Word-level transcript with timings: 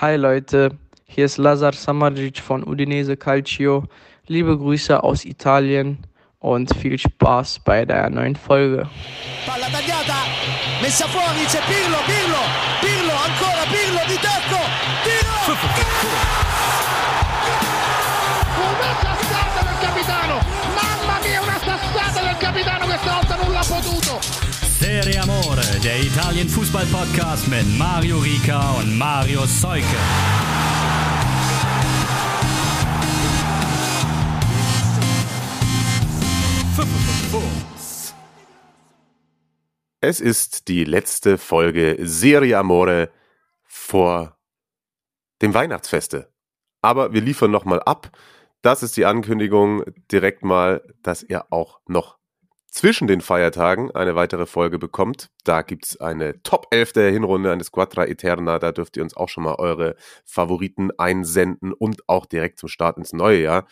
Hi 0.00 0.16
Leute, 0.16 0.76
hier 1.06 1.26
ist 1.26 1.38
Lazar 1.38 1.72
Samardzic 1.72 2.40
von 2.40 2.64
Udinese 2.64 3.16
Calcio. 3.16 3.84
Liebe 4.26 4.58
Grüße 4.58 5.00
aus 5.00 5.24
Italien 5.24 5.98
und 6.40 6.74
viel 6.74 6.98
Spaß 6.98 7.60
bei 7.60 7.84
der 7.84 8.10
neuen 8.10 8.34
Folge. 8.34 8.90
Palla 9.46 9.66
tagliata, 9.66 10.26
messa 10.82 11.06
fuori, 11.06 11.46
c'è 11.46 11.60
Pirlo, 11.70 11.98
Pirlo, 12.06 12.42
Pirlo, 12.80 13.12
ancora 13.12 13.64
Pirlo 13.70 14.00
di 14.08 14.18
tacco, 14.18 14.63
Serie 24.94 25.20
Amore, 25.22 25.80
der 25.82 25.98
Italien 25.98 26.48
Fußball 26.48 26.86
Podcast 26.86 27.48
mit 27.48 27.66
Mario 27.76 28.16
Rica 28.18 28.74
und 28.78 28.96
Mario 28.96 29.44
Seuke. 29.44 29.82
Es 40.00 40.20
ist 40.20 40.68
die 40.68 40.84
letzte 40.84 41.38
Folge 41.38 41.96
Serie 42.02 42.56
Amore 42.56 43.10
vor 43.64 44.38
dem 45.42 45.54
Weihnachtsfeste. 45.54 46.32
Aber 46.82 47.12
wir 47.12 47.20
liefern 47.20 47.50
nochmal 47.50 47.82
ab. 47.82 48.16
Das 48.62 48.84
ist 48.84 48.96
die 48.96 49.06
Ankündigung 49.06 49.82
direkt 50.12 50.44
mal, 50.44 50.82
dass 51.02 51.24
ihr 51.24 51.52
auch 51.52 51.80
noch 51.88 52.18
zwischen 52.74 53.06
den 53.06 53.20
Feiertagen 53.20 53.92
eine 53.92 54.16
weitere 54.16 54.46
Folge 54.46 54.80
bekommt. 54.80 55.30
Da 55.44 55.62
gibt 55.62 55.86
es 55.86 56.00
eine 56.00 56.42
Top 56.42 56.66
11 56.72 56.92
der 56.92 57.12
Hinrunde, 57.12 57.52
eine 57.52 57.62
Squadra 57.62 58.04
Eterna. 58.04 58.58
Da 58.58 58.72
dürft 58.72 58.96
ihr 58.96 59.04
uns 59.04 59.16
auch 59.16 59.28
schon 59.28 59.44
mal 59.44 59.54
eure 59.54 59.94
Favoriten 60.24 60.90
einsenden 60.98 61.72
und 61.72 62.08
auch 62.08 62.26
direkt 62.26 62.58
zum 62.58 62.68
Start 62.68 62.98
ins 62.98 63.12
neue 63.12 63.40
Jahr 63.40 63.68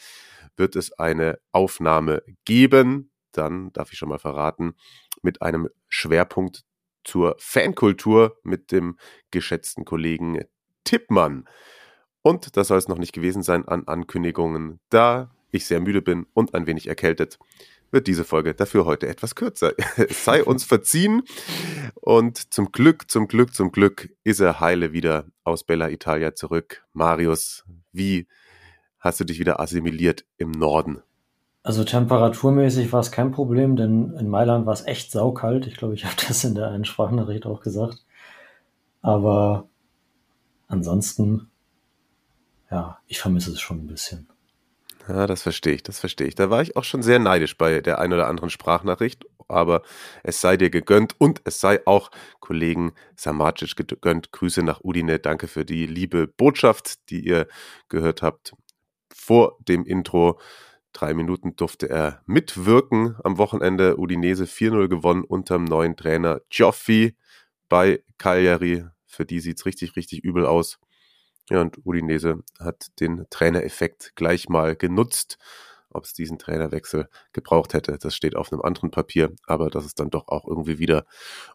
wird 0.57 0.77
es 0.77 0.93
eine 0.93 1.41
Aufnahme 1.51 2.23
geben. 2.45 3.11
Dann 3.33 3.73
darf 3.73 3.93
ich 3.93 3.99
schon 3.99 4.09
mal 4.09 4.21
verraten, 4.21 4.75
mit 5.21 5.43
einem 5.43 5.69
Schwerpunkt 5.89 6.63
zur 7.03 7.35
Fankultur 7.41 8.39
mit 8.45 8.71
dem 8.71 8.97
geschätzten 9.33 9.85
Kollegen 9.85 10.45
Tippmann. 10.85 11.49
Und 12.23 12.57
das 12.57 12.69
soll 12.69 12.79
es 12.79 12.87
noch 12.87 12.99
nicht 12.99 13.13
gewesen 13.13 13.43
sein 13.43 13.67
an 13.67 13.89
Ankündigungen. 13.89 14.79
Da 14.91 15.35
ich 15.51 15.67
sehr 15.67 15.81
müde 15.81 16.03
bin 16.03 16.27
und 16.35 16.55
ein 16.55 16.69
wenig 16.69 16.87
erkältet, 16.87 17.41
wird 17.93 18.07
diese 18.07 18.25
Folge 18.25 18.55
dafür 18.55 18.85
heute 18.85 19.07
etwas 19.09 19.35
kürzer. 19.35 19.73
Es 19.97 20.25
sei 20.25 20.43
uns 20.43 20.65
verziehen. 20.65 21.23
Und 21.95 22.53
zum 22.53 22.73
Glück, 22.73 23.11
zum 23.11 23.29
Glück, 23.29 23.55
zum 23.55 23.71
Glück 23.71 24.11
ist 24.25 24.41
er 24.41 24.61
heile 24.61 24.93
wieder 24.93 25.27
aus 25.45 25.65
Bella 25.65 25.91
Italia 25.91 26.35
zurück. 26.35 26.85
Marius, 26.93 27.65
wie 27.93 28.27
hast 28.99 29.21
du 29.21 29.25
dich 29.25 29.39
wieder 29.39 29.61
assimiliert 29.61 30.25
im 30.39 30.51
Norden? 30.51 31.03
Also 31.65 31.85
temperaturmäßig 31.85 32.93
war 32.93 33.01
es 33.01 33.13
kein 33.13 33.31
Problem, 33.31 33.77
denn 33.77 34.15
in 34.19 34.29
Mailand 34.29 34.67
war 34.67 34.73
es 34.73 34.85
echt 34.85 35.13
saukalt. 35.13 35.67
Ich 35.67 35.77
glaube, 35.77 35.95
ich 35.95 36.05
habe 36.05 36.17
das 36.29 36.43
in 36.45 36.55
der 36.55 36.71
einen 36.71 36.85
Sprachnachricht 36.85 37.47
auch 37.47 37.61
gesagt. 37.61 38.05
Aber 39.01 39.69
ansonsten, 40.69 41.51
ja, 42.71 42.99
ich 43.07 43.21
vermisse 43.21 43.53
es 43.53 43.61
schon 43.61 43.79
ein 43.79 43.87
bisschen. 43.87 44.29
Ja, 45.09 45.27
das 45.27 45.43
verstehe 45.43 45.75
ich, 45.75 45.83
das 45.83 45.99
verstehe 45.99 46.29
ich. 46.29 46.35
Da 46.37 46.49
war 46.51 46.63
ich 46.63 46.77
auch 46.77 46.85
schon 46.85 47.03
sehr 47.03 47.19
neidisch 47.19 47.59
bei 47.59 47.81
der 47.81 47.99
ein 47.99 48.13
oder 48.13 48.29
anderen 48.29 48.51
Sprachnachricht, 48.51 49.25
aber 49.49 49.83
es 50.23 50.41
sei 50.41 50.57
dir 50.57 50.71
gegönnt 50.71 51.15
und 51.19 51.41
es 51.45 51.61
sei 51.61 51.85
auch 51.87 52.11
Kollegen 52.41 52.93
Samacic 53.17 53.77
gegönnt. 53.89 54.31
Grüße 54.31 54.63
nach 54.63 54.81
Udine, 54.85 55.19
danke 55.19 55.49
für 55.49 55.65
die 55.65 55.87
liebe 55.87 56.29
Botschaft, 56.29 57.11
die 57.11 57.21
ihr 57.27 57.49
gehört 57.89 58.23
habt 58.23 58.55
vor 59.13 59.59
dem 59.69 59.85
Intro. 59.85 60.41
Drei 60.93 61.15
Minuten 61.15 61.57
durfte 61.57 61.89
er 61.91 62.23
mitwirken 62.27 63.17
am 63.25 63.39
Wochenende. 63.39 63.99
Udinese 63.99 64.47
4-0 64.47 64.89
gewonnen 64.89 65.25
unterm 65.25 65.65
neuen 65.65 65.97
Trainer 65.97 66.41
Gioffi 66.51 67.17
bei 67.69 68.05
Cagliari. 68.19 68.85
Für 69.07 69.25
die 69.25 69.41
sieht 69.41 69.59
es 69.59 69.67
richtig, 69.67 69.97
richtig 69.97 70.23
übel 70.23 70.47
aus. 70.47 70.79
Ja, 71.51 71.61
und 71.61 71.85
Udinese 71.85 72.43
hat 72.59 72.87
den 73.01 73.27
Trainereffekt 73.31 74.15
gleich 74.15 74.49
mal 74.49 74.77
genutzt. 74.77 75.39
Ob 75.91 76.05
es 76.05 76.15
diesen 76.15 76.39
Trainerwechsel 76.39 77.09
gebraucht 77.33 77.75
hätte, 77.75 77.99
das 77.99 78.17
steht 78.17 78.35
auf 78.35 78.51
einem 78.51 78.63
anderen 78.63 78.91
Papier. 78.91 79.35
Aber 79.47 79.69
das 79.69 79.85
ist 79.85 80.01
dann 80.01 80.09
doch 80.09 80.29
auch 80.29 80.47
irgendwie 80.47 80.79
wieder 80.79 81.05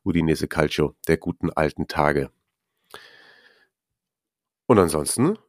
Udinese 0.04 0.48
Calcio 0.48 0.96
der 1.08 1.18
guten 1.18 1.50
alten 1.50 1.88
Tage. 1.88 2.30
Und 4.68 4.78
ansonsten 4.78 5.40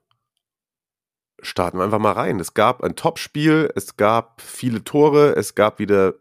starten 1.40 1.78
wir 1.78 1.84
einfach 1.84 1.98
mal 1.98 2.12
rein. 2.12 2.40
Es 2.40 2.54
gab 2.54 2.82
ein 2.82 2.96
Topspiel, 2.96 3.70
es 3.74 3.96
gab 3.96 4.40
viele 4.40 4.84
Tore, 4.84 5.36
es 5.36 5.54
gab 5.54 5.78
wieder 5.78 6.14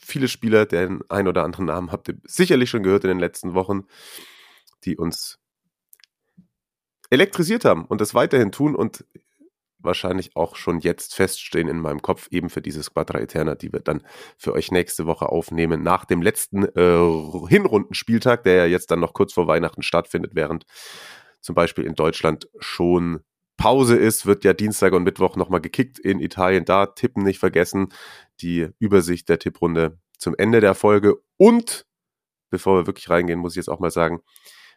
viele 0.00 0.28
Spieler, 0.28 0.66
den 0.66 1.02
ein 1.08 1.28
oder 1.28 1.44
anderen 1.44 1.66
Namen 1.66 1.92
habt 1.92 2.08
ihr 2.08 2.16
sicherlich 2.24 2.70
schon 2.70 2.82
gehört 2.82 3.04
in 3.04 3.08
den 3.08 3.18
letzten 3.18 3.54
Wochen, 3.54 3.86
die 4.84 4.96
uns 4.96 5.38
elektrisiert 7.10 7.64
haben 7.64 7.84
und 7.84 8.00
das 8.00 8.14
weiterhin 8.14 8.52
tun 8.52 8.74
und 8.74 9.04
wahrscheinlich 9.78 10.34
auch 10.34 10.56
schon 10.56 10.80
jetzt 10.80 11.14
feststehen 11.14 11.68
in 11.68 11.78
meinem 11.78 12.00
Kopf, 12.00 12.28
eben 12.30 12.48
für 12.48 12.62
diese 12.62 12.82
Squadra 12.82 13.20
Eterna, 13.20 13.54
die 13.54 13.72
wir 13.72 13.80
dann 13.80 14.02
für 14.38 14.54
euch 14.54 14.72
nächste 14.72 15.06
Woche 15.06 15.28
aufnehmen, 15.28 15.82
nach 15.82 16.04
dem 16.06 16.22
letzten 16.22 16.64
äh, 16.64 17.48
Hinrundenspieltag, 17.48 18.44
der 18.44 18.54
ja 18.54 18.66
jetzt 18.66 18.90
dann 18.90 19.00
noch 19.00 19.12
kurz 19.12 19.34
vor 19.34 19.46
Weihnachten 19.46 19.82
stattfindet, 19.82 20.34
während 20.34 20.64
zum 21.40 21.54
Beispiel 21.54 21.84
in 21.84 21.94
Deutschland 21.94 22.48
schon 22.58 23.20
Pause 23.56 23.96
ist, 23.96 24.26
wird 24.26 24.44
ja 24.44 24.52
Dienstag 24.52 24.94
und 24.94 25.04
Mittwoch 25.04 25.36
nochmal 25.36 25.60
gekickt 25.60 25.98
in 25.98 26.18
Italien. 26.18 26.64
Da 26.64 26.86
tippen 26.86 27.22
nicht 27.22 27.38
vergessen. 27.38 27.88
Die 28.40 28.68
Übersicht 28.78 29.28
der 29.28 29.38
Tipprunde 29.38 29.98
zum 30.18 30.34
Ende 30.36 30.60
der 30.60 30.74
Folge. 30.74 31.16
Und 31.36 31.86
bevor 32.50 32.78
wir 32.78 32.86
wirklich 32.86 33.08
reingehen, 33.10 33.38
muss 33.38 33.52
ich 33.52 33.58
jetzt 33.58 33.68
auch 33.68 33.78
mal 33.78 33.90
sagen, 33.90 34.20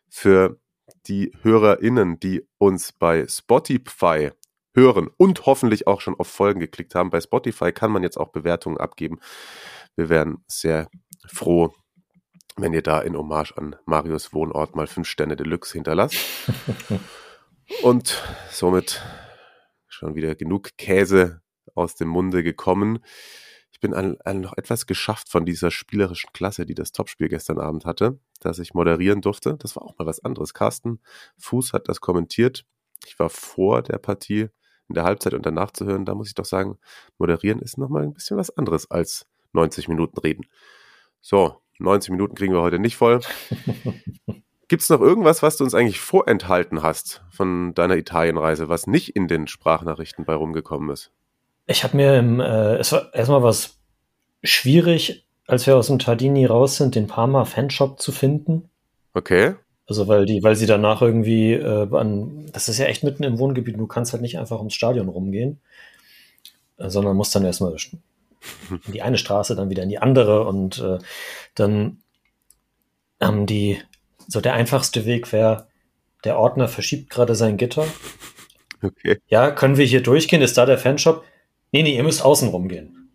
für 0.09 0.59
die 1.07 1.31
HörerInnen, 1.41 2.19
die 2.19 2.47
uns 2.57 2.91
bei 2.91 3.27
Spotify 3.27 4.31
hören 4.75 5.09
und 5.17 5.45
hoffentlich 5.45 5.87
auch 5.87 6.01
schon 6.01 6.15
auf 6.15 6.27
Folgen 6.27 6.59
geklickt 6.59 6.95
haben. 6.95 7.09
Bei 7.09 7.19
Spotify 7.19 7.71
kann 7.71 7.91
man 7.91 8.03
jetzt 8.03 8.17
auch 8.17 8.31
Bewertungen 8.31 8.77
abgeben. 8.77 9.19
Wir 9.95 10.09
wären 10.09 10.43
sehr 10.47 10.87
froh, 11.27 11.73
wenn 12.55 12.73
ihr 12.73 12.83
da 12.83 13.01
in 13.01 13.17
Hommage 13.17 13.53
an 13.57 13.75
Marius 13.85 14.33
Wohnort 14.33 14.75
mal 14.75 14.87
fünf 14.87 15.07
Sterne 15.07 15.35
Deluxe 15.35 15.73
hinterlasst. 15.73 16.17
Und 17.81 18.23
somit 18.51 19.03
schon 19.87 20.15
wieder 20.15 20.35
genug 20.35 20.77
Käse 20.77 21.41
aus 21.75 21.95
dem 21.95 22.07
Munde 22.07 22.43
gekommen. 22.43 22.99
Ich 23.77 23.81
bin 23.81 23.93
an, 23.93 24.17
an 24.25 24.41
noch 24.41 24.57
etwas 24.57 24.87
geschafft 24.87 25.29
von 25.29 25.45
dieser 25.45 25.69
spielerischen 25.69 26.31
Klasse, 26.33 26.65
die 26.65 26.73
das 26.73 26.93
Topspiel 26.93 27.29
gestern 27.29 27.59
Abend 27.59 27.85
hatte, 27.85 28.17
dass 28.39 28.57
ich 28.57 28.73
moderieren 28.73 29.21
durfte. 29.21 29.55
Das 29.59 29.75
war 29.75 29.83
auch 29.83 29.95
mal 29.99 30.07
was 30.07 30.19
anderes. 30.19 30.55
Carsten 30.55 30.99
Fuß 31.37 31.73
hat 31.73 31.87
das 31.87 32.01
kommentiert. 32.01 32.65
Ich 33.05 33.19
war 33.19 33.29
vor 33.29 33.83
der 33.83 33.99
Partie 33.99 34.47
in 34.87 34.95
der 34.95 35.03
Halbzeit 35.03 35.35
und 35.35 35.45
danach 35.45 35.69
zu 35.69 35.85
hören. 35.85 36.05
Da 36.05 36.15
muss 36.15 36.27
ich 36.27 36.33
doch 36.33 36.43
sagen, 36.43 36.79
moderieren 37.19 37.59
ist 37.59 37.77
nochmal 37.77 38.01
ein 38.01 38.15
bisschen 38.15 38.35
was 38.35 38.49
anderes 38.49 38.89
als 38.89 39.27
90 39.53 39.89
Minuten 39.89 40.17
reden. 40.21 40.47
So, 41.21 41.61
90 41.77 42.09
Minuten 42.09 42.33
kriegen 42.33 42.55
wir 42.55 42.63
heute 42.63 42.79
nicht 42.79 42.97
voll. 42.97 43.19
Gibt 44.67 44.81
es 44.81 44.89
noch 44.89 45.01
irgendwas, 45.01 45.43
was 45.43 45.55
du 45.55 45.63
uns 45.63 45.75
eigentlich 45.75 45.99
vorenthalten 45.99 46.81
hast 46.81 47.23
von 47.29 47.75
deiner 47.75 47.95
Italienreise, 47.95 48.69
was 48.69 48.87
nicht 48.87 49.15
in 49.15 49.27
den 49.27 49.45
Sprachnachrichten 49.45 50.25
bei 50.25 50.33
rumgekommen 50.33 50.89
ist? 50.89 51.11
Ich 51.67 51.83
habe 51.83 51.97
mir 51.97 52.17
im, 52.17 52.39
äh, 52.39 52.75
es 52.77 52.91
war 52.91 53.13
erstmal 53.13 53.43
was 53.43 53.77
schwierig, 54.43 55.27
als 55.47 55.67
wir 55.67 55.75
aus 55.75 55.87
dem 55.87 55.99
Tardini 55.99 56.45
raus 56.45 56.77
sind, 56.77 56.95
den 56.95 57.07
Parma 57.07 57.45
Fanshop 57.45 58.01
zu 58.01 58.11
finden. 58.11 58.69
Okay. 59.13 59.55
Also 59.85 60.07
weil 60.07 60.25
die, 60.25 60.43
weil 60.43 60.55
sie 60.55 60.65
danach 60.65 61.01
irgendwie 61.01 61.53
äh, 61.53 61.87
an, 61.95 62.45
das 62.51 62.67
ist 62.67 62.77
ja 62.77 62.85
echt 62.85 63.03
mitten 63.03 63.23
im 63.23 63.39
Wohngebiet, 63.39 63.77
du 63.77 63.87
kannst 63.87 64.11
halt 64.11 64.21
nicht 64.21 64.37
einfach 64.37 64.57
ums 64.57 64.73
Stadion 64.73 65.07
rumgehen, 65.07 65.61
äh, 66.77 66.89
sondern 66.89 67.15
musst 67.15 67.33
dann 67.33 67.45
erstmal 67.45 67.73
in 67.73 68.79
die 68.93 69.01
eine 69.01 69.17
Straße, 69.17 69.55
dann 69.55 69.69
wieder 69.69 69.83
in 69.83 69.89
die 69.89 69.99
andere 69.99 70.45
und 70.45 70.79
äh, 70.79 70.99
dann 71.55 71.99
haben 73.21 73.45
die 73.45 73.81
so 74.27 74.41
der 74.41 74.53
einfachste 74.53 75.05
Weg 75.05 75.31
wäre, 75.31 75.67
der 76.25 76.37
Ordner 76.37 76.67
verschiebt 76.67 77.09
gerade 77.09 77.35
sein 77.35 77.57
Gitter. 77.57 77.85
Okay. 78.79 79.17
Ja, 79.27 79.49
können 79.49 79.77
wir 79.77 79.85
hier 79.87 80.03
durchgehen? 80.03 80.43
Ist 80.43 80.55
da 80.55 80.67
der 80.67 80.77
Fanshop? 80.77 81.23
Nee, 81.77 81.83
nee, 81.83 81.95
ihr 81.95 82.03
müsst 82.03 82.25
außen 82.25 82.49
rumgehen. 82.49 83.11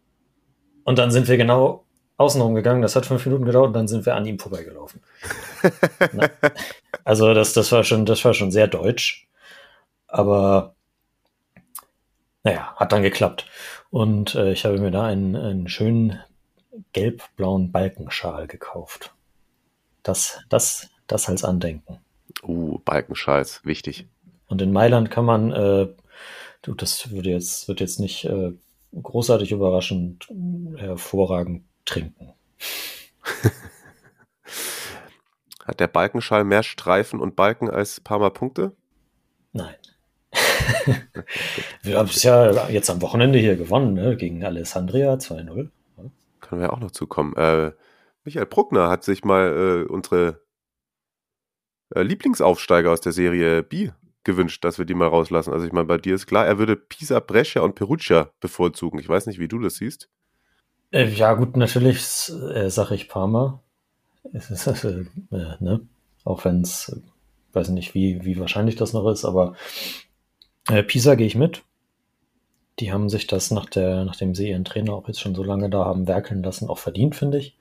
Und 0.84 0.96
dann 0.96 1.10
sind 1.10 1.26
wir 1.26 1.36
genau 1.36 1.84
außen 2.16 2.40
rumgegangen. 2.40 2.80
Das 2.80 2.94
hat 2.94 3.06
fünf 3.06 3.26
Minuten 3.26 3.44
gedauert 3.44 3.66
und 3.68 3.72
dann 3.72 3.88
sind 3.88 4.06
wir 4.06 4.14
an 4.14 4.24
ihm 4.24 4.38
vorbeigelaufen. 4.38 5.00
also 7.04 7.34
das, 7.34 7.54
das 7.54 7.72
war 7.72 7.82
schon, 7.82 8.06
das 8.06 8.24
war 8.24 8.34
schon 8.34 8.52
sehr 8.52 8.68
deutsch. 8.68 9.26
Aber 10.06 10.76
naja, 12.44 12.72
hat 12.76 12.92
dann 12.92 13.02
geklappt. 13.02 13.46
Und 13.90 14.36
äh, 14.36 14.52
ich 14.52 14.64
habe 14.64 14.78
mir 14.78 14.92
da 14.92 15.06
einen, 15.06 15.34
einen 15.34 15.66
schönen 15.66 16.20
gelb-blauen 16.92 17.72
Balkenschal 17.72 18.46
gekauft. 18.46 19.12
Das, 20.04 20.38
das 20.50 20.88
das 21.08 21.28
als 21.28 21.42
Andenken. 21.42 21.98
Uh, 22.44 22.78
Balkenschals, 22.84 23.64
wichtig. 23.64 24.06
Und 24.46 24.62
in 24.62 24.70
Mailand 24.70 25.10
kann 25.10 25.24
man, 25.24 25.50
äh, 25.50 25.88
du, 26.62 26.74
das 26.74 27.10
würde 27.10 27.30
jetzt, 27.30 27.68
wird 27.68 27.80
jetzt 27.80 28.00
nicht 28.00 28.24
äh, 28.24 28.52
großartig 29.00 29.52
überraschend, 29.52 30.28
hervorragend 30.76 31.64
trinken. 31.84 32.32
Hat 35.64 35.80
der 35.80 35.86
Balkenschall 35.88 36.44
mehr 36.44 36.62
Streifen 36.62 37.20
und 37.20 37.36
Balken 37.36 37.70
als 37.70 38.00
Parma 38.00 38.30
Punkte? 38.30 38.72
Nein. 39.52 39.76
wir 41.82 41.98
haben 41.98 42.08
es 42.08 42.22
ja 42.22 42.68
jetzt 42.68 42.90
am 42.90 43.02
Wochenende 43.02 43.38
hier 43.38 43.56
gewonnen, 43.56 43.94
ne? 43.94 44.16
gegen 44.16 44.44
Alessandria 44.44 45.14
2-0. 45.14 45.68
Können 46.40 46.60
wir 46.60 46.72
auch 46.72 46.80
noch 46.80 46.90
zukommen. 46.90 47.36
Äh, 47.36 47.72
Michael 48.24 48.46
Bruckner 48.46 48.88
hat 48.88 49.04
sich 49.04 49.24
mal 49.24 49.84
äh, 49.86 49.90
unsere 49.90 50.40
äh, 51.94 52.02
Lieblingsaufsteiger 52.02 52.90
aus 52.90 53.00
der 53.00 53.12
Serie 53.12 53.62
B 53.62 53.90
gewünscht, 54.24 54.64
dass 54.64 54.78
wir 54.78 54.84
die 54.84 54.94
mal 54.94 55.08
rauslassen. 55.08 55.52
Also 55.52 55.66
ich 55.66 55.72
meine, 55.72 55.86
bei 55.86 55.98
dir 55.98 56.14
ist 56.14 56.26
klar, 56.26 56.46
er 56.46 56.58
würde 56.58 56.76
Pisa, 56.76 57.20
Brescia 57.20 57.62
und 57.62 57.74
Perugia 57.74 58.30
bevorzugen. 58.40 58.98
Ich 58.98 59.08
weiß 59.08 59.26
nicht, 59.26 59.38
wie 59.38 59.48
du 59.48 59.58
das 59.58 59.76
siehst. 59.76 60.08
Äh, 60.90 61.08
ja 61.08 61.34
gut, 61.34 61.56
natürlich 61.56 62.30
äh, 62.54 62.68
sage 62.70 62.94
ich 62.94 63.08
Parma. 63.08 63.62
Es 64.32 64.50
ist, 64.66 64.84
äh, 64.84 65.04
ne? 65.30 65.80
Auch 66.24 66.44
wenn 66.44 66.60
es, 66.60 67.00
weiß 67.52 67.70
nicht, 67.70 67.94
wie, 67.94 68.24
wie 68.24 68.38
wahrscheinlich 68.38 68.76
das 68.76 68.92
noch 68.92 69.08
ist, 69.10 69.24
aber 69.24 69.54
äh, 70.68 70.82
Pisa 70.82 71.16
gehe 71.16 71.26
ich 71.26 71.34
mit. 71.34 71.62
Die 72.78 72.92
haben 72.92 73.08
sich 73.08 73.26
das, 73.26 73.50
nach 73.50 73.66
der, 73.66 74.04
nachdem 74.04 74.34
sie 74.34 74.48
ihren 74.50 74.64
Trainer 74.64 74.94
auch 74.94 75.08
jetzt 75.08 75.20
schon 75.20 75.34
so 75.34 75.42
lange 75.42 75.68
da 75.68 75.84
haben 75.84 76.06
werkeln 76.06 76.42
lassen, 76.42 76.68
auch 76.68 76.78
verdient, 76.78 77.16
finde 77.16 77.38
ich. 77.38 77.56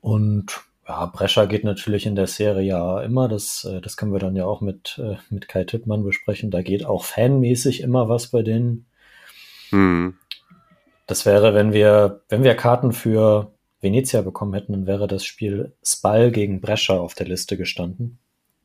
Und 0.00 0.62
ja, 0.90 1.06
Brescher 1.06 1.46
geht 1.46 1.62
natürlich 1.62 2.04
in 2.04 2.16
der 2.16 2.26
Serie 2.26 2.66
ja 2.66 3.00
immer. 3.00 3.28
Das, 3.28 3.64
äh, 3.64 3.80
das 3.80 3.96
können 3.96 4.12
wir 4.12 4.18
dann 4.18 4.34
ja 4.34 4.44
auch 4.44 4.60
mit, 4.60 5.00
äh, 5.02 5.16
mit 5.30 5.48
Kai 5.48 5.62
Tippmann 5.62 6.02
besprechen. 6.02 6.50
Da 6.50 6.62
geht 6.62 6.84
auch 6.84 7.04
fanmäßig 7.04 7.80
immer 7.80 8.08
was 8.08 8.28
bei 8.28 8.42
denen. 8.42 8.86
Hm. 9.70 10.16
Das 11.06 11.26
wäre, 11.26 11.54
wenn 11.54 11.72
wir, 11.72 12.22
wenn 12.28 12.42
wir 12.42 12.56
Karten 12.56 12.92
für 12.92 13.52
Venezia 13.80 14.22
bekommen 14.22 14.52
hätten, 14.54 14.72
dann 14.72 14.86
wäre 14.88 15.06
das 15.06 15.24
Spiel 15.24 15.72
Spal 15.84 16.32
gegen 16.32 16.60
Brescia 16.60 16.98
auf 16.98 17.14
der 17.14 17.28
Liste 17.28 17.56
gestanden. 17.56 18.18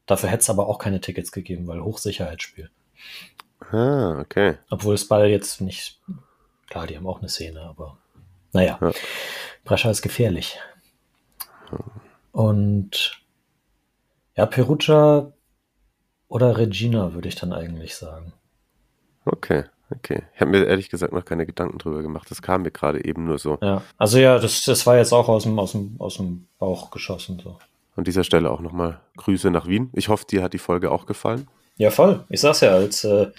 Dafür 0.07 0.29
hätte 0.29 0.41
es 0.41 0.49
aber 0.49 0.67
auch 0.67 0.79
keine 0.79 1.01
Tickets 1.01 1.31
gegeben, 1.31 1.67
weil 1.67 1.81
Hochsicherheitsspiel. 1.83 2.71
Ah, 3.71 4.19
okay. 4.19 4.57
Obwohl 4.71 4.97
Spal 4.97 5.29
jetzt 5.29 5.61
nicht, 5.61 6.01
klar, 6.69 6.87
die 6.87 6.97
haben 6.97 7.07
auch 7.07 7.19
eine 7.19 7.29
Szene, 7.29 7.61
aber 7.61 7.99
naja, 8.51 8.79
ja. 8.81 8.91
Brescia 9.63 9.91
ist 9.91 10.01
gefährlich. 10.01 10.59
Und 12.35 13.23
ja, 14.35 14.45
Perugia 14.45 15.31
oder 16.27 16.57
Regina 16.57 17.13
würde 17.13 17.29
ich 17.29 17.35
dann 17.35 17.53
eigentlich 17.53 17.95
sagen. 17.95 18.33
Okay, 19.23 19.63
okay. 19.89 20.23
Ich 20.33 20.41
habe 20.41 20.51
mir 20.51 20.65
ehrlich 20.65 20.89
gesagt 20.89 21.13
noch 21.13 21.23
keine 21.23 21.45
Gedanken 21.45 21.77
drüber 21.77 22.01
gemacht. 22.01 22.29
Das 22.29 22.41
kam 22.41 22.63
mir 22.63 22.71
gerade 22.71 23.05
eben 23.05 23.23
nur 23.23 23.39
so. 23.39 23.57
Ja, 23.61 23.83
also 23.97 24.17
ja, 24.19 24.37
das, 24.37 24.65
das 24.65 24.85
war 24.85 24.97
jetzt 24.97 25.13
auch 25.13 25.29
aus 25.29 25.43
dem, 25.43 25.57
aus, 25.59 25.71
dem, 25.71 25.95
aus 25.97 26.17
dem 26.17 26.47
Bauch 26.59 26.91
geschossen. 26.91 27.39
So. 27.41 27.57
An 27.95 28.03
dieser 28.03 28.25
Stelle 28.25 28.51
auch 28.51 28.59
nochmal 28.59 28.99
Grüße 29.15 29.49
nach 29.49 29.65
Wien. 29.65 29.89
Ich 29.93 30.09
hoffe, 30.09 30.25
dir 30.29 30.43
hat 30.43 30.51
die 30.51 30.57
Folge 30.57 30.91
auch 30.91 31.05
gefallen. 31.05 31.47
Ja, 31.77 31.89
voll. 31.89 32.25
Ich 32.27 32.41
sag's 32.41 32.59
ja, 32.59 32.71
als, 32.71 33.05
äh, 33.05 33.31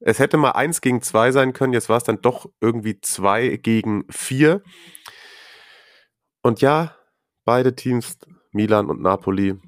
Es 0.00 0.18
hätte 0.18 0.36
mal 0.36 0.52
eins 0.52 0.80
gegen 0.80 1.02
zwei 1.02 1.30
sein 1.30 1.52
können, 1.52 1.72
jetzt 1.72 1.88
war 1.88 1.96
es 1.96 2.04
dann 2.04 2.20
doch 2.20 2.50
irgendwie 2.60 3.00
zwei 3.00 3.56
gegen 3.56 4.04
vier. 4.10 4.62
Und 6.42 6.60
ja, 6.60 6.96
beide 7.44 7.76
Teams, 7.76 8.18
Milan 8.52 8.88
und 8.88 9.00
Napoli, 9.00 9.58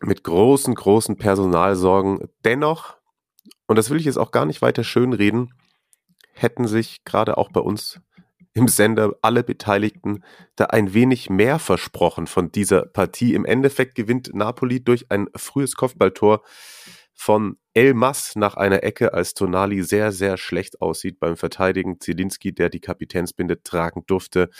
mit 0.00 0.24
großen, 0.24 0.74
großen 0.74 1.16
Personalsorgen. 1.16 2.28
Dennoch, 2.44 2.96
und 3.66 3.76
das 3.76 3.90
will 3.90 3.98
ich 3.98 4.06
jetzt 4.06 4.18
auch 4.18 4.30
gar 4.30 4.46
nicht 4.46 4.62
weiter 4.62 4.84
schönreden, 4.84 5.54
hätten 6.32 6.66
sich 6.66 7.04
gerade 7.04 7.36
auch 7.38 7.50
bei 7.50 7.60
uns 7.60 8.00
im 8.54 8.68
Sender 8.68 9.14
alle 9.22 9.42
Beteiligten 9.44 10.22
da 10.56 10.66
ein 10.66 10.92
wenig 10.92 11.30
mehr 11.30 11.58
versprochen 11.58 12.26
von 12.26 12.52
dieser 12.52 12.82
Partie. 12.84 13.34
Im 13.34 13.46
Endeffekt 13.46 13.94
gewinnt 13.94 14.34
Napoli 14.34 14.84
durch 14.84 15.10
ein 15.10 15.28
frühes 15.34 15.74
Kopfballtor 15.74 16.42
von 17.14 17.56
Elmas 17.72 18.36
nach 18.36 18.56
einer 18.56 18.82
Ecke, 18.82 19.14
als 19.14 19.34
Tonali 19.34 19.82
sehr, 19.82 20.12
sehr 20.12 20.36
schlecht 20.36 20.82
aussieht 20.82 21.18
beim 21.18 21.36
Verteidigen. 21.36 22.00
Zielinski, 22.00 22.52
der 22.54 22.68
die 22.68 22.80
Kapitänsbinde 22.80 23.62
tragen 23.62 24.04
durfte, 24.06 24.50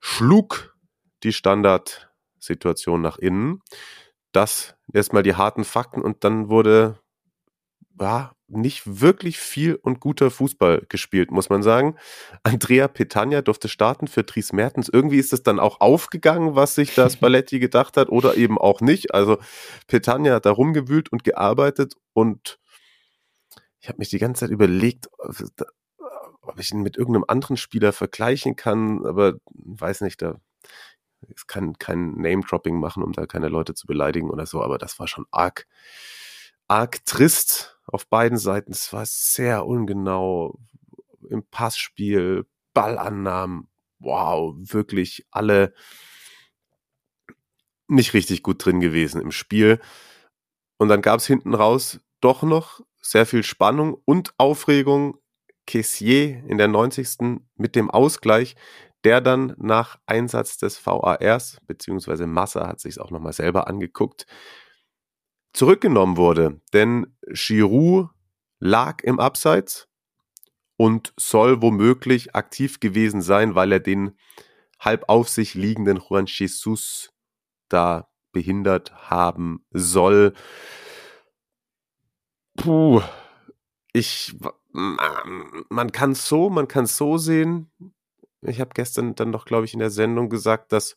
schlug 0.00 0.74
die 1.22 1.32
Standardsituation 2.42 3.00
nach 3.00 3.18
innen. 3.18 3.62
Das 4.32 4.74
erstmal 4.92 5.22
die 5.22 5.34
harten 5.34 5.64
Fakten 5.64 6.02
und 6.02 6.24
dann 6.24 6.48
wurde 6.48 6.98
ja, 8.00 8.32
nicht 8.48 9.00
wirklich 9.00 9.38
viel 9.38 9.76
und 9.76 10.00
guter 10.00 10.30
Fußball 10.30 10.86
gespielt, 10.88 11.30
muss 11.30 11.50
man 11.50 11.62
sagen. 11.62 11.96
Andrea 12.42 12.88
Petagna 12.88 13.42
durfte 13.42 13.68
starten 13.68 14.08
für 14.08 14.24
Dries 14.24 14.52
Mertens. 14.52 14.88
Irgendwie 14.88 15.18
ist 15.18 15.32
es 15.32 15.42
dann 15.42 15.60
auch 15.60 15.80
aufgegangen, 15.80 16.56
was 16.56 16.74
sich 16.74 16.94
das 16.94 17.16
Balletti 17.20 17.60
gedacht 17.60 17.96
hat 17.96 18.08
oder 18.08 18.36
eben 18.36 18.58
auch 18.58 18.80
nicht. 18.80 19.14
Also 19.14 19.38
Petagna 19.86 20.34
hat 20.34 20.46
da 20.46 20.50
rumgewühlt 20.50 21.12
und 21.12 21.22
gearbeitet 21.22 21.94
und 22.12 22.58
ich 23.78 23.88
habe 23.88 23.98
mich 23.98 24.10
die 24.10 24.18
ganze 24.18 24.40
Zeit 24.40 24.50
überlegt, 24.50 25.08
ob 26.40 26.58
ich 26.58 26.72
ihn 26.72 26.82
mit 26.82 26.96
irgendeinem 26.96 27.24
anderen 27.28 27.56
Spieler 27.56 27.92
vergleichen 27.92 28.56
kann, 28.56 29.04
aber 29.04 29.34
weiß 29.52 30.00
nicht, 30.00 30.22
da 30.22 30.40
es 31.36 31.46
kann 31.46 31.78
kein 31.78 32.14
Name-Dropping 32.16 32.78
machen, 32.78 33.02
um 33.02 33.12
da 33.12 33.26
keine 33.26 33.48
Leute 33.48 33.74
zu 33.74 33.86
beleidigen 33.86 34.30
oder 34.30 34.46
so, 34.46 34.62
aber 34.62 34.78
das 34.78 34.98
war 34.98 35.08
schon 35.08 35.26
arg, 35.30 35.66
arg 36.68 37.04
trist 37.04 37.78
auf 37.86 38.06
beiden 38.06 38.38
Seiten. 38.38 38.72
Es 38.72 38.92
war 38.92 39.04
sehr 39.06 39.66
ungenau 39.66 40.58
im 41.28 41.44
Passspiel, 41.44 42.46
Ballannahmen. 42.74 43.68
Wow, 43.98 44.54
wirklich 44.58 45.26
alle 45.30 45.74
nicht 47.88 48.14
richtig 48.14 48.42
gut 48.42 48.64
drin 48.64 48.80
gewesen 48.80 49.20
im 49.20 49.32
Spiel. 49.32 49.80
Und 50.78 50.88
dann 50.88 51.02
gab 51.02 51.20
es 51.20 51.26
hinten 51.26 51.54
raus 51.54 52.00
doch 52.20 52.42
noch 52.42 52.80
sehr 53.00 53.26
viel 53.26 53.42
Spannung 53.42 53.96
und 54.04 54.34
Aufregung. 54.38 55.18
Kessier 55.64 56.42
in 56.48 56.58
der 56.58 56.66
90. 56.66 57.40
mit 57.54 57.76
dem 57.76 57.88
Ausgleich, 57.88 58.56
der 59.04 59.20
dann 59.20 59.54
nach 59.58 59.98
Einsatz 60.06 60.58
des 60.58 60.84
VARs, 60.84 61.58
beziehungsweise 61.66 62.26
Massa 62.26 62.66
hat 62.68 62.80
sich 62.80 62.92
es 62.92 62.98
auch 62.98 63.10
nochmal 63.10 63.32
selber 63.32 63.66
angeguckt, 63.66 64.26
zurückgenommen 65.52 66.16
wurde. 66.16 66.60
Denn 66.72 67.16
Giroud 67.28 68.10
lag 68.58 69.02
im 69.02 69.18
Abseits 69.18 69.88
und 70.76 71.12
soll 71.18 71.62
womöglich 71.62 72.34
aktiv 72.34 72.80
gewesen 72.80 73.22
sein, 73.22 73.54
weil 73.54 73.72
er 73.72 73.80
den 73.80 74.16
halb 74.78 75.08
auf 75.08 75.28
sich 75.28 75.54
liegenden 75.54 75.98
Juan 75.98 76.26
Jesus 76.26 77.12
da 77.68 78.08
behindert 78.32 78.92
haben 79.10 79.64
soll. 79.70 80.32
Puh, 82.56 83.02
ich, 83.92 84.36
man 84.72 85.92
kann 85.92 86.12
es 86.12 86.26
so, 86.28 86.50
man 86.50 86.68
kann 86.68 86.86
so 86.86 87.18
sehen. 87.18 87.70
Ich 88.42 88.60
habe 88.60 88.70
gestern 88.74 89.14
dann 89.14 89.32
doch, 89.32 89.44
glaube 89.44 89.64
ich, 89.64 89.72
in 89.72 89.78
der 89.78 89.90
Sendung 89.90 90.28
gesagt, 90.28 90.72
dass 90.72 90.96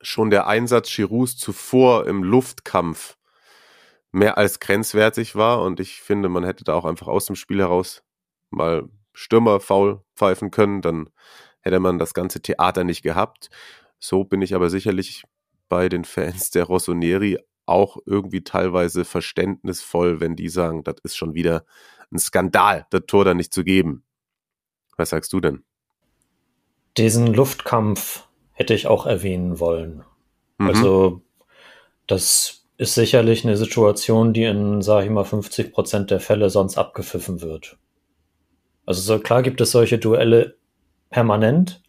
schon 0.00 0.30
der 0.30 0.46
Einsatz 0.46 0.94
Giroux 0.94 1.26
zuvor 1.26 2.06
im 2.06 2.22
Luftkampf 2.22 3.16
mehr 4.12 4.38
als 4.38 4.60
grenzwertig 4.60 5.34
war 5.34 5.62
und 5.62 5.80
ich 5.80 6.00
finde, 6.00 6.28
man 6.28 6.44
hätte 6.44 6.64
da 6.64 6.74
auch 6.74 6.84
einfach 6.84 7.08
aus 7.08 7.26
dem 7.26 7.36
Spiel 7.36 7.58
heraus 7.58 8.02
mal 8.50 8.88
Stürmer 9.12 9.60
faul 9.60 10.02
pfeifen 10.14 10.50
können, 10.50 10.80
dann 10.80 11.10
hätte 11.60 11.80
man 11.80 11.98
das 11.98 12.14
ganze 12.14 12.40
Theater 12.40 12.84
nicht 12.84 13.02
gehabt. 13.02 13.50
So 13.98 14.24
bin 14.24 14.42
ich 14.42 14.54
aber 14.54 14.70
sicherlich 14.70 15.24
bei 15.68 15.88
den 15.88 16.04
Fans 16.04 16.50
der 16.50 16.64
Rossoneri 16.64 17.38
auch 17.66 17.98
irgendwie 18.06 18.44
teilweise 18.44 19.04
verständnisvoll, 19.04 20.20
wenn 20.20 20.36
die 20.36 20.48
sagen, 20.48 20.84
das 20.84 20.96
ist 21.02 21.16
schon 21.16 21.34
wieder 21.34 21.66
ein 22.12 22.18
Skandal, 22.18 22.86
das 22.90 23.02
Tor 23.08 23.24
da 23.24 23.34
nicht 23.34 23.52
zu 23.52 23.64
geben. 23.64 24.04
Was 24.96 25.10
sagst 25.10 25.32
du 25.32 25.40
denn? 25.40 25.64
Diesen 26.96 27.32
Luftkampf 27.34 28.24
hätte 28.52 28.74
ich 28.74 28.86
auch 28.86 29.06
erwähnen 29.06 29.60
wollen. 29.60 30.04
Mhm. 30.58 30.66
Also 30.66 31.20
das 32.06 32.64
ist 32.78 32.94
sicherlich 32.94 33.44
eine 33.44 33.56
Situation, 33.56 34.32
die 34.32 34.44
in, 34.44 34.82
sage 34.82 35.06
ich 35.06 35.10
mal, 35.10 35.24
50 35.24 35.72
Prozent 35.72 36.10
der 36.10 36.20
Fälle 36.20 36.50
sonst 36.50 36.78
abgepfiffen 36.78 37.40
wird. 37.40 37.76
Also 38.84 39.00
so 39.00 39.18
klar 39.18 39.42
gibt 39.42 39.60
es 39.60 39.72
solche 39.72 39.98
Duelle 39.98 40.56
permanent 41.10 41.82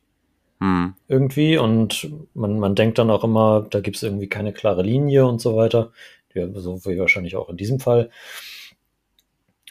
Hm. 0.60 0.96
irgendwie 1.08 1.58
und 1.58 2.10
man, 2.34 2.58
man 2.58 2.74
denkt 2.74 2.98
dann 2.98 3.12
auch 3.12 3.24
immer, 3.24 3.68
da 3.70 3.80
gibt 3.80 3.98
es 3.98 4.04
irgendwie 4.04 4.28
keine 4.28 4.54
klare 4.54 4.82
Linie 4.82 5.28
und 5.28 5.40
so 5.40 5.56
weiter. 5.56 5.92
Ja, 6.34 6.48
so 6.54 6.84
wie 6.86 6.98
wahrscheinlich 6.98 7.36
auch 7.36 7.50
in 7.50 7.58
diesem 7.58 7.80
Fall. 7.80 8.10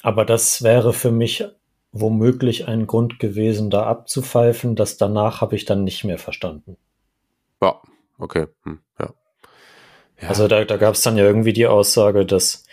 Aber 0.02 0.24
das 0.24 0.62
wäre 0.62 0.92
für 0.92 1.10
mich 1.10 1.44
womöglich 2.00 2.68
ein 2.68 2.86
Grund 2.86 3.18
gewesen, 3.18 3.70
da 3.70 3.84
abzupfeifen. 3.84 4.76
Das 4.76 4.96
danach 4.96 5.40
habe 5.40 5.56
ich 5.56 5.64
dann 5.64 5.84
nicht 5.84 6.04
mehr 6.04 6.18
verstanden. 6.18 6.76
Ja, 7.62 7.80
okay. 8.18 8.46
Hm. 8.64 8.80
Ja. 8.98 9.14
ja. 10.20 10.28
Also 10.28 10.48
da, 10.48 10.64
da 10.64 10.76
gab 10.76 10.94
es 10.94 11.02
dann 11.02 11.16
ja 11.16 11.24
irgendwie 11.24 11.52
die 11.52 11.66
Aussage, 11.66 12.26
dass 12.26 12.64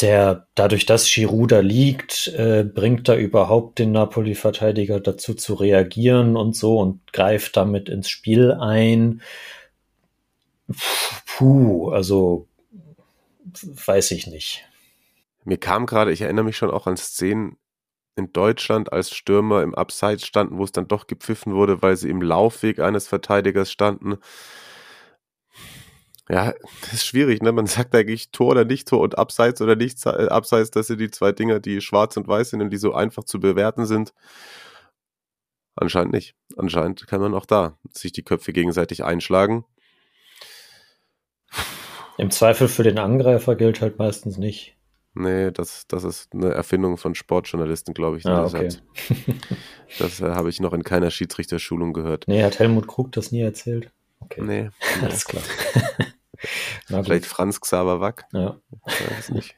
der, 0.00 0.46
dadurch, 0.54 0.86
dass 0.86 1.12
Giroud 1.12 1.50
da 1.50 1.60
liegt, 1.60 2.28
äh, 2.28 2.62
bringt 2.64 3.08
er 3.08 3.16
überhaupt 3.16 3.78
den 3.78 3.92
Napoli-Verteidiger 3.92 5.00
dazu 5.00 5.34
zu 5.34 5.54
reagieren 5.54 6.36
und 6.36 6.54
so 6.54 6.78
und 6.78 7.12
greift 7.12 7.56
damit 7.56 7.88
ins 7.88 8.08
Spiel 8.08 8.52
ein. 8.52 9.22
Puh, 11.26 11.90
also 11.90 12.46
weiß 13.62 14.12
ich 14.12 14.26
nicht. 14.26 14.67
Mir 15.44 15.58
kam 15.58 15.86
gerade, 15.86 16.12
ich 16.12 16.20
erinnere 16.22 16.44
mich 16.44 16.56
schon 16.56 16.70
auch 16.70 16.86
an 16.86 16.96
Szenen 16.96 17.56
in 18.16 18.32
Deutschland, 18.32 18.92
als 18.92 19.14
Stürmer 19.14 19.62
im 19.62 19.74
Abseits 19.74 20.26
standen, 20.26 20.58
wo 20.58 20.64
es 20.64 20.72
dann 20.72 20.88
doch 20.88 21.06
gepfiffen 21.06 21.54
wurde, 21.54 21.82
weil 21.82 21.96
sie 21.96 22.10
im 22.10 22.20
Laufweg 22.20 22.80
eines 22.80 23.06
Verteidigers 23.06 23.70
standen. 23.70 24.18
Ja, 26.28 26.52
das 26.82 26.92
ist 26.92 27.06
schwierig, 27.06 27.40
ne? 27.40 27.52
Man 27.52 27.66
sagt 27.66 27.94
eigentlich 27.94 28.30
Tor 28.32 28.50
oder 28.50 28.64
nicht 28.66 28.88
Tor 28.88 29.00
und 29.00 29.16
Abseits 29.16 29.62
oder 29.62 29.76
nicht 29.76 30.04
äh, 30.04 30.28
Abseits, 30.28 30.70
das 30.70 30.88
sind 30.88 31.00
die 31.00 31.10
zwei 31.10 31.32
Dinger, 31.32 31.58
die 31.58 31.80
schwarz 31.80 32.16
und 32.18 32.28
weiß 32.28 32.50
sind 32.50 32.60
und 32.60 32.70
die 32.70 32.76
so 32.76 32.92
einfach 32.92 33.24
zu 33.24 33.40
bewerten 33.40 33.86
sind. 33.86 34.12
Anscheinend 35.74 36.12
nicht. 36.12 36.34
Anscheinend 36.56 37.06
kann 37.06 37.20
man 37.20 37.34
auch 37.34 37.46
da 37.46 37.78
sich 37.92 38.12
die 38.12 38.24
Köpfe 38.24 38.52
gegenseitig 38.52 39.04
einschlagen. 39.04 39.64
Im 42.18 42.30
Zweifel 42.30 42.68
für 42.68 42.82
den 42.82 42.98
Angreifer 42.98 43.54
gilt 43.54 43.80
halt 43.80 43.98
meistens 43.98 44.38
nicht. 44.38 44.77
Nee, 45.14 45.50
das, 45.50 45.86
das 45.88 46.04
ist 46.04 46.32
eine 46.32 46.50
Erfindung 46.52 46.96
von 46.96 47.14
Sportjournalisten, 47.14 47.92
glaube 47.94 48.18
ich. 48.18 48.26
Ah, 48.26 48.42
das 48.42 48.54
okay. 48.54 48.68
hat- 48.68 48.82
das 49.98 50.20
äh, 50.20 50.30
habe 50.30 50.48
ich 50.50 50.60
noch 50.60 50.72
in 50.72 50.84
keiner 50.84 51.10
Schiedsrichterschulung 51.10 51.92
gehört. 51.92 52.24
Nee, 52.28 52.42
hat 52.44 52.58
Helmut 52.58 52.86
Krug 52.86 53.10
das 53.12 53.32
nie 53.32 53.40
erzählt? 53.40 53.90
Okay, 54.20 54.42
Nee, 54.42 54.70
alles 55.02 55.24
klar. 55.24 55.42
Vielleicht 56.86 57.26
Franz 57.26 57.60
Xaver 57.60 58.00
Wack. 58.00 58.26
Ja. 58.32 58.60
Ich 58.86 59.10
weiß 59.10 59.30
nicht. 59.30 59.56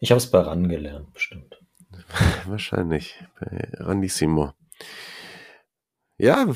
Ich 0.00 0.10
habe 0.10 0.18
es 0.18 0.30
bei 0.30 0.40
RAN 0.40 0.68
gelernt, 0.68 1.12
bestimmt. 1.12 1.60
Wahrscheinlich. 2.46 3.22
Bei 3.40 3.68
Ranissimo. 3.74 4.52
Ja, 6.16 6.46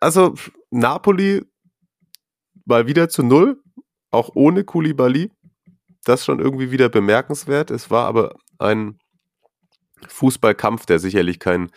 also 0.00 0.34
Napoli 0.70 1.42
mal 2.66 2.86
wieder 2.86 3.08
zu 3.08 3.22
null, 3.22 3.62
auch 4.10 4.30
ohne 4.34 4.64
Koulibaly. 4.64 5.30
Das 6.08 6.24
schon 6.24 6.40
irgendwie 6.40 6.70
wieder 6.70 6.88
bemerkenswert. 6.88 7.70
Es 7.70 7.90
war 7.90 8.06
aber 8.06 8.34
ein 8.58 8.98
Fußballkampf, 10.06 10.86
der 10.86 10.98
sicherlich 10.98 11.38
kein, 11.38 11.70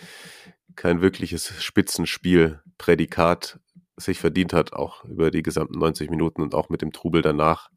kein 0.78 1.02
wirkliches 1.02 1.62
Spitzenspiel-Prädikat 1.62 3.60
sich 3.98 4.20
verdient 4.20 4.54
hat, 4.54 4.72
auch 4.72 5.04
über 5.04 5.32
die 5.32 5.44
gesamten 5.44 5.78
90 5.78 6.10
Minuten 6.10 6.42
und 6.42 6.56
auch 6.56 6.70
mit 6.70 6.82
dem 6.82 6.94
Trubel 6.94 7.22
danach 7.22 7.72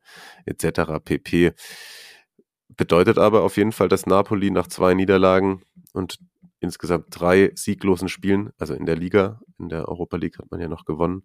etc. 0.47 0.93
pp. 1.05 1.55
Bedeutet 2.69 3.19
aber 3.19 3.43
auf 3.43 3.57
jeden 3.57 3.73
Fall, 3.73 3.89
dass 3.89 4.07
Napoli 4.07 4.53
nach 4.53 4.69
zwei 4.69 4.95
Niederlagen 4.95 5.65
und 5.93 6.21
insgesamt 6.61 7.07
drei 7.11 7.51
sieglosen 7.57 8.09
Spielen, 8.09 8.51
also 8.59 8.75
in 8.75 8.87
der 8.87 8.95
Liga, 8.95 9.41
in 9.59 9.71
der 9.71 9.89
Europa 9.89 10.19
League 10.19 10.39
hat 10.39 10.53
man 10.53 10.61
ja 10.61 10.69
noch 10.69 10.85
gewonnen, 10.85 11.25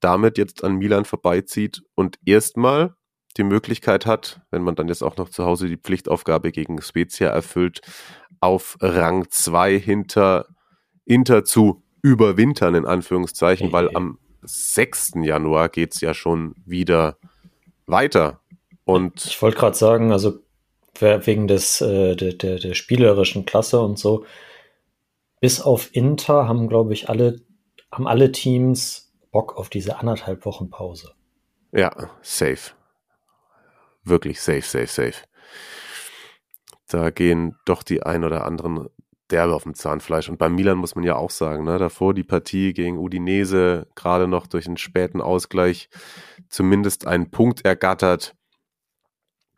damit 0.00 0.38
jetzt 0.38 0.64
an 0.64 0.76
Milan 0.76 1.04
vorbeizieht 1.04 1.82
und 1.94 2.18
erstmal 2.24 2.94
die 3.38 3.44
Möglichkeit 3.44 4.04
hat, 4.04 4.40
wenn 4.50 4.62
man 4.62 4.74
dann 4.74 4.88
jetzt 4.88 5.02
auch 5.02 5.16
noch 5.16 5.28
zu 5.28 5.44
Hause 5.44 5.68
die 5.68 5.76
Pflichtaufgabe 5.76 6.52
gegen 6.52 6.82
Spezia 6.82 7.28
erfüllt, 7.28 7.80
auf 8.40 8.76
Rang 8.80 9.26
2 9.30 9.78
hinter 9.78 10.46
Inter 11.04 11.44
zu 11.44 11.82
überwintern, 12.02 12.74
in 12.74 12.84
Anführungszeichen, 12.84 13.72
weil 13.72 13.94
am 13.96 14.18
6. 14.42 15.12
Januar 15.22 15.68
geht 15.68 15.94
es 15.94 16.00
ja 16.00 16.12
schon 16.14 16.54
wieder 16.66 17.16
weiter. 17.86 18.40
Und 18.84 19.24
Ich 19.24 19.40
wollte 19.40 19.58
gerade 19.58 19.76
sagen, 19.76 20.12
also 20.12 20.40
wegen 21.00 21.48
des, 21.48 21.80
äh, 21.80 22.14
der, 22.16 22.34
der, 22.34 22.58
der 22.58 22.74
spielerischen 22.74 23.46
Klasse 23.46 23.80
und 23.80 23.98
so, 23.98 24.24
bis 25.40 25.60
auf 25.60 25.94
Inter 25.94 26.48
haben, 26.48 26.68
glaube 26.68 26.92
ich, 26.92 27.08
alle, 27.08 27.40
haben 27.92 28.06
alle 28.06 28.32
Teams 28.32 29.12
Bock 29.30 29.56
auf 29.56 29.68
diese 29.68 29.98
anderthalb 29.98 30.44
Wochen 30.44 30.70
Pause. 30.70 31.12
Ja, 31.72 32.10
safe. 32.22 32.72
Wirklich 34.08 34.40
safe, 34.40 34.62
safe, 34.62 34.86
safe. 34.86 35.24
Da 36.88 37.10
gehen 37.10 37.56
doch 37.66 37.82
die 37.82 38.02
ein 38.02 38.24
oder 38.24 38.44
anderen 38.44 38.88
derbe 39.30 39.54
auf 39.54 39.64
dem 39.64 39.74
Zahnfleisch. 39.74 40.28
Und 40.30 40.38
beim 40.38 40.54
Milan 40.54 40.78
muss 40.78 40.94
man 40.94 41.04
ja 41.04 41.16
auch 41.16 41.30
sagen, 41.30 41.64
ne, 41.64 41.78
davor 41.78 42.14
die 42.14 42.24
Partie 42.24 42.72
gegen 42.72 42.98
Udinese, 42.98 43.86
gerade 43.94 44.26
noch 44.26 44.46
durch 44.46 44.66
einen 44.66 44.78
späten 44.78 45.20
Ausgleich, 45.20 45.90
zumindest 46.48 47.06
einen 47.06 47.30
Punkt 47.30 47.64
ergattert. 47.64 48.34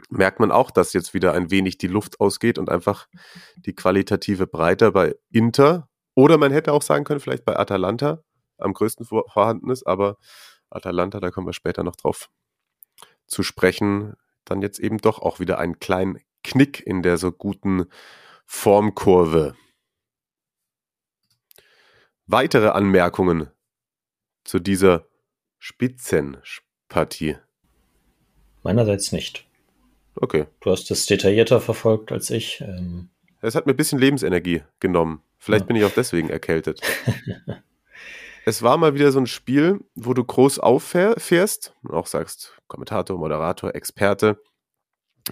Merkt 0.09 0.41
man 0.41 0.51
auch, 0.51 0.73
dass 0.73 0.93
jetzt 0.93 1.15
wieder 1.15 1.35
ein 1.35 1.53
wenig 1.53 1.79
die 1.79 1.87
Luft 1.87 2.19
ausgeht 2.21 2.59
und 2.59 2.69
einfach 2.69 3.07
die 3.57 3.75
qualitative 3.75 4.49
Breite 4.49 4.91
bei 4.91 5.15
Inter 5.31 5.89
oder 6.17 6.37
man 6.37 6.51
hätte 6.51 6.73
auch 6.73 6.83
sagen 6.83 7.05
können, 7.05 7.21
vielleicht 7.21 7.45
bei 7.45 7.57
Atalanta 7.57 8.25
am 8.59 8.73
größten 8.73 9.07
vor- 9.07 9.31
vorhanden 9.31 9.71
ist, 9.71 9.87
aber 9.87 10.17
Atalanta, 10.69 11.21
da 11.21 11.31
kommen 11.31 11.47
wir 11.47 11.53
später 11.53 11.85
noch 11.85 11.95
drauf 11.95 12.29
zu 13.29 13.45
sprechen, 13.45 14.15
dann 14.51 14.63
jetzt 14.63 14.79
eben 14.79 14.99
doch 14.99 15.19
auch 15.21 15.41
wieder 15.41 15.59
einen 15.59 15.79
kleinen 15.79 16.19
Knick 16.45 16.81
in 16.87 17.03
der 17.03 17.17
so 17.19 17.33
guten 17.33 17.87
Formkurve. 18.47 19.55
Weitere 22.27 22.69
Anmerkungen 22.69 23.51
zu 24.45 24.59
dieser 24.59 25.07
Spitzenpartie. 25.59 27.37
Meinerseits 28.63 29.13
nicht. 29.13 29.47
Okay. 30.17 30.47
Du 30.61 30.71
hast 30.71 30.91
es 30.91 31.07
detaillierter 31.07 31.61
verfolgt 31.61 32.13
als 32.13 32.31
ich. 32.31 32.61
Ähm, 32.61 33.11
Es 33.41 33.55
hat 33.55 33.67
mir 33.67 33.73
ein 33.73 33.77
bisschen 33.77 33.99
Lebensenergie 33.99 34.63
genommen. 34.81 35.23
Vielleicht 35.39 35.63
Ja. 35.63 35.67
bin 35.67 35.77
ich 35.77 35.85
auch 35.85 35.95
deswegen 35.95 36.29
erkältet. 36.31 36.81
es 38.51 38.63
war 38.63 38.77
mal 38.77 38.95
wieder 38.95 39.13
so 39.13 39.21
ein 39.21 39.29
Spiel, 39.29 39.79
wo 39.95 40.13
du 40.13 40.25
groß 40.25 40.59
auffährst 40.59 41.73
und 41.83 41.95
auch 41.95 42.09
sagst, 42.09 42.59
Kommentator, 42.67 43.17
Moderator, 43.17 43.77
Experte. 43.77 44.43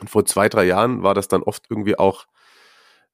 Und 0.00 0.08
vor 0.08 0.24
zwei, 0.24 0.48
drei 0.48 0.64
Jahren 0.64 1.02
war 1.02 1.14
das 1.14 1.26
dann 1.26 1.42
oft 1.42 1.66
irgendwie 1.68 1.98
auch 1.98 2.26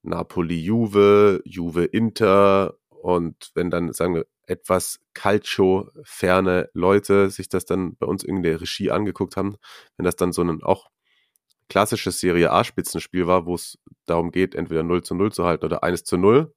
Napoli-Juve, 0.02 1.40
Juve-Inter 1.46 2.74
und 2.90 3.50
wenn 3.54 3.70
dann, 3.70 3.94
sagen 3.94 4.14
wir, 4.14 4.26
etwas 4.46 5.00
Calcio-ferne 5.14 6.68
Leute 6.74 7.30
sich 7.30 7.48
das 7.48 7.64
dann 7.64 7.96
bei 7.96 8.06
uns 8.06 8.24
in 8.24 8.42
der 8.42 8.60
Regie 8.60 8.90
angeguckt 8.90 9.38
haben, 9.38 9.56
wenn 9.96 10.04
das 10.04 10.16
dann 10.16 10.32
so 10.32 10.42
ein 10.42 10.62
auch 10.62 10.90
klassisches 11.70 12.20
Serie 12.20 12.52
A-Spitzenspiel 12.52 13.26
war, 13.26 13.46
wo 13.46 13.54
es 13.54 13.78
darum 14.04 14.32
geht, 14.32 14.54
entweder 14.54 14.82
0 14.82 15.02
zu 15.02 15.14
0 15.14 15.32
zu 15.32 15.44
halten 15.46 15.64
oder 15.64 15.82
1 15.82 16.04
zu 16.04 16.18
0. 16.18 16.54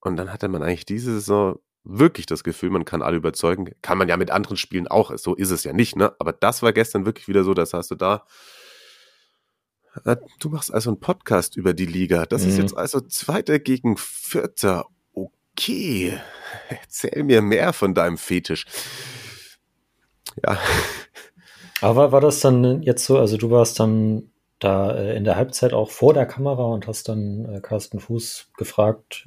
Und 0.00 0.14
dann 0.14 0.32
hatte 0.32 0.46
man 0.48 0.62
eigentlich 0.62 0.86
diese 0.86 1.14
Saison 1.14 1.58
wirklich 1.90 2.26
das 2.26 2.44
Gefühl, 2.44 2.70
man 2.70 2.84
kann 2.84 3.02
alle 3.02 3.16
überzeugen. 3.16 3.70
Kann 3.82 3.98
man 3.98 4.08
ja 4.08 4.16
mit 4.16 4.30
anderen 4.30 4.56
Spielen 4.56 4.86
auch, 4.86 5.16
so 5.16 5.34
ist 5.34 5.50
es 5.50 5.64
ja 5.64 5.72
nicht, 5.72 5.96
ne? 5.96 6.12
Aber 6.18 6.32
das 6.32 6.62
war 6.62 6.72
gestern 6.72 7.06
wirklich 7.06 7.26
wieder 7.28 7.44
so, 7.44 7.54
das 7.54 7.72
hast 7.72 7.90
du 7.90 7.94
da. 7.94 8.24
Äh, 10.04 10.16
Du 10.38 10.50
machst 10.50 10.72
also 10.72 10.90
einen 10.90 11.00
Podcast 11.00 11.56
über 11.56 11.72
die 11.74 11.86
Liga. 11.86 12.26
Das 12.26 12.44
ist 12.44 12.54
Mhm. 12.56 12.60
jetzt 12.62 12.76
also 12.76 13.00
Zweiter 13.00 13.58
gegen 13.58 13.96
Vierter. 13.96 14.84
Okay. 15.12 16.18
Erzähl 16.68 17.24
mir 17.24 17.42
mehr 17.42 17.72
von 17.72 17.94
deinem 17.94 18.18
Fetisch. 18.18 18.66
Ja, 20.44 20.58
aber 21.80 22.12
war 22.12 22.20
das 22.20 22.40
dann 22.40 22.82
jetzt 22.82 23.04
so, 23.04 23.18
also 23.18 23.36
du 23.36 23.50
warst 23.50 23.80
dann 23.80 24.30
da 24.60 24.92
äh, 24.96 25.16
in 25.16 25.24
der 25.24 25.36
Halbzeit 25.36 25.72
auch 25.72 25.90
vor 25.90 26.14
der 26.14 26.26
Kamera 26.26 26.64
und 26.64 26.86
hast 26.86 27.08
dann 27.08 27.44
äh, 27.46 27.60
Carsten 27.60 27.98
Fuß 28.00 28.50
gefragt, 28.56 29.26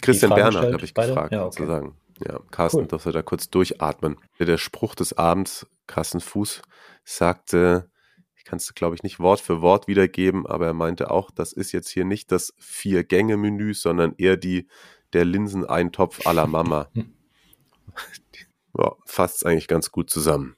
Christian 0.00 0.30
Fragen 0.30 0.42
Bernhard 0.52 0.72
habe 0.74 0.84
ich 0.84 0.94
beide? 0.94 1.08
gefragt, 1.08 1.32
Ja, 1.32 1.44
okay. 1.46 1.52
sozusagen. 1.58 1.96
Ja, 2.26 2.38
Carsten 2.50 2.82
Cool. 2.82 2.86
durfte 2.86 3.12
da 3.12 3.22
kurz 3.22 3.50
durchatmen. 3.50 4.16
Der 4.38 4.58
Spruch 4.58 4.94
des 4.94 5.12
Abends, 5.16 5.66
Carsten 5.86 6.20
Fuß, 6.20 6.62
sagte, 7.04 7.90
ich 8.36 8.44
kann 8.44 8.58
es, 8.58 8.74
glaube 8.74 8.94
ich, 8.94 9.02
nicht 9.02 9.18
Wort 9.18 9.40
für 9.40 9.60
Wort 9.60 9.88
wiedergeben, 9.88 10.46
aber 10.46 10.66
er 10.66 10.74
meinte 10.74 11.10
auch, 11.10 11.30
das 11.30 11.52
ist 11.52 11.72
jetzt 11.72 11.88
hier 11.90 12.04
nicht 12.04 12.30
das 12.30 12.54
Vier-Gänge-Menü, 12.58 13.74
sondern 13.74 14.14
eher 14.18 14.36
die 14.36 14.68
der 15.12 15.24
Linseneintopf 15.24 16.26
à 16.26 16.32
la 16.32 16.46
Mama. 16.46 16.88
ja, 18.78 18.92
fasst 19.06 19.44
eigentlich 19.44 19.68
ganz 19.68 19.90
gut 19.90 20.10
zusammen. 20.10 20.56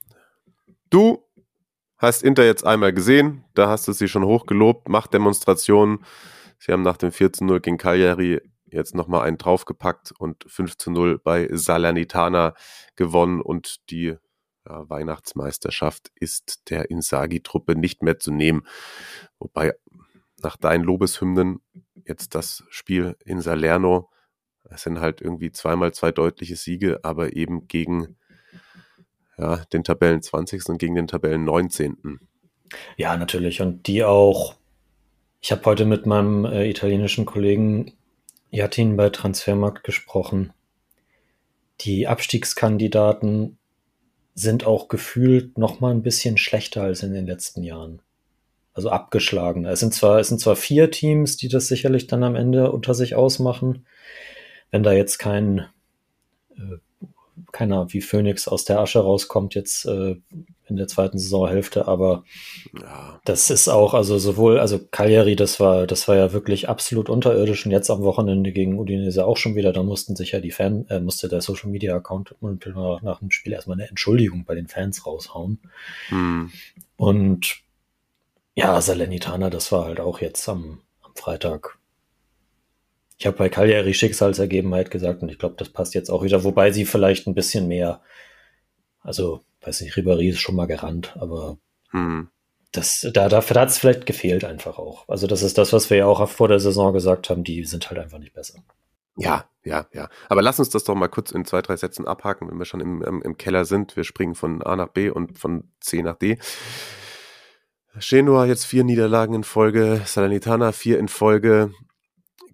Du 0.90 1.24
hast 1.96 2.22
Inter 2.22 2.44
jetzt 2.44 2.64
einmal 2.64 2.92
gesehen, 2.92 3.44
da 3.54 3.68
hast 3.68 3.88
du 3.88 3.92
sie 3.92 4.08
schon 4.08 4.24
hochgelobt, 4.24 4.88
macht 4.88 5.14
Demonstrationen. 5.14 6.04
Sie 6.58 6.72
haben 6.72 6.82
nach 6.82 6.96
dem 6.96 7.10
4 7.12 7.32
zu 7.32 7.44
0 7.44 7.60
gegen 7.60 7.78
Cagliari 7.78 8.40
jetzt 8.74 8.94
nochmal 8.94 9.26
einen 9.26 9.38
draufgepackt 9.38 10.12
und 10.18 10.44
5 10.46 10.76
zu 10.76 10.90
0 10.90 11.18
bei 11.18 11.48
Salernitana 11.50 12.54
gewonnen 12.96 13.40
und 13.40 13.90
die 13.90 14.16
ja, 14.66 14.88
Weihnachtsmeisterschaft 14.88 16.10
ist 16.14 16.70
der 16.70 16.90
Insagi-Truppe 16.90 17.76
nicht 17.76 18.02
mehr 18.02 18.18
zu 18.18 18.32
nehmen. 18.32 18.66
Wobei 19.38 19.74
nach 20.42 20.56
deinen 20.56 20.84
Lobeshymnen 20.84 21.60
jetzt 22.06 22.34
das 22.34 22.64
Spiel 22.68 23.16
in 23.24 23.40
Salerno, 23.40 24.10
es 24.70 24.82
sind 24.82 25.00
halt 25.00 25.20
irgendwie 25.20 25.52
zweimal 25.52 25.92
zwei 25.92 26.10
deutliche 26.10 26.56
Siege, 26.56 27.00
aber 27.02 27.36
eben 27.36 27.68
gegen 27.68 28.16
ja, 29.36 29.56
den 29.72 29.84
Tabellen 29.84 30.22
20. 30.22 30.68
und 30.68 30.78
gegen 30.78 30.94
den 30.94 31.06
Tabellen 31.06 31.44
19. 31.44 32.20
Ja, 32.96 33.16
natürlich. 33.16 33.60
Und 33.60 33.86
die 33.86 34.04
auch. 34.04 34.54
Ich 35.40 35.52
habe 35.52 35.64
heute 35.66 35.84
mit 35.84 36.06
meinem 36.06 36.46
äh, 36.46 36.70
italienischen 36.70 37.26
Kollegen 37.26 37.92
Jatin 38.54 38.96
bei 38.96 39.10
Transfermarkt 39.10 39.82
gesprochen. 39.82 40.52
Die 41.80 42.06
Abstiegskandidaten 42.06 43.58
sind 44.36 44.64
auch 44.64 44.86
gefühlt 44.86 45.58
noch 45.58 45.80
mal 45.80 45.90
ein 45.90 46.04
bisschen 46.04 46.38
schlechter 46.38 46.82
als 46.84 47.02
in 47.02 47.12
den 47.12 47.26
letzten 47.26 47.64
Jahren. 47.64 48.00
Also 48.72 48.90
abgeschlagen. 48.90 49.64
Es 49.64 49.80
sind 49.80 49.92
zwar, 49.92 50.20
es 50.20 50.28
sind 50.28 50.40
zwar 50.40 50.54
vier 50.54 50.92
Teams, 50.92 51.36
die 51.36 51.48
das 51.48 51.66
sicherlich 51.66 52.06
dann 52.06 52.22
am 52.22 52.36
Ende 52.36 52.70
unter 52.70 52.94
sich 52.94 53.16
ausmachen. 53.16 53.86
Wenn 54.70 54.84
da 54.84 54.92
jetzt 54.92 55.18
kein 55.18 55.66
äh, 56.56 56.76
keiner 57.52 57.92
wie 57.92 58.00
Phoenix 58.00 58.48
aus 58.48 58.64
der 58.64 58.80
Asche 58.80 59.00
rauskommt 59.00 59.54
jetzt 59.54 59.86
äh, 59.86 60.16
in 60.66 60.76
der 60.76 60.88
zweiten 60.88 61.18
Saisonhälfte, 61.18 61.86
aber 61.88 62.24
ja. 62.80 63.20
das 63.24 63.50
ist 63.50 63.68
auch, 63.68 63.92
also 63.92 64.18
sowohl, 64.18 64.58
also 64.58 64.78
Cagliari, 64.78 65.36
das 65.36 65.60
war, 65.60 65.86
das 65.86 66.08
war 66.08 66.16
ja 66.16 66.32
wirklich 66.32 66.68
absolut 66.68 67.10
unterirdisch 67.10 67.66
und 67.66 67.72
jetzt 67.72 67.90
am 67.90 68.02
Wochenende 68.02 68.52
gegen 68.52 68.78
Udinese 68.78 69.26
auch 69.26 69.36
schon 69.36 69.56
wieder, 69.56 69.72
da 69.72 69.82
mussten 69.82 70.16
sich 70.16 70.32
ja 70.32 70.40
die 70.40 70.50
Fan, 70.50 70.86
äh, 70.88 71.00
musste 71.00 71.28
der 71.28 71.42
Social 71.42 71.70
Media 71.70 71.94
Account 71.94 72.34
nach, 72.40 73.02
nach 73.02 73.18
dem 73.18 73.30
Spiel 73.30 73.52
erstmal 73.52 73.78
eine 73.78 73.88
Entschuldigung 73.88 74.44
bei 74.44 74.54
den 74.54 74.68
Fans 74.68 75.06
raushauen. 75.06 75.60
Hm. 76.08 76.50
Und 76.96 77.58
ja, 78.54 78.80
Salernitana, 78.80 79.50
das 79.50 79.70
war 79.72 79.84
halt 79.84 80.00
auch 80.00 80.20
jetzt 80.20 80.48
am, 80.48 80.80
am 81.02 81.14
Freitag 81.14 81.78
ich 83.16 83.26
habe 83.26 83.36
bei 83.36 83.48
Cagliari 83.48 83.94
Schicksalsergebenheit 83.94 84.90
gesagt 84.90 85.22
und 85.22 85.28
ich 85.28 85.38
glaube, 85.38 85.54
das 85.58 85.68
passt 85.68 85.94
jetzt 85.94 86.10
auch 86.10 86.22
wieder, 86.22 86.44
wobei 86.44 86.70
sie 86.72 86.84
vielleicht 86.84 87.26
ein 87.26 87.34
bisschen 87.34 87.68
mehr, 87.68 88.00
also, 89.00 89.44
weiß 89.62 89.82
nicht, 89.82 89.94
Ribéry 89.94 90.30
ist 90.30 90.40
schon 90.40 90.56
mal 90.56 90.66
gerannt, 90.66 91.16
aber 91.18 91.58
hm. 91.90 92.28
das, 92.72 93.08
da, 93.12 93.28
dafür 93.28 93.60
hat 93.60 93.68
es 93.68 93.78
vielleicht 93.78 94.06
gefehlt 94.06 94.44
einfach 94.44 94.78
auch. 94.78 95.08
Also 95.08 95.26
das 95.26 95.42
ist 95.42 95.58
das, 95.58 95.72
was 95.72 95.90
wir 95.90 95.98
ja 95.98 96.06
auch 96.06 96.28
vor 96.28 96.48
der 96.48 96.60
Saison 96.60 96.92
gesagt 96.92 97.30
haben, 97.30 97.44
die 97.44 97.64
sind 97.64 97.88
halt 97.88 98.00
einfach 98.00 98.18
nicht 98.18 98.34
besser. 98.34 98.64
Ja, 99.16 99.48
ja, 99.62 99.86
ja. 99.92 100.08
Aber 100.28 100.42
lass 100.42 100.58
uns 100.58 100.70
das 100.70 100.82
doch 100.82 100.94
mal 100.96 101.08
kurz 101.08 101.30
in 101.30 101.44
zwei, 101.44 101.62
drei 101.62 101.76
Sätzen 101.76 102.06
abhaken, 102.06 102.50
wenn 102.50 102.58
wir 102.58 102.64
schon 102.64 102.80
im, 102.80 103.02
im, 103.02 103.22
im 103.22 103.36
Keller 103.36 103.64
sind. 103.64 103.96
Wir 103.96 104.02
springen 104.04 104.34
von 104.34 104.60
A 104.62 104.74
nach 104.74 104.88
B 104.88 105.08
und 105.08 105.38
von 105.38 105.70
C 105.80 106.02
nach 106.02 106.16
D. 106.16 106.38
Genua 108.00 108.46
jetzt 108.46 108.64
vier 108.66 108.82
Niederlagen 108.82 109.34
in 109.34 109.44
Folge, 109.44 110.02
Salernitana 110.04 110.72
vier 110.72 110.98
in 110.98 111.06
Folge. 111.06 111.72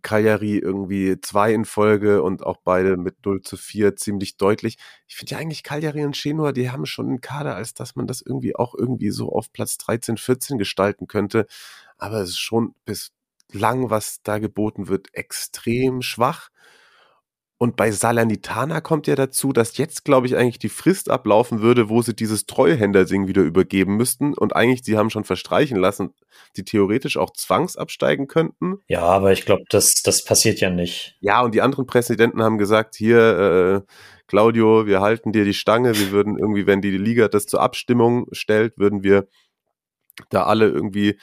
Cagliari 0.03 0.59
irgendwie 0.59 1.21
zwei 1.21 1.53
in 1.53 1.65
Folge 1.65 2.23
und 2.23 2.45
auch 2.45 2.59
beide 2.65 2.97
mit 2.97 3.25
0 3.25 3.43
zu 3.43 3.57
4 3.57 3.97
ziemlich 3.97 4.37
deutlich. 4.37 4.79
Ich 5.07 5.17
finde 5.17 5.33
ja 5.33 5.39
eigentlich 5.39 5.63
Cagliari 5.63 6.05
und 6.05 6.21
Genua, 6.21 6.53
die 6.53 6.71
haben 6.71 6.87
schon 6.87 7.07
einen 7.09 7.21
Kader, 7.21 7.57
als 7.57 7.75
dass 7.75 7.97
man 7.97 8.07
das 8.07 8.23
irgendwie 8.23 8.57
auch 8.57 8.75
irgendwie 8.75 9.11
so 9.11 9.31
auf 9.33 9.53
Platz 9.53 9.79
13, 9.79 10.17
14 10.17 10.59
gestalten 10.59 11.07
könnte. 11.07 11.47
Aber 11.99 12.21
es 12.21 12.31
ist 12.31 12.41
schon 12.41 12.75
bislang, 12.85 13.91
was 13.91 14.23
da 14.23 14.39
geboten 14.39 14.89
wird, 14.89 15.09
extrem 15.15 16.03
schwach. 16.03 16.51
Und 17.63 17.77
bei 17.77 17.91
Salernitana 17.91 18.81
kommt 18.81 19.07
ja 19.07 19.15
dazu, 19.15 19.53
dass 19.53 19.77
jetzt, 19.77 20.07
glaube 20.07 20.27
ich, 20.27 20.35
eigentlich 20.35 20.59
die 20.59 20.71
Frist 20.71 21.11
ablaufen 21.11 21.61
würde, 21.61 21.91
wo 21.91 22.01
sie 22.01 22.15
dieses 22.15 22.47
Treuhänder-Ding 22.47 23.29
wieder 23.29 23.43
übergeben 23.43 23.99
müssten. 23.99 24.33
Und 24.33 24.57
eigentlich, 24.57 24.83
sie 24.83 24.97
haben 24.97 25.11
schon 25.11 25.25
verstreichen 25.25 25.77
lassen, 25.77 26.15
die 26.57 26.65
theoretisch 26.65 27.19
auch 27.19 27.35
zwangsabsteigen 27.35 28.29
könnten. 28.29 28.79
Ja, 28.89 29.03
aber 29.03 29.33
ich 29.33 29.45
glaube, 29.45 29.65
das, 29.69 30.01
das 30.03 30.25
passiert 30.25 30.61
ja 30.61 30.71
nicht. 30.71 31.19
Ja, 31.21 31.43
und 31.43 31.55
die 31.55 31.61
anderen 31.61 31.85
Präsidenten 31.85 32.43
haben 32.43 32.57
gesagt, 32.57 32.95
hier, 32.97 33.85
äh, 33.87 33.93
Claudio, 34.27 34.87
wir 34.87 35.03
halten 35.03 35.31
dir 35.33 35.45
die 35.45 35.53
Stange. 35.53 35.95
Wir 35.99 36.13
würden 36.13 36.39
irgendwie, 36.39 36.67
wenn 36.67 36.81
die 36.81 36.97
Liga 36.97 37.29
das 37.29 37.45
zur 37.45 37.61
Abstimmung 37.61 38.27
stellt, 38.33 38.79
würden 38.79 39.03
wir 39.03 39.29
da 40.31 40.45
alle 40.45 40.67
irgendwie 40.67 41.19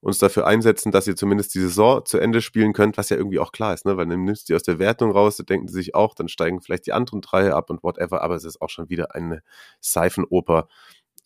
uns 0.00 0.18
dafür 0.18 0.46
einsetzen, 0.46 0.92
dass 0.92 1.06
ihr 1.06 1.16
zumindest 1.16 1.54
die 1.54 1.60
Saison 1.60 2.04
zu 2.04 2.18
Ende 2.18 2.40
spielen 2.40 2.72
könnt, 2.72 2.96
was 2.96 3.10
ja 3.10 3.16
irgendwie 3.16 3.40
auch 3.40 3.52
klar 3.52 3.74
ist, 3.74 3.84
ne? 3.84 3.96
weil 3.96 4.06
dann 4.06 4.24
nimmst 4.24 4.48
du 4.48 4.52
die 4.52 4.56
aus 4.56 4.62
der 4.62 4.78
Wertung 4.78 5.10
raus, 5.10 5.36
da 5.36 5.42
denken 5.42 5.68
sie 5.68 5.74
sich 5.74 5.94
auch, 5.94 6.14
dann 6.14 6.28
steigen 6.28 6.60
vielleicht 6.60 6.86
die 6.86 6.92
anderen 6.92 7.20
drei 7.20 7.52
ab 7.52 7.70
und 7.70 7.82
whatever, 7.82 8.22
aber 8.22 8.36
es 8.36 8.44
ist 8.44 8.60
auch 8.60 8.70
schon 8.70 8.88
wieder 8.88 9.14
eine 9.14 9.42
Seifenoper 9.80 10.68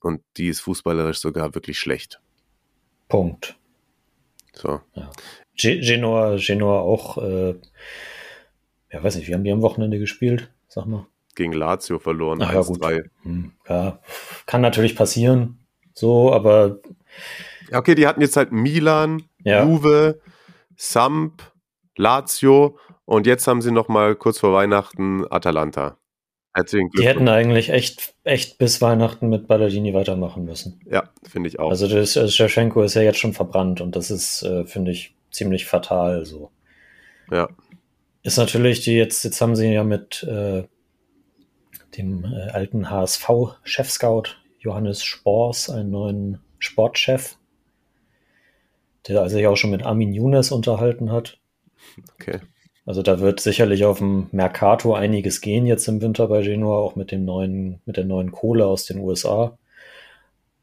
und 0.00 0.22
die 0.36 0.48
ist 0.48 0.60
fußballerisch 0.60 1.18
sogar 1.18 1.54
wirklich 1.54 1.78
schlecht. 1.78 2.20
Punkt. 3.08 3.58
So. 4.54 4.80
Ja. 4.94 5.10
Genoa, 5.56 6.36
Genoa 6.36 6.80
auch, 6.80 7.18
äh, 7.18 7.54
ja, 8.90 9.02
weiß 9.02 9.16
nicht, 9.16 9.28
wie 9.28 9.34
haben 9.34 9.44
die 9.44 9.52
am 9.52 9.62
Wochenende 9.62 9.98
gespielt? 9.98 10.50
Sag 10.68 10.86
mal. 10.86 11.06
Gegen 11.34 11.52
Lazio 11.52 11.98
verloren, 11.98 12.42
1-3. 12.42 12.92
Ja, 12.92 13.02
hm, 13.22 13.52
ja, 13.68 13.98
kann 14.46 14.60
natürlich 14.60 14.96
passieren, 14.96 15.58
so, 15.94 16.32
aber 16.32 16.80
Okay, 17.78 17.94
die 17.94 18.06
hatten 18.06 18.20
jetzt 18.20 18.36
halt 18.36 18.52
Milan, 18.52 19.22
ja. 19.44 19.64
Juve, 19.64 20.20
Samp, 20.76 21.42
Lazio 21.96 22.78
und 23.04 23.26
jetzt 23.26 23.46
haben 23.46 23.62
sie 23.62 23.70
noch 23.70 23.88
mal 23.88 24.14
kurz 24.14 24.38
vor 24.38 24.52
Weihnachten 24.52 25.24
Atalanta. 25.30 25.98
Herzlichen 26.54 26.90
Die 26.90 27.06
hätten 27.06 27.28
eigentlich 27.28 27.70
echt, 27.70 28.14
echt 28.24 28.58
bis 28.58 28.82
Weihnachten 28.82 29.28
mit 29.28 29.48
Balladini 29.48 29.94
weitermachen 29.94 30.44
müssen. 30.44 30.80
Ja, 30.90 31.08
finde 31.22 31.48
ich 31.48 31.58
auch. 31.58 31.70
Also 31.70 31.88
das 31.88 32.16
also 32.16 32.30
Shevchenko 32.30 32.82
ist 32.82 32.94
ja 32.94 33.02
jetzt 33.02 33.18
schon 33.18 33.32
verbrannt 33.32 33.80
und 33.80 33.96
das 33.96 34.10
ist, 34.10 34.42
äh, 34.42 34.66
finde 34.66 34.90
ich, 34.90 35.14
ziemlich 35.30 35.64
fatal 35.64 36.26
so. 36.26 36.50
Ja. 37.30 37.48
Ist 38.22 38.36
natürlich, 38.36 38.82
die 38.82 38.92
jetzt, 38.92 39.24
jetzt 39.24 39.40
haben 39.40 39.56
sie 39.56 39.72
ja 39.72 39.82
mit 39.82 40.22
äh, 40.24 40.64
dem 41.96 42.24
äh, 42.24 42.50
alten 42.50 42.90
HSV-Chef-Scout 42.90 44.36
Johannes 44.58 45.02
Spors 45.02 45.70
einen 45.70 45.90
neuen 45.90 46.38
Sportchef 46.58 47.38
der 49.08 49.28
sich 49.28 49.46
auch 49.46 49.56
schon 49.56 49.70
mit 49.70 49.84
Armin 49.84 50.12
Younes 50.12 50.52
unterhalten 50.52 51.10
hat. 51.10 51.38
Okay. 52.14 52.40
Also 52.84 53.02
da 53.02 53.20
wird 53.20 53.40
sicherlich 53.40 53.84
auf 53.84 53.98
dem 53.98 54.28
Mercato 54.32 54.94
einiges 54.94 55.40
gehen 55.40 55.66
jetzt 55.66 55.86
im 55.86 56.00
Winter 56.00 56.26
bei 56.26 56.42
Genua, 56.42 56.78
auch 56.78 56.96
mit 56.96 57.12
dem 57.12 57.24
neuen, 57.24 57.80
mit 57.86 57.96
der 57.96 58.04
neuen 58.04 58.32
Kohle 58.32 58.66
aus 58.66 58.86
den 58.86 58.98
USA. 58.98 59.56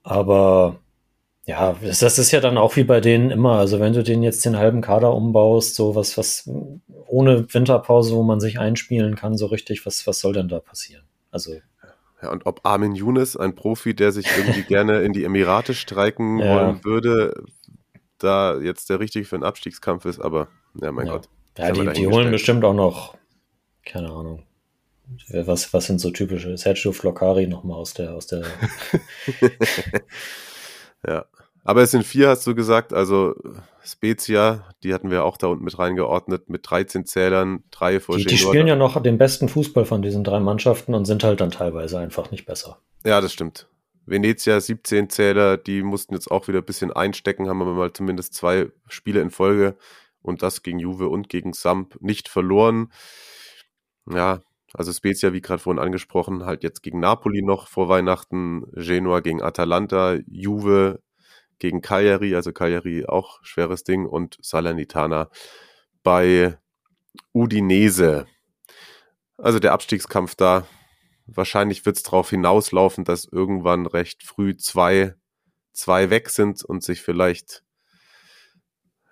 Aber 0.04 0.80
ja, 1.46 1.76
das, 1.82 2.00
das 2.00 2.20
ist 2.20 2.32
ja 2.32 2.42
dann 2.42 2.58
auch 2.58 2.76
wie 2.76 2.84
bei 2.84 3.00
denen 3.00 3.32
immer. 3.32 3.54
Also 3.54 3.80
wenn 3.80 3.94
du 3.94 4.04
den 4.04 4.22
jetzt 4.22 4.46
den 4.46 4.58
halben 4.58 4.82
Kader 4.82 5.14
umbaust, 5.14 5.76
so 5.76 5.96
was, 5.96 6.18
was 6.18 6.50
ohne 7.08 7.54
Winterpause, 7.54 8.14
wo 8.16 8.24
man 8.24 8.40
sich 8.40 8.60
einspielen 8.60 9.16
kann, 9.16 9.38
so 9.38 9.46
richtig, 9.46 9.86
was, 9.86 10.06
was 10.06 10.20
soll 10.20 10.34
denn 10.34 10.50
da 10.50 10.60
passieren? 10.60 11.04
Also 11.32 11.54
ja, 12.22 12.32
und 12.32 12.46
ob 12.46 12.66
Armin 12.66 12.96
Younes, 12.96 13.38
ein 13.38 13.56
Profi, 13.56 13.94
der 13.94 14.12
sich 14.12 14.28
irgendwie 14.38 14.62
gerne 14.68 15.02
in 15.02 15.14
die 15.14 15.24
Emirate 15.24 15.74
streiken 15.74 16.40
ja. 16.40 16.56
wollen 16.56 16.84
würde, 16.84 17.34
da 18.24 18.60
jetzt 18.60 18.90
der 18.90 19.00
richtige 19.00 19.26
für 19.26 19.36
einen 19.36 19.44
Abstiegskampf 19.44 20.06
ist, 20.06 20.20
aber 20.20 20.48
ja, 20.82 20.92
mein 20.92 21.08
ja. 21.08 21.14
Gott. 21.14 21.30
Ja, 21.58 21.72
die, 21.72 21.94
die 21.94 22.08
holen 22.08 22.32
bestimmt 22.32 22.64
auch 22.64 22.74
noch, 22.74 23.16
keine 23.86 24.10
Ahnung. 24.10 24.44
Was, 25.30 25.74
was 25.74 25.88
sind 25.88 26.00
so 26.00 26.12
typische 26.12 26.56
Sergio 26.56 26.92
Floccari 26.92 27.48
nochmal 27.48 27.78
aus 27.78 27.94
der, 27.94 28.14
aus 28.14 28.28
der. 28.28 28.44
ja. 31.08 31.26
Aber 31.64 31.82
es 31.82 31.92
sind 31.92 32.06
vier, 32.06 32.30
hast 32.30 32.46
du 32.48 32.56
gesagt. 32.56 32.94
Also 32.94 33.36
Spezia, 33.84 34.66
die 34.84 34.94
hatten 34.94 35.12
wir 35.12 35.24
auch 35.24 35.38
da 35.38 35.48
unten 35.48 35.64
mit 35.64 35.78
reingeordnet, 35.78 36.50
mit 36.50 36.70
13 36.70 37.06
Zählern, 37.06 37.64
drei 37.72 38.00
vor 38.00 38.18
Die, 38.18 38.26
die 38.26 38.38
spielen 38.38 38.68
ja 38.68 38.76
noch 38.76 39.02
den 39.02 39.18
besten 39.18 39.50
Fußball 39.50 39.86
von 39.86 40.02
diesen 40.02 40.24
drei 40.24 40.40
Mannschaften 40.40 40.94
und 40.94 41.06
sind 41.06 41.24
halt 41.24 41.42
dann 41.42 41.52
teilweise 41.52 42.00
einfach 42.00 42.32
nicht 42.32 42.46
besser. 42.46 42.80
Ja, 43.06 43.20
das 43.20 43.34
stimmt. 43.34 43.68
Venezia 44.10 44.60
17 44.60 45.10
Zähler, 45.10 45.58
die 45.58 45.84
mussten 45.84 46.16
jetzt 46.16 46.32
auch 46.32 46.48
wieder 46.48 46.60
ein 46.60 46.66
bisschen 46.66 46.92
einstecken, 46.92 47.48
haben 47.48 47.62
aber 47.62 47.74
mal 47.74 47.94
zumindest 47.94 48.34
zwei 48.34 48.72
Spiele 48.88 49.22
in 49.22 49.30
Folge 49.30 49.78
und 50.22 50.42
das 50.42 50.64
gegen 50.64 50.80
Juve 50.80 51.10
und 51.10 51.30
gegen 51.30 51.54
Samp 51.54 51.96
nicht 52.02 52.28
verloren. 52.28 52.92
Ja, 54.10 54.40
also 54.74 54.92
Spezia, 54.92 55.32
wie 55.34 55.42
gerade 55.42 55.62
vorhin 55.62 55.82
angesprochen, 55.82 56.46
halt 56.46 56.64
jetzt 56.64 56.82
gegen 56.82 57.00
Napoli 57.00 57.42
noch 57.44 57.68
vor 57.68 57.88
Weihnachten, 57.88 58.66
Genua 58.74 59.20
gegen 59.20 59.42
Atalanta, 59.42 60.18
Juve 60.28 61.02
gegen 61.60 61.82
Cagliari, 61.82 62.36
also 62.36 62.52
Cagliari 62.52 63.06
auch 63.06 63.40
schweres 63.44 63.84
Ding 63.84 64.06
und 64.06 64.38
Salernitana 64.42 65.30
bei 66.04 66.58
Udinese. 67.34 68.26
Also 69.38 69.60
der 69.60 69.74
Abstiegskampf 69.74 70.36
da 70.36 70.66
wahrscheinlich 71.36 71.86
wird 71.86 71.98
es 71.98 72.04
darauf 72.04 72.30
hinauslaufen, 72.30 73.04
dass 73.04 73.26
irgendwann 73.26 73.86
recht 73.86 74.24
früh 74.24 74.56
zwei, 74.56 75.16
zwei 75.74 76.10
weg 76.10 76.30
sind 76.30 76.64
und 76.64 76.84
sich 76.84 77.02
vielleicht 77.02 77.64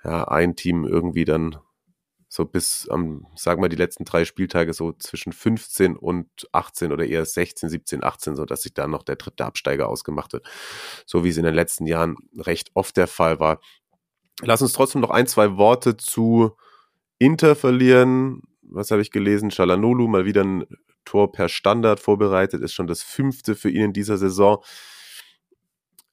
ja, 0.03 0.27
ein 0.27 0.56
Team 0.56 0.86
irgendwie 0.86 1.25
dann 1.25 1.58
so 2.30 2.45
bis 2.45 2.88
am, 2.89 3.25
sagen 3.36 3.62
wir 3.62 3.69
die 3.69 3.77
letzten 3.77 4.06
drei 4.06 4.25
Spieltage 4.25 4.73
so 4.73 4.91
zwischen 4.93 5.32
15 5.32 5.95
und 5.95 6.30
18 6.51 6.91
oder 6.91 7.06
eher 7.06 7.25
16, 7.25 7.69
17, 7.69 8.03
18, 8.03 8.36
so 8.36 8.45
dass 8.45 8.63
sich 8.63 8.73
da 8.73 8.88
noch 8.88 9.03
der 9.03 9.15
dritte 9.15 9.45
Absteiger 9.45 9.88
ausgemacht 9.88 10.34
wird. 10.34 10.47
So 11.06 11.23
wie 11.23 11.30
es 11.30 11.38
in 11.38 11.45
den 11.45 11.56
letzten 11.56 11.88
Jahren 11.88 12.17
recht 12.38 12.71
oft 12.73 12.97
der 12.97 13.08
Fall 13.08 13.39
war. 13.39 13.60
Lass 14.41 14.62
uns 14.62 14.73
trotzdem 14.73 15.01
noch 15.01 15.10
ein, 15.10 15.27
zwei 15.27 15.58
Worte 15.58 15.97
zu 15.97 16.51
Inter 17.17 17.56
verlieren. 17.56 18.41
Was 18.62 18.91
habe 18.91 19.01
ich 19.01 19.12
gelesen? 19.12 19.49
Chalanolu 19.49 20.08
mal 20.08 20.25
wieder 20.25 20.43
ein 20.43 20.65
Tor 21.08 21.32
per 21.32 21.48
Standard 21.48 22.02
vorbereitet, 22.02 22.62
ist 22.62 22.74
schon 22.74 22.88
das 22.88 23.02
fünfte 23.02 23.56
für 23.56 23.70
ihn 23.70 23.86
in 23.86 23.93
dieser 23.93 24.17
Saison. 24.17 24.62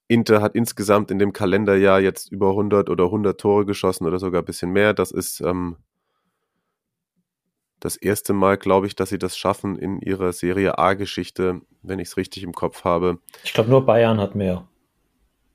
Inter 0.07 0.41
hat 0.41 0.55
insgesamt 0.55 1.11
in 1.11 1.19
dem 1.19 1.33
Kalenderjahr 1.33 1.99
jetzt 1.99 2.31
über 2.31 2.51
100 2.51 2.89
oder 2.89 3.05
100 3.05 3.39
Tore 3.39 3.65
geschossen 3.65 4.05
oder 4.05 4.19
sogar 4.19 4.41
ein 4.41 4.45
bisschen 4.45 4.71
mehr. 4.71 4.93
Das 4.93 5.11
ist 5.11 5.41
ähm, 5.41 5.77
das 7.79 7.97
erste 7.97 8.33
Mal, 8.33 8.57
glaube 8.57 8.87
ich, 8.87 8.95
dass 8.95 9.09
sie 9.09 9.19
das 9.19 9.35
schaffen 9.35 9.77
in 9.77 9.99
ihrer 9.99 10.31
Serie 10.31 10.77
A-Geschichte, 10.77 11.61
wenn 11.81 11.99
ich 11.99 12.07
es 12.09 12.17
richtig 12.17 12.43
im 12.43 12.53
Kopf 12.53 12.85
habe. 12.85 13.19
Ich 13.43 13.53
glaube, 13.53 13.69
nur 13.69 13.85
Bayern 13.85 14.19
hat 14.19 14.35
mehr. 14.35 14.67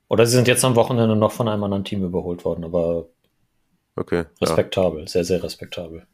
Oder 0.09 0.27
sie 0.27 0.37
sind 0.37 0.49
jetzt 0.49 0.65
am 0.65 0.77
Wochenende 0.77 1.17
noch 1.17 1.33
von 1.33 1.49
einem 1.49 1.63
anderen 1.63 1.85
Team 1.85 2.05
überholt 2.05 2.45
worden, 2.45 2.65
aber 2.65 3.07
okay, 3.97 4.25
respektabel, 4.43 5.03
ja. 5.03 5.07
sehr, 5.07 5.25
sehr 5.25 5.43
respektabel. 5.43 6.07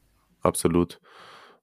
Absolut. 0.42 1.00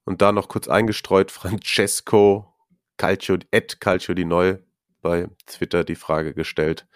Und 0.04 0.22
da 0.22 0.32
noch 0.32 0.48
kurz 0.48 0.68
eingestreut, 0.68 1.30
Francesco 1.30 2.52
Calcio, 2.96 3.38
Ed 3.50 3.80
Calcio 3.80 4.14
di 4.14 4.24
Neu 4.24 4.58
bei 5.00 5.28
Twitter 5.46 5.84
die 5.84 5.96
Frage 5.96 6.34
gestellt 6.34 6.86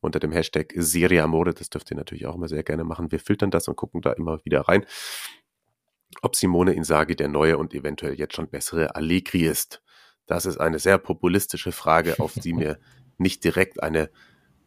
unter 0.00 0.20
dem 0.20 0.32
Hashtag 0.32 0.72
Serie 0.76 1.22
Amore. 1.22 1.54
Das 1.54 1.70
dürft 1.70 1.90
ihr 1.90 1.96
natürlich 1.96 2.26
auch 2.26 2.34
immer 2.34 2.48
sehr 2.48 2.62
gerne 2.62 2.84
machen. 2.84 3.10
Wir 3.10 3.20
filtern 3.20 3.50
das 3.50 3.68
und 3.68 3.76
gucken 3.76 4.02
da 4.02 4.12
immer 4.12 4.44
wieder 4.44 4.62
rein 4.62 4.86
ob 6.22 6.36
Simone 6.36 6.72
Inzaghi 6.72 7.16
der 7.16 7.28
neue 7.28 7.58
und 7.58 7.74
eventuell 7.74 8.14
jetzt 8.14 8.34
schon 8.34 8.48
bessere 8.48 8.94
Allegri 8.94 9.44
ist. 9.44 9.82
Das 10.26 10.46
ist 10.46 10.58
eine 10.58 10.78
sehr 10.78 10.98
populistische 10.98 11.72
Frage, 11.72 12.18
auf 12.18 12.32
die 12.34 12.52
mir 12.54 12.78
nicht 13.18 13.44
direkt 13.44 13.82
eine 13.82 14.10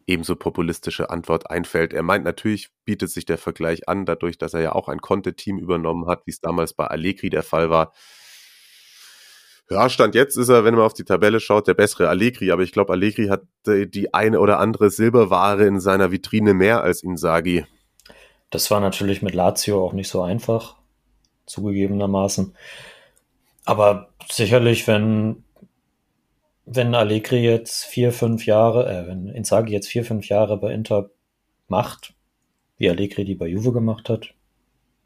ebenso 0.08 0.34
populistische 0.34 1.10
Antwort 1.10 1.50
einfällt. 1.50 1.92
Er 1.92 2.02
meint 2.02 2.24
natürlich, 2.24 2.70
bietet 2.84 3.10
sich 3.10 3.26
der 3.26 3.38
Vergleich 3.38 3.88
an, 3.88 4.06
dadurch, 4.06 4.38
dass 4.38 4.54
er 4.54 4.60
ja 4.60 4.72
auch 4.72 4.88
ein 4.88 5.00
Conte-Team 5.00 5.58
übernommen 5.58 6.08
hat, 6.08 6.26
wie 6.26 6.30
es 6.30 6.40
damals 6.40 6.72
bei 6.72 6.86
Allegri 6.86 7.30
der 7.30 7.42
Fall 7.42 7.70
war. 7.70 7.92
Ja, 9.70 9.90
Stand 9.90 10.14
jetzt 10.14 10.38
ist 10.38 10.48
er, 10.48 10.64
wenn 10.64 10.74
man 10.74 10.84
auf 10.84 10.94
die 10.94 11.04
Tabelle 11.04 11.40
schaut, 11.40 11.68
der 11.68 11.74
bessere 11.74 12.08
Allegri, 12.08 12.50
aber 12.50 12.62
ich 12.62 12.72
glaube, 12.72 12.94
Allegri 12.94 13.28
hat 13.28 13.42
die 13.66 14.14
eine 14.14 14.40
oder 14.40 14.60
andere 14.60 14.90
Silberware 14.90 15.66
in 15.66 15.78
seiner 15.78 16.10
Vitrine 16.10 16.54
mehr 16.54 16.82
als 16.82 17.02
Inzaghi. 17.02 17.66
Das 18.48 18.70
war 18.70 18.80
natürlich 18.80 19.20
mit 19.20 19.34
Lazio 19.34 19.84
auch 19.84 19.92
nicht 19.92 20.08
so 20.08 20.22
einfach 20.22 20.76
zugegebenermaßen. 21.44 22.54
Aber 23.66 24.08
sicherlich, 24.30 24.86
wenn, 24.86 25.44
wenn 26.70 26.94
Allegri 26.94 27.38
jetzt 27.38 27.84
vier, 27.84 28.12
fünf 28.12 28.46
Jahre, 28.46 28.88
äh, 28.88 29.06
wenn 29.06 29.28
Inzaghi 29.28 29.72
jetzt 29.72 29.88
vier, 29.88 30.04
fünf 30.04 30.28
Jahre 30.28 30.56
bei 30.58 30.72
Inter 30.72 31.10
macht, 31.66 32.14
wie 32.76 32.90
Allegri 32.90 33.24
die 33.24 33.34
bei 33.34 33.46
Juve 33.46 33.72
gemacht 33.72 34.08
hat, 34.08 34.34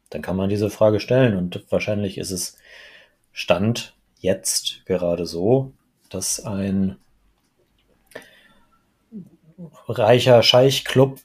dann 0.09 0.21
kann 0.21 0.35
man 0.35 0.49
diese 0.49 0.69
Frage 0.69 0.99
stellen. 0.99 1.37
Und 1.37 1.65
wahrscheinlich 1.69 2.17
ist 2.17 2.31
es 2.31 2.57
Stand 3.31 3.95
jetzt 4.19 4.85
gerade 4.85 5.25
so, 5.25 5.73
dass 6.09 6.45
ein 6.45 6.97
reicher 9.87 10.43
Scheichclub 10.43 11.19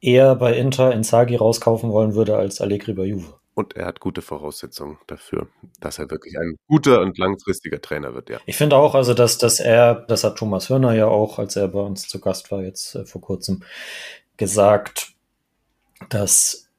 eher 0.00 0.34
bei 0.34 0.56
Inter 0.56 0.92
Inzaghi 0.92 1.36
rauskaufen 1.36 1.92
wollen 1.92 2.14
würde 2.14 2.36
als 2.36 2.60
Allegri 2.60 2.92
bei 2.92 3.04
Juve. 3.04 3.34
Und 3.54 3.76
er 3.76 3.84
hat 3.84 4.00
gute 4.00 4.22
Voraussetzungen 4.22 4.98
dafür, 5.06 5.48
dass 5.78 5.98
er 5.98 6.10
wirklich 6.10 6.38
ein 6.38 6.56
guter 6.68 7.00
und 7.02 7.18
langfristiger 7.18 7.82
Trainer 7.82 8.14
wird, 8.14 8.30
ja. 8.30 8.38
Ich 8.46 8.56
finde 8.56 8.76
auch, 8.76 8.94
also, 8.94 9.12
dass, 9.12 9.36
dass 9.36 9.60
er, 9.60 9.94
das 9.94 10.24
hat 10.24 10.36
Thomas 10.36 10.70
Hörner 10.70 10.94
ja 10.94 11.06
auch, 11.06 11.38
als 11.38 11.56
er 11.56 11.68
bei 11.68 11.80
uns 11.80 12.08
zu 12.08 12.18
Gast 12.18 12.50
war, 12.50 12.62
jetzt 12.62 12.94
äh, 12.94 13.04
vor 13.04 13.20
kurzem, 13.20 13.62
gesagt, 14.38 15.12
dass 16.08 16.70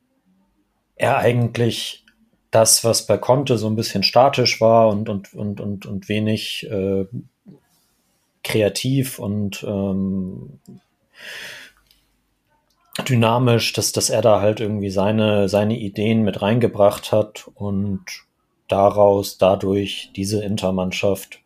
er 0.96 1.18
eigentlich 1.18 2.06
das, 2.50 2.84
was 2.84 3.06
bei 3.06 3.18
Conte 3.18 3.58
so 3.58 3.68
ein 3.68 3.76
bisschen 3.76 4.04
statisch 4.04 4.60
war 4.62 4.90
und, 4.90 5.10
und, 5.10 5.34
und, 5.34 5.62
und, 5.62 5.86
und 5.86 6.10
wenig 6.10 6.68
äh, 6.70 7.06
kreativ 8.44 9.20
und 9.20 9.64
ähm, 9.64 10.60
dynamisch, 13.02 13.74
dass, 13.74 13.92
dass 13.92 14.10
er 14.10 14.22
da 14.22 14.40
halt 14.40 14.60
irgendwie 14.60 14.92
seine, 14.92 15.50
seine 15.50 15.78
Ideen 15.78 16.24
mit 16.24 16.42
reingebracht 16.42 17.12
hat 17.12 17.50
und 17.56 18.06
daraus, 18.68 19.38
dadurch 19.38 20.12
diese 20.16 20.44
Intermannschaft 20.44 21.40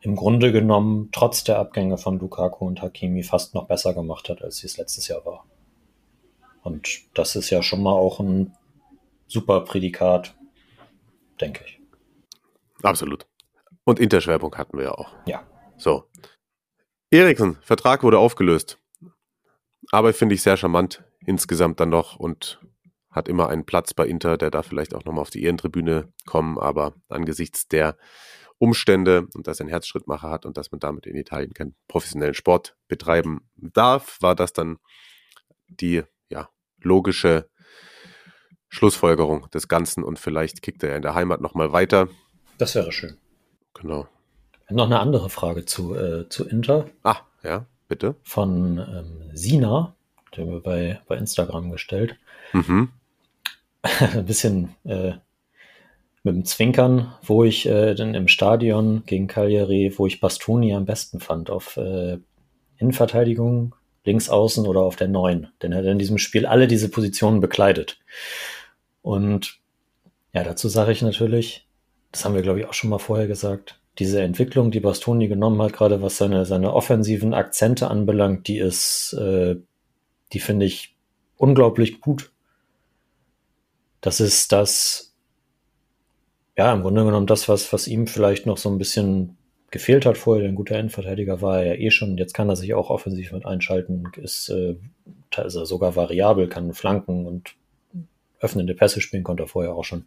im 0.00 0.14
Grunde 0.14 0.52
genommen 0.52 1.08
trotz 1.12 1.42
der 1.44 1.58
Abgänge 1.58 1.98
von 1.98 2.18
Lukaku 2.18 2.66
und 2.66 2.82
Hakimi 2.82 3.22
fast 3.22 3.54
noch 3.54 3.66
besser 3.66 3.94
gemacht 3.94 4.28
hat, 4.28 4.42
als 4.42 4.58
sie 4.58 4.66
es 4.66 4.76
letztes 4.76 5.08
Jahr 5.08 5.24
war. 5.24 5.46
Und 6.62 7.00
das 7.14 7.36
ist 7.36 7.50
ja 7.50 7.62
schon 7.62 7.82
mal 7.82 7.92
auch 7.92 8.20
ein 8.20 8.52
super 9.26 9.62
Prädikat, 9.62 10.34
denke 11.40 11.64
ich. 11.64 11.80
Absolut. 12.82 13.26
Und 13.84 13.98
Interschwerpunkt 13.98 14.58
hatten 14.58 14.76
wir 14.76 14.84
ja 14.84 14.92
auch. 14.92 15.10
Ja. 15.26 15.42
So. 15.76 16.04
Eriksen, 17.10 17.58
Vertrag 17.62 18.02
wurde 18.02 18.18
aufgelöst. 18.18 18.78
Aber 19.90 20.12
finde 20.12 20.34
ich 20.34 20.42
sehr 20.42 20.56
charmant 20.56 21.04
insgesamt 21.24 21.80
dann 21.80 21.90
noch 21.90 22.16
und 22.16 22.60
hat 23.10 23.28
immer 23.28 23.48
einen 23.48 23.64
Platz 23.64 23.94
bei 23.94 24.06
Inter, 24.06 24.36
der 24.36 24.50
da 24.50 24.62
vielleicht 24.62 24.94
auch 24.94 25.04
nochmal 25.04 25.22
auf 25.22 25.30
die 25.30 25.42
Ehrentribüne 25.42 26.12
kommen. 26.26 26.58
Aber 26.58 26.94
angesichts 27.08 27.66
der 27.66 27.96
Umstände 28.58 29.26
und 29.34 29.46
dass 29.46 29.60
er 29.60 29.64
einen 29.64 29.70
Herzschrittmacher 29.70 30.30
hat 30.30 30.46
und 30.46 30.56
dass 30.56 30.70
man 30.70 30.80
damit 30.80 31.06
in 31.06 31.16
Italien 31.16 31.52
keinen 31.52 31.74
professionellen 31.88 32.34
Sport 32.34 32.76
betreiben 32.88 33.48
darf, 33.56 34.18
war 34.20 34.34
das 34.34 34.52
dann 34.52 34.78
die 35.68 36.02
ja, 36.28 36.48
logische 36.80 37.48
Schlussfolgerung 38.68 39.48
des 39.50 39.68
Ganzen 39.68 40.04
und 40.04 40.18
vielleicht 40.18 40.62
kickt 40.62 40.82
er 40.82 40.90
ja 40.90 40.96
in 40.96 41.02
der 41.02 41.14
Heimat 41.14 41.40
nochmal 41.40 41.72
weiter. 41.72 42.08
Das 42.58 42.74
wäre 42.74 42.92
schön. 42.92 43.16
Genau. 43.74 44.08
Noch 44.68 44.86
eine 44.86 45.00
andere 45.00 45.30
Frage 45.30 45.64
zu, 45.64 45.94
äh, 45.94 46.28
zu 46.28 46.48
Inter. 46.48 46.86
Ah, 47.02 47.20
ja. 47.42 47.66
Bitte? 47.88 48.16
Von 48.22 48.78
ähm, 48.78 49.30
Sina, 49.32 49.94
der 50.36 50.46
mir 50.46 50.60
bei, 50.60 51.00
bei 51.06 51.16
Instagram 51.16 51.70
gestellt. 51.70 52.16
Mhm. 52.52 52.90
Ein 53.82 54.26
bisschen 54.26 54.74
äh, 54.84 55.12
mit 56.22 56.34
dem 56.34 56.44
Zwinkern, 56.44 57.14
wo 57.22 57.44
ich 57.44 57.66
äh, 57.66 57.94
dann 57.94 58.14
im 58.14 58.28
Stadion 58.28 59.04
gegen 59.06 59.28
Cagliari, 59.28 59.94
wo 59.96 60.06
ich 60.06 60.20
Bastoni 60.20 60.74
am 60.74 60.84
besten 60.84 61.20
fand, 61.20 61.50
auf 61.50 61.76
äh, 61.76 62.18
Innenverteidigung, 62.78 63.74
links 64.04 64.28
außen 64.28 64.66
oder 64.66 64.80
auf 64.80 64.96
der 64.96 65.08
Neun. 65.08 65.48
Denn 65.62 65.72
er 65.72 65.78
hat 65.78 65.86
in 65.86 65.98
diesem 65.98 66.18
Spiel 66.18 66.46
alle 66.46 66.66
diese 66.66 66.88
Positionen 66.88 67.40
bekleidet. 67.40 67.98
Und 69.02 69.60
ja, 70.32 70.42
dazu 70.42 70.68
sage 70.68 70.92
ich 70.92 71.02
natürlich, 71.02 71.68
das 72.12 72.24
haben 72.24 72.34
wir, 72.34 72.42
glaube 72.42 72.60
ich, 72.60 72.66
auch 72.66 72.74
schon 72.74 72.90
mal 72.90 72.98
vorher 72.98 73.26
gesagt, 73.26 73.80
diese 73.98 74.22
Entwicklung, 74.22 74.70
die 74.70 74.80
Bastoni 74.80 75.28
genommen 75.28 75.60
hat, 75.62 75.72
gerade 75.72 76.02
was 76.02 76.16
seine, 76.16 76.44
seine 76.44 76.74
offensiven 76.74 77.34
Akzente 77.34 77.88
anbelangt, 77.88 78.46
die 78.48 78.58
ist, 78.58 79.14
äh, 79.14 79.56
die 80.32 80.40
finde 80.40 80.66
ich 80.66 80.96
unglaublich 81.36 82.00
gut. 82.00 82.30
Das 84.00 84.20
ist 84.20 84.52
das, 84.52 85.14
ja, 86.56 86.72
im 86.72 86.82
Grunde 86.82 87.04
genommen 87.04 87.26
das, 87.26 87.48
was, 87.48 87.72
was 87.72 87.88
ihm 87.88 88.06
vielleicht 88.06 88.46
noch 88.46 88.58
so 88.58 88.70
ein 88.70 88.78
bisschen 88.78 89.36
gefehlt 89.70 90.06
hat 90.06 90.18
vorher. 90.18 90.48
Ein 90.48 90.54
guter 90.54 90.76
Endverteidiger 90.76 91.40
war 91.42 91.60
er 91.60 91.74
ja 91.74 91.80
eh 91.80 91.90
schon. 91.90 92.16
Jetzt 92.18 92.34
kann 92.34 92.48
er 92.48 92.56
sich 92.56 92.74
auch 92.74 92.90
offensiv 92.90 93.32
mit 93.32 93.46
einschalten, 93.46 94.04
ist, 94.16 94.48
äh, 94.50 94.76
ist 95.44 95.54
er 95.54 95.66
sogar 95.66 95.96
variabel, 95.96 96.48
kann 96.48 96.72
flanken 96.72 97.26
und 97.26 97.54
öffnende 98.40 98.74
Pässe 98.74 99.00
spielen, 99.00 99.24
konnte 99.24 99.44
er 99.44 99.48
vorher 99.48 99.74
auch 99.74 99.84
schon. 99.84 100.06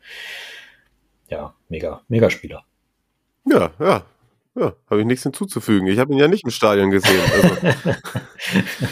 Ja, 1.30 1.56
mega, 1.68 2.02
mega 2.08 2.30
Spieler. 2.30 2.64
Ja, 3.50 3.72
ja. 3.80 4.04
Ja, 4.56 4.74
habe 4.90 5.02
ich 5.02 5.06
nichts 5.08 5.24
hinzuzufügen. 5.24 5.88
Ich 5.88 6.00
habe 6.00 6.12
ihn 6.12 6.20
ja 6.20 6.28
nicht 6.28 6.44
im 6.44 6.50
Stadion 6.50 6.90
gesehen. 6.90 7.22
Also. 7.32 7.56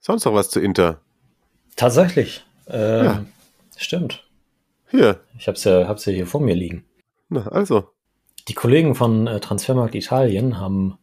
Sonst 0.00 0.24
noch 0.24 0.34
was 0.34 0.50
zu 0.50 0.58
Inter? 0.58 1.00
Tatsächlich. 1.76 2.44
Ähm, 2.66 3.04
ja. 3.04 3.24
Stimmt. 3.76 4.26
Hier. 4.90 5.20
Ich 5.38 5.46
habe 5.46 5.56
es 5.56 5.64
ja, 5.64 5.86
hab's 5.86 6.06
ja 6.06 6.12
hier 6.12 6.26
vor 6.26 6.40
mir 6.40 6.54
liegen. 6.54 6.84
Na, 7.28 7.46
also. 7.48 7.90
Die 8.48 8.54
Kollegen 8.54 8.94
von 8.94 9.26
äh, 9.26 9.38
Transfermarkt 9.38 9.94
Italien 9.94 10.58
haben 10.58 10.98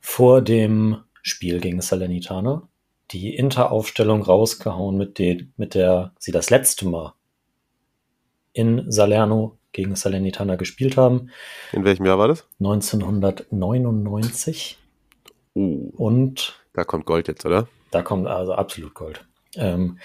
vor 0.00 0.40
dem 0.40 1.02
Spiel 1.22 1.60
gegen 1.60 1.80
Salernitana 1.80 2.68
die 3.10 3.36
Inter-Aufstellung 3.36 4.22
rausgehauen, 4.22 4.96
mit, 4.96 5.18
de, 5.18 5.46
mit 5.56 5.74
der 5.74 6.12
sie 6.18 6.32
das 6.32 6.50
letzte 6.50 6.88
Mal 6.88 7.14
in 8.52 8.90
Salerno 8.90 9.58
gegen 9.72 9.96
Salernitana 9.96 10.56
gespielt 10.56 10.96
haben. 10.96 11.30
In 11.72 11.84
welchem 11.84 12.06
Jahr 12.06 12.18
war 12.18 12.28
das? 12.28 12.46
1999. 12.60 14.78
Uh, 15.54 15.90
Und 15.96 16.54
da 16.72 16.84
kommt 16.84 17.04
Gold 17.04 17.28
jetzt, 17.28 17.44
oder? 17.44 17.68
da 17.92 18.02
kommt 18.02 18.26
also 18.26 18.54
absolut 18.54 18.94
Gold. 18.94 19.24
Ähm, 19.54 19.98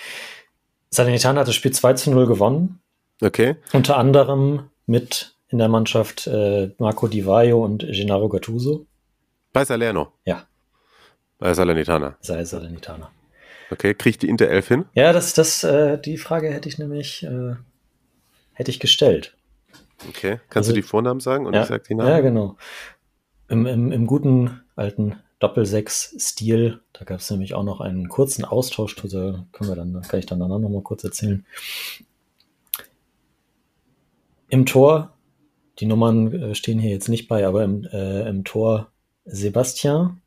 Salernitana 0.89 1.41
hat 1.41 1.47
das 1.47 1.55
Spiel 1.55 1.71
2 1.71 1.93
zu 1.93 2.11
0 2.11 2.27
gewonnen. 2.27 2.79
Okay. 3.21 3.55
Unter 3.73 3.97
anderem 3.97 4.69
mit 4.85 5.35
in 5.49 5.57
der 5.57 5.69
Mannschaft 5.69 6.27
äh, 6.27 6.71
Marco 6.77 7.07
Di 7.07 7.25
Vaio 7.25 7.63
und 7.63 7.85
Gennaro 7.89 8.29
Gattuso. 8.29 8.85
Bei 9.53 9.65
Salerno. 9.65 10.11
Ja. 10.25 10.45
Bei 11.39 11.53
Salernitana. 11.53 12.17
Sei 12.19 12.43
Salernitana. 12.43 13.09
Okay, 13.71 13.93
kriegt 13.93 14.21
die 14.21 14.29
Inter 14.29 14.49
11 14.49 14.67
hin? 14.67 14.85
Ja, 14.93 15.13
das, 15.13 15.33
das, 15.33 15.63
äh, 15.63 15.99
die 15.99 16.17
Frage 16.17 16.51
hätte 16.51 16.69
ich 16.69 16.77
nämlich 16.77 17.23
äh, 17.23 17.55
hätte 18.53 18.71
ich 18.71 18.79
gestellt. 18.79 19.36
Okay. 20.09 20.39
Kannst 20.49 20.69
Also- 20.69 20.71
du 20.71 20.75
die 20.75 20.81
Vornamen 20.87 21.19
sagen 21.19 21.45
und 21.45 21.53
ja, 21.53 21.61
ich 21.63 21.67
sag 21.67 21.83
die 21.85 21.95
Namen? 21.95 22.09
ja, 22.09 22.19
genau. 22.21 22.57
Im, 23.49 23.65
im, 23.65 23.91
Im 23.91 24.07
guten 24.07 24.61
alten 24.75 25.15
Doppel-Sechs-Stil, 25.39 26.81
da 26.93 27.05
gab 27.05 27.19
es 27.19 27.29
nämlich 27.31 27.53
auch 27.53 27.63
noch 27.63 27.79
einen 27.79 28.09
kurzen 28.09 28.43
Austausch, 28.43 28.95
da 28.95 29.45
können 29.51 29.69
wir 29.69 29.75
dann, 29.75 30.01
kann 30.01 30.19
ich 30.19 30.25
dann 30.25 30.39
danach 30.39 30.59
noch 30.59 30.69
mal 30.69 30.81
kurz 30.81 31.03
erzählen. 31.03 31.45
Im 34.49 34.65
Tor, 34.65 35.13
die 35.79 35.85
Nummern 35.85 36.33
äh, 36.33 36.55
stehen 36.55 36.79
hier 36.79 36.89
jetzt 36.91 37.07
nicht 37.09 37.27
bei, 37.27 37.45
aber 37.45 37.63
im, 37.63 37.83
äh, 37.85 38.27
im 38.27 38.43
Tor 38.43 38.91
Sebastian, 39.25 40.21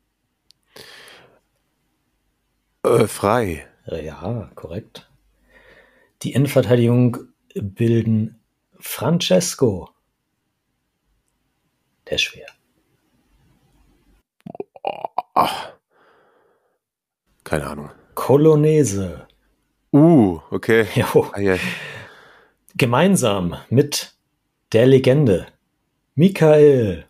Äh, 2.83 3.05
frei. 3.07 3.67
ja, 3.85 4.49
korrekt. 4.55 5.09
Die 6.23 6.33
Innenverteidigung 6.33 7.17
bilden 7.55 8.39
Francesco. 8.81 9.89
Der 12.07 12.15
ist 12.15 12.23
schwer. 12.23 12.47
Ach. 15.33 15.73
Keine 17.43 17.67
Ahnung. 17.67 17.91
Colonese. 18.15 19.27
Uh, 19.93 20.39
okay. 20.49 20.87
Ah, 21.33 21.39
ja. 21.39 21.57
Gemeinsam 22.75 23.57
mit 23.69 24.15
der 24.71 24.87
Legende 24.87 25.47
Michael. 26.15 27.05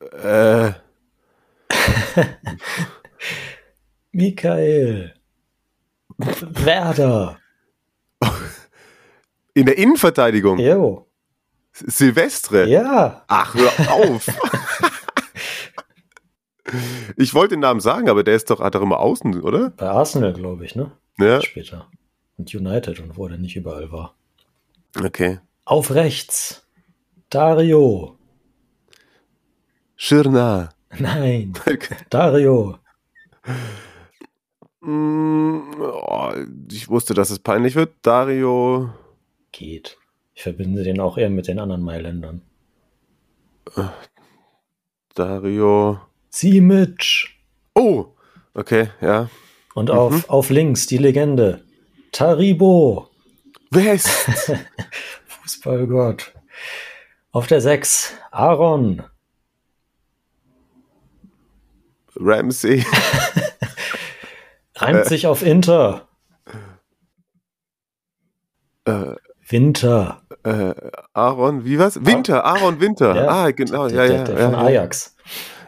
Äh, 0.00 0.72
Michael. 4.12 5.14
Werder. 6.18 7.41
In 9.54 9.66
der 9.66 9.78
Innenverteidigung. 9.78 10.58
Jo. 10.58 11.06
Silvestre. 11.72 12.68
Ja. 12.68 13.24
Ach, 13.28 13.54
hör 13.54 13.92
auf. 13.92 14.26
ich 17.16 17.34
wollte 17.34 17.54
den 17.54 17.60
Namen 17.60 17.80
sagen, 17.80 18.08
aber 18.08 18.24
der 18.24 18.34
ist 18.34 18.50
doch, 18.50 18.60
hat 18.60 18.74
doch 18.74 18.82
immer 18.82 19.00
außen, 19.00 19.40
oder? 19.40 19.70
Bei 19.70 19.88
Arsenal, 19.88 20.32
glaube 20.32 20.64
ich, 20.64 20.74
ne? 20.74 20.92
Ja. 21.18 21.40
Später. 21.40 21.88
Und 22.36 22.54
United 22.54 23.00
und 23.00 23.16
wo 23.16 23.26
er 23.26 23.38
nicht 23.38 23.56
überall 23.56 23.90
war. 23.92 24.14
Okay. 25.02 25.40
Auf 25.64 25.92
rechts. 25.92 26.66
Dario. 27.30 28.18
Schirna. 29.96 30.70
Nein. 30.98 31.54
Dario. 32.10 32.78
Mm, 34.80 35.60
oh, 35.80 36.32
ich 36.70 36.88
wusste, 36.88 37.14
dass 37.14 37.30
es 37.30 37.38
peinlich 37.38 37.76
wird. 37.76 37.94
Dario. 38.02 38.90
Geht. 39.52 39.98
Ich 40.34 40.42
verbinde 40.42 40.82
den 40.82 41.00
auch 41.00 41.18
eher 41.18 41.30
mit 41.30 41.46
den 41.46 41.58
anderen 41.58 41.82
Mailändern. 41.82 42.42
Dario. 45.14 46.00
Simic. 46.30 47.28
Oh, 47.74 48.06
okay, 48.54 48.88
ja. 49.00 49.28
Und 49.74 49.90
auf, 49.90 50.28
auf 50.28 50.50
links 50.50 50.86
die 50.86 50.98
Legende. 50.98 51.64
Taribo. 52.12 53.08
West. 53.70 54.08
Fußballgott. 55.26 56.32
Auf 57.30 57.46
der 57.46 57.60
6 57.60 58.14
Aaron. 58.30 59.02
Ramsey. 62.16 62.84
Reimt 64.76 65.06
sich 65.06 65.26
auf 65.26 65.42
Inter. 65.42 66.08
Äh, 68.84 69.14
Winter. 69.48 70.22
äh, 70.44 70.74
Aaron, 71.12 71.64
wie 71.64 71.78
was? 71.78 72.04
Winter, 72.04 72.44
Aaron 72.44 72.80
Winter. 72.80 73.14
Ja, 73.14 73.28
ah, 73.28 73.50
genau, 73.50 73.88
der, 73.88 73.96
ja, 73.96 74.06
der, 74.06 74.16
ja. 74.16 74.24
der 74.24 74.38
ja, 74.38 74.44
von 74.44 74.52
ja. 74.54 74.64
Ajax. 74.66 75.16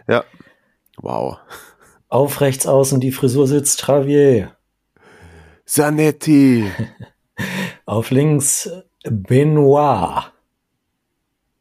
Ja. 0.09 0.25
Wow. 0.99 1.39
Auf 2.09 2.41
rechts 2.41 2.67
außen 2.67 3.01
die 3.01 3.13
Frisur 3.13 3.47
sitzt 3.47 3.81
Travier. 3.81 4.57
Zanetti. 5.67 6.71
Auf 7.87 8.11
links 8.11 8.71
Benoit. 9.05 10.33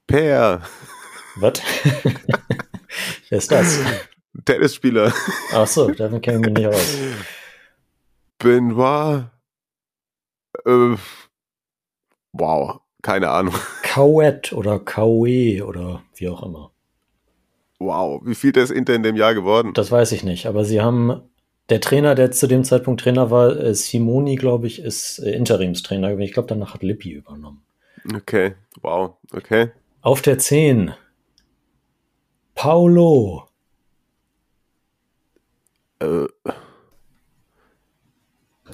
Per. 0.07 0.61
Was? 1.37 1.53
Wer 3.29 3.37
ist 3.37 3.51
das? 3.51 3.79
Tennisspieler. 4.45 5.13
Ach 5.53 5.67
so, 5.67 5.89
damit 5.91 6.21
kenne 6.21 6.37
ich 6.37 6.45
mich 6.45 6.53
nicht 6.53 6.67
aus. 6.67 6.97
Benoit. 8.37 9.25
Äh, 10.65 10.95
wow. 12.33 12.79
Keine 13.01 13.29
Ahnung. 13.29 13.53
Kauet 13.83 14.53
oder 14.53 14.79
Kaue 14.79 15.65
oder 15.65 16.03
wie 16.15 16.29
auch 16.29 16.43
immer. 16.43 16.71
Wow. 17.79 18.21
Wie 18.23 18.35
viel 18.35 18.55
ist 18.57 18.71
Inter 18.71 18.95
in 18.95 19.03
dem 19.03 19.15
Jahr 19.15 19.33
geworden? 19.33 19.73
Das 19.73 19.91
weiß 19.91 20.13
ich 20.13 20.23
nicht, 20.23 20.45
aber 20.45 20.63
sie 20.63 20.81
haben 20.81 21.21
der 21.69 21.81
Trainer, 21.81 22.15
der 22.15 22.31
zu 22.31 22.47
dem 22.47 22.63
Zeitpunkt 22.63 23.01
Trainer 23.01 23.29
war, 23.31 23.57
äh, 23.57 23.73
Simoni, 23.73 24.35
glaube 24.35 24.67
ich, 24.67 24.79
ist 24.79 25.19
äh, 25.19 25.31
Interimstrainer. 25.31 26.17
Ich 26.19 26.33
glaube, 26.33 26.47
danach 26.47 26.73
hat 26.73 26.83
Lippi 26.83 27.11
übernommen. 27.11 27.61
Okay. 28.13 28.55
Wow. 28.81 29.15
Okay. 29.31 29.71
Auf 30.01 30.21
der 30.21 30.37
10 30.37 30.93
Paulo. 32.55 33.47
Äh, 35.99 36.25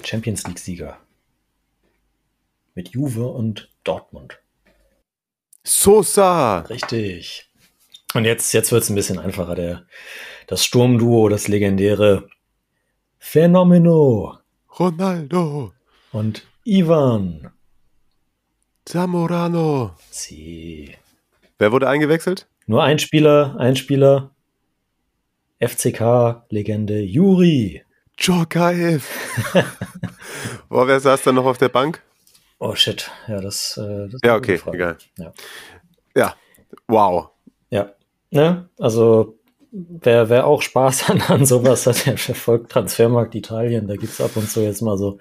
Champions 0.02 0.46
League-Sieger. 0.46 0.98
Mit 2.74 2.90
Juve 2.90 3.26
und 3.28 3.68
Dortmund. 3.84 4.38
Sosa. 5.64 6.60
Richtig. 6.60 7.50
Und 8.14 8.24
jetzt, 8.24 8.52
jetzt 8.52 8.72
wird 8.72 8.82
es 8.82 8.90
ein 8.90 8.94
bisschen 8.94 9.18
einfacher. 9.18 9.54
Der, 9.54 9.86
das 10.46 10.64
Sturmduo, 10.64 11.28
das 11.28 11.48
legendäre 11.48 12.28
Fenomeno 13.18 14.38
Ronaldo. 14.78 15.72
und 16.12 16.46
Ivan. 16.64 17.50
Zamorano. 18.84 19.94
Sie. 20.10 20.96
Wer 21.58 21.70
wurde 21.72 21.88
eingewechselt? 21.88 22.48
Nur 22.66 22.82
ein 22.82 22.98
Spieler, 22.98 23.56
ein 23.58 23.76
Spieler. 23.76 24.34
FCK-Legende 25.60 27.00
Juri. 27.00 27.84
Djokaev. 28.16 29.04
Boah, 30.68 30.86
wer 30.88 31.00
saß 31.00 31.22
da 31.22 31.32
noch 31.32 31.44
auf 31.44 31.58
der 31.58 31.68
Bank? 31.68 32.02
Oh 32.60 32.74
shit, 32.74 33.10
ja, 33.26 33.40
das, 33.40 33.78
äh, 33.78 34.04
das 34.04 34.14
ist 34.14 34.24
Ja, 34.24 34.36
okay, 34.36 34.60
egal. 34.70 34.98
Ja. 35.16 35.32
Ja. 36.14 36.34
Wow. 36.86 37.30
Ja, 37.70 37.90
ne? 38.30 38.68
Also 38.78 39.38
wer, 39.72 40.28
wer 40.28 40.46
auch 40.46 40.60
Spaß 40.60 41.04
an, 41.10 41.22
an 41.22 41.46
sowas 41.46 41.86
hat, 41.86 42.04
der 42.06 42.18
verfolgt 42.18 42.70
Transfermarkt 42.70 43.34
Italien. 43.34 43.88
Da 43.88 43.96
gibt's 43.96 44.20
ab 44.20 44.32
und 44.36 44.48
zu 44.50 44.60
jetzt 44.60 44.82
mal 44.82 44.98
so 44.98 45.18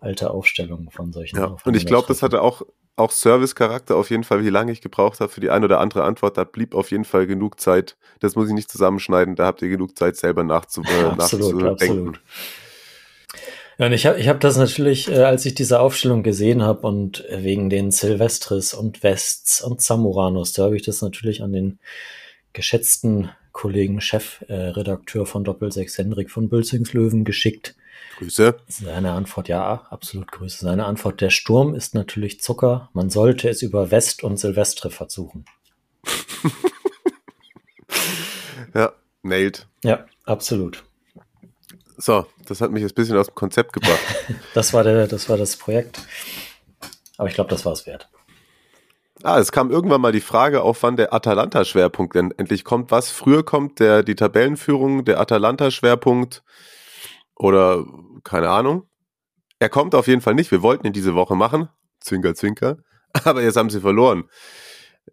alte 0.00 0.32
Aufstellungen 0.32 0.90
von 0.90 1.12
solchen. 1.12 1.38
Ja. 1.38 1.56
Und 1.64 1.76
ich 1.76 1.86
glaube, 1.86 2.08
das 2.08 2.22
hatte 2.22 2.42
auch, 2.42 2.62
auch 2.96 3.12
Service-Charakter 3.12 3.94
auf 3.94 4.10
jeden 4.10 4.24
Fall, 4.24 4.44
wie 4.44 4.50
lange 4.50 4.72
ich 4.72 4.80
gebraucht 4.80 5.20
habe 5.20 5.30
für 5.30 5.40
die 5.40 5.50
eine 5.50 5.66
oder 5.66 5.78
andere 5.78 6.02
Antwort. 6.02 6.36
Da 6.36 6.42
blieb 6.42 6.74
auf 6.74 6.90
jeden 6.90 7.04
Fall 7.04 7.28
genug 7.28 7.60
Zeit. 7.60 7.96
Das 8.18 8.34
muss 8.34 8.48
ich 8.48 8.54
nicht 8.54 8.70
zusammenschneiden. 8.70 9.36
Da 9.36 9.46
habt 9.46 9.62
ihr 9.62 9.68
genug 9.68 9.96
Zeit, 9.96 10.16
selber 10.16 10.42
nachzu 10.42 10.82
äh, 10.82 11.04
Absolut, 11.16 11.62
nachzudenken. 11.62 11.68
absolut. 11.68 12.20
Ja, 13.78 13.86
und 13.86 13.92
ich 13.92 14.06
habe 14.06 14.18
ich 14.18 14.28
hab 14.28 14.40
das 14.40 14.56
natürlich, 14.56 15.08
äh, 15.08 15.24
als 15.24 15.46
ich 15.46 15.54
diese 15.54 15.80
Aufstellung 15.80 16.22
gesehen 16.22 16.62
habe 16.62 16.86
und 16.86 17.28
äh, 17.28 17.42
wegen 17.42 17.70
den 17.70 17.90
Silvestris 17.90 18.74
und 18.74 19.02
Wests 19.02 19.62
und 19.62 19.80
Zamuranos, 19.80 20.52
da 20.52 20.64
habe 20.64 20.76
ich 20.76 20.82
das 20.82 21.02
natürlich 21.02 21.42
an 21.42 21.52
den 21.52 21.78
geschätzten 22.52 23.30
Kollegen, 23.52 24.00
Chefredakteur 24.00 25.26
von 25.26 25.44
Doppelsechs, 25.44 25.98
Henrik 25.98 26.30
von 26.30 26.48
Bülzingslöwen, 26.48 27.24
geschickt. 27.24 27.74
Grüße. 28.18 28.56
Seine 28.68 29.12
Antwort, 29.12 29.48
ja, 29.48 29.86
absolut 29.90 30.30
Grüße. 30.32 30.64
Seine 30.64 30.86
Antwort, 30.86 31.20
der 31.20 31.30
Sturm 31.30 31.74
ist 31.74 31.94
natürlich 31.94 32.40
Zucker. 32.40 32.90
Man 32.92 33.10
sollte 33.10 33.48
es 33.48 33.62
über 33.62 33.90
West 33.90 34.22
und 34.22 34.38
Silvestre 34.38 34.90
versuchen. 34.90 35.44
Ja, 38.74 38.92
nailed. 39.22 39.66
Ja, 39.84 40.06
absolut. 40.24 40.84
So, 42.02 42.26
das 42.48 42.60
hat 42.60 42.72
mich 42.72 42.82
jetzt 42.82 42.92
ein 42.92 42.94
bisschen 42.96 43.16
aus 43.16 43.28
dem 43.28 43.36
Konzept 43.36 43.72
gebracht. 43.72 44.00
Das 44.54 44.74
war 44.74 44.82
der, 44.82 45.06
das 45.06 45.28
war 45.28 45.36
das 45.36 45.56
Projekt. 45.56 46.00
Aber 47.16 47.28
ich 47.28 47.34
glaube, 47.36 47.48
das 47.48 47.64
war 47.64 47.72
es 47.72 47.86
wert. 47.86 48.08
Ah, 49.22 49.38
es 49.38 49.52
kam 49.52 49.70
irgendwann 49.70 50.00
mal 50.00 50.10
die 50.10 50.20
Frage 50.20 50.62
auf, 50.62 50.82
wann 50.82 50.96
der 50.96 51.14
Atalanta-Schwerpunkt 51.14 52.16
denn 52.16 52.32
endlich 52.36 52.64
kommt. 52.64 52.90
Was 52.90 53.10
früher 53.12 53.44
kommt, 53.44 53.78
der 53.78 54.02
die 54.02 54.16
Tabellenführung, 54.16 55.04
der 55.04 55.20
Atalanta-Schwerpunkt 55.20 56.42
oder 57.36 57.84
keine 58.24 58.48
Ahnung. 58.48 58.88
Er 59.60 59.68
kommt 59.68 59.94
auf 59.94 60.08
jeden 60.08 60.22
Fall 60.22 60.34
nicht. 60.34 60.50
Wir 60.50 60.62
wollten 60.62 60.84
ihn 60.88 60.92
diese 60.92 61.14
Woche 61.14 61.36
machen. 61.36 61.68
Zwinker, 62.00 62.34
zwinker. 62.34 62.78
Aber 63.24 63.42
jetzt 63.42 63.56
haben 63.56 63.70
sie 63.70 63.80
verloren. 63.80 64.24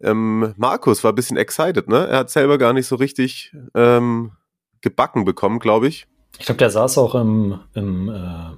Ähm, 0.00 0.54
Markus 0.56 1.04
war 1.04 1.12
ein 1.12 1.16
bisschen 1.16 1.36
excited, 1.36 1.86
ne? 1.86 2.08
Er 2.08 2.18
hat 2.18 2.30
selber 2.30 2.58
gar 2.58 2.72
nicht 2.72 2.88
so 2.88 2.96
richtig 2.96 3.54
ähm, 3.76 4.32
gebacken 4.80 5.24
bekommen, 5.24 5.60
glaube 5.60 5.86
ich. 5.86 6.08
Ich 6.38 6.46
glaube, 6.46 6.58
der 6.58 6.70
saß 6.70 6.98
auch 6.98 7.14
im, 7.14 7.60
im 7.74 8.08
äh, 8.08 8.56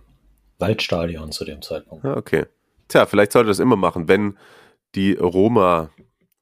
Waldstadion 0.58 1.32
zu 1.32 1.44
dem 1.44 1.62
Zeitpunkt. 1.62 2.04
Ja, 2.04 2.16
okay. 2.16 2.46
Tja, 2.88 3.06
vielleicht 3.06 3.32
sollte 3.32 3.48
er 3.48 3.52
das 3.52 3.58
immer 3.58 3.76
machen, 3.76 4.08
wenn 4.08 4.38
die 4.94 5.14
Roma 5.14 5.90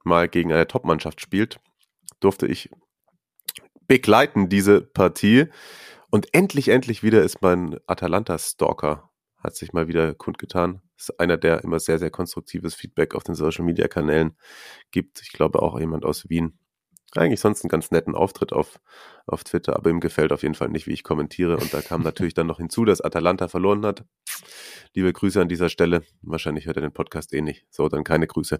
mal 0.04 0.28
gegen 0.28 0.52
eine 0.52 0.66
Topmannschaft 0.66 1.20
spielt, 1.20 1.58
durfte 2.20 2.46
ich 2.46 2.70
begleiten 3.90 4.48
diese 4.48 4.80
Partie. 4.80 5.46
Und 6.10 6.32
endlich, 6.32 6.68
endlich 6.68 7.02
wieder 7.02 7.24
ist 7.24 7.42
mein 7.42 7.80
Atalanta-Stalker, 7.88 9.10
hat 9.36 9.56
sich 9.56 9.72
mal 9.72 9.88
wieder 9.88 10.14
kundgetan. 10.14 10.80
Ist 10.96 11.18
einer, 11.18 11.36
der 11.36 11.64
immer 11.64 11.80
sehr, 11.80 11.98
sehr 11.98 12.10
konstruktives 12.10 12.76
Feedback 12.76 13.16
auf 13.16 13.24
den 13.24 13.34
Social-Media-Kanälen 13.34 14.36
gibt. 14.92 15.20
Ich 15.22 15.32
glaube 15.32 15.60
auch 15.60 15.76
jemand 15.80 16.04
aus 16.04 16.28
Wien. 16.28 16.56
Eigentlich 17.16 17.40
sonst 17.40 17.64
einen 17.64 17.70
ganz 17.70 17.90
netten 17.90 18.14
Auftritt 18.14 18.52
auf, 18.52 18.80
auf 19.26 19.42
Twitter, 19.42 19.76
aber 19.76 19.90
ihm 19.90 20.00
gefällt 20.00 20.32
auf 20.32 20.42
jeden 20.42 20.54
Fall 20.54 20.68
nicht, 20.68 20.86
wie 20.86 20.92
ich 20.92 21.02
kommentiere. 21.02 21.56
Und 21.56 21.74
da 21.74 21.82
kam 21.82 22.02
natürlich 22.02 22.34
dann 22.34 22.46
noch 22.46 22.58
hinzu, 22.58 22.84
dass 22.84 23.00
Atalanta 23.00 23.48
verloren 23.48 23.84
hat. 23.84 24.04
Liebe 24.94 25.12
Grüße 25.12 25.40
an 25.40 25.48
dieser 25.48 25.68
Stelle. 25.68 26.02
Wahrscheinlich 26.22 26.66
hört 26.66 26.76
er 26.76 26.82
den 26.82 26.92
Podcast 26.92 27.32
eh 27.34 27.40
nicht. 27.40 27.66
So, 27.70 27.88
dann 27.88 28.04
keine 28.04 28.28
Grüße. 28.28 28.58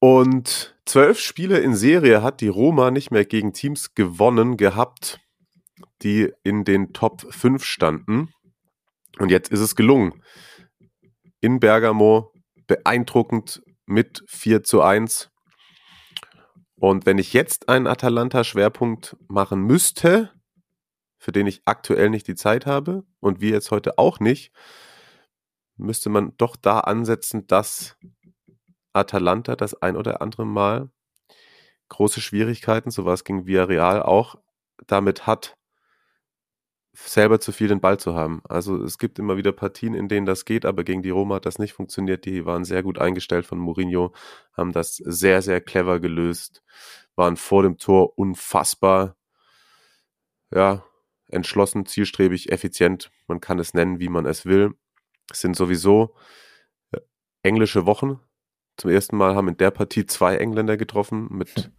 Und 0.00 0.74
zwölf 0.86 1.20
Spiele 1.20 1.58
in 1.58 1.76
Serie 1.76 2.22
hat 2.22 2.40
die 2.40 2.48
Roma 2.48 2.90
nicht 2.90 3.10
mehr 3.10 3.24
gegen 3.24 3.52
Teams 3.52 3.94
gewonnen 3.94 4.56
gehabt, 4.56 5.20
die 6.02 6.32
in 6.42 6.64
den 6.64 6.92
Top 6.92 7.32
5 7.32 7.64
standen. 7.64 8.32
Und 9.18 9.30
jetzt 9.30 9.52
ist 9.52 9.60
es 9.60 9.76
gelungen. 9.76 10.22
In 11.40 11.60
Bergamo 11.60 12.32
beeindruckend 12.66 13.62
mit 13.86 14.22
4 14.26 14.62
zu 14.62 14.80
1. 14.80 15.29
Und 16.80 17.04
wenn 17.04 17.18
ich 17.18 17.34
jetzt 17.34 17.68
einen 17.68 17.86
Atalanta-Schwerpunkt 17.86 19.14
machen 19.28 19.60
müsste, 19.60 20.30
für 21.18 21.30
den 21.30 21.46
ich 21.46 21.60
aktuell 21.66 22.08
nicht 22.08 22.26
die 22.26 22.34
Zeit 22.34 22.64
habe 22.64 23.04
und 23.20 23.42
wir 23.42 23.50
jetzt 23.50 23.70
heute 23.70 23.98
auch 23.98 24.18
nicht, 24.18 24.50
müsste 25.76 26.08
man 26.08 26.34
doch 26.38 26.56
da 26.56 26.80
ansetzen, 26.80 27.46
dass 27.46 27.98
Atalanta 28.94 29.56
das 29.56 29.74
ein 29.82 29.94
oder 29.94 30.22
andere 30.22 30.46
Mal 30.46 30.88
große 31.90 32.22
Schwierigkeiten, 32.22 32.90
so 32.90 33.04
was 33.04 33.24
gegen 33.24 33.46
Villarreal 33.46 34.02
auch, 34.02 34.36
damit 34.86 35.26
hat, 35.26 35.58
selber 36.92 37.40
zu 37.40 37.52
viel 37.52 37.68
den 37.68 37.80
Ball 37.80 37.98
zu 37.98 38.14
haben. 38.14 38.42
Also 38.48 38.82
es 38.82 38.98
gibt 38.98 39.18
immer 39.18 39.36
wieder 39.36 39.52
Partien, 39.52 39.94
in 39.94 40.08
denen 40.08 40.26
das 40.26 40.44
geht, 40.44 40.64
aber 40.64 40.84
gegen 40.84 41.02
die 41.02 41.10
Roma 41.10 41.36
hat 41.36 41.46
das 41.46 41.58
nicht 41.58 41.72
funktioniert. 41.72 42.24
Die 42.24 42.44
waren 42.46 42.64
sehr 42.64 42.82
gut 42.82 42.98
eingestellt 42.98 43.46
von 43.46 43.58
Mourinho, 43.58 44.12
haben 44.56 44.72
das 44.72 44.96
sehr, 44.96 45.42
sehr 45.42 45.60
clever 45.60 46.00
gelöst, 46.00 46.62
waren 47.14 47.36
vor 47.36 47.62
dem 47.62 47.78
Tor 47.78 48.18
unfassbar, 48.18 49.16
ja, 50.52 50.84
entschlossen, 51.28 51.86
zielstrebig, 51.86 52.50
effizient. 52.50 53.10
Man 53.28 53.40
kann 53.40 53.60
es 53.60 53.72
nennen, 53.72 54.00
wie 54.00 54.08
man 54.08 54.26
es 54.26 54.44
will. 54.44 54.72
Es 55.30 55.40
sind 55.40 55.54
sowieso 55.54 56.16
äh, 56.90 56.98
englische 57.42 57.86
Wochen. 57.86 58.20
Zum 58.76 58.90
ersten 58.90 59.16
Mal 59.16 59.36
haben 59.36 59.48
in 59.48 59.56
der 59.56 59.70
Partie 59.70 60.06
zwei 60.06 60.36
Engländer 60.36 60.76
getroffen 60.76 61.28
mit 61.30 61.70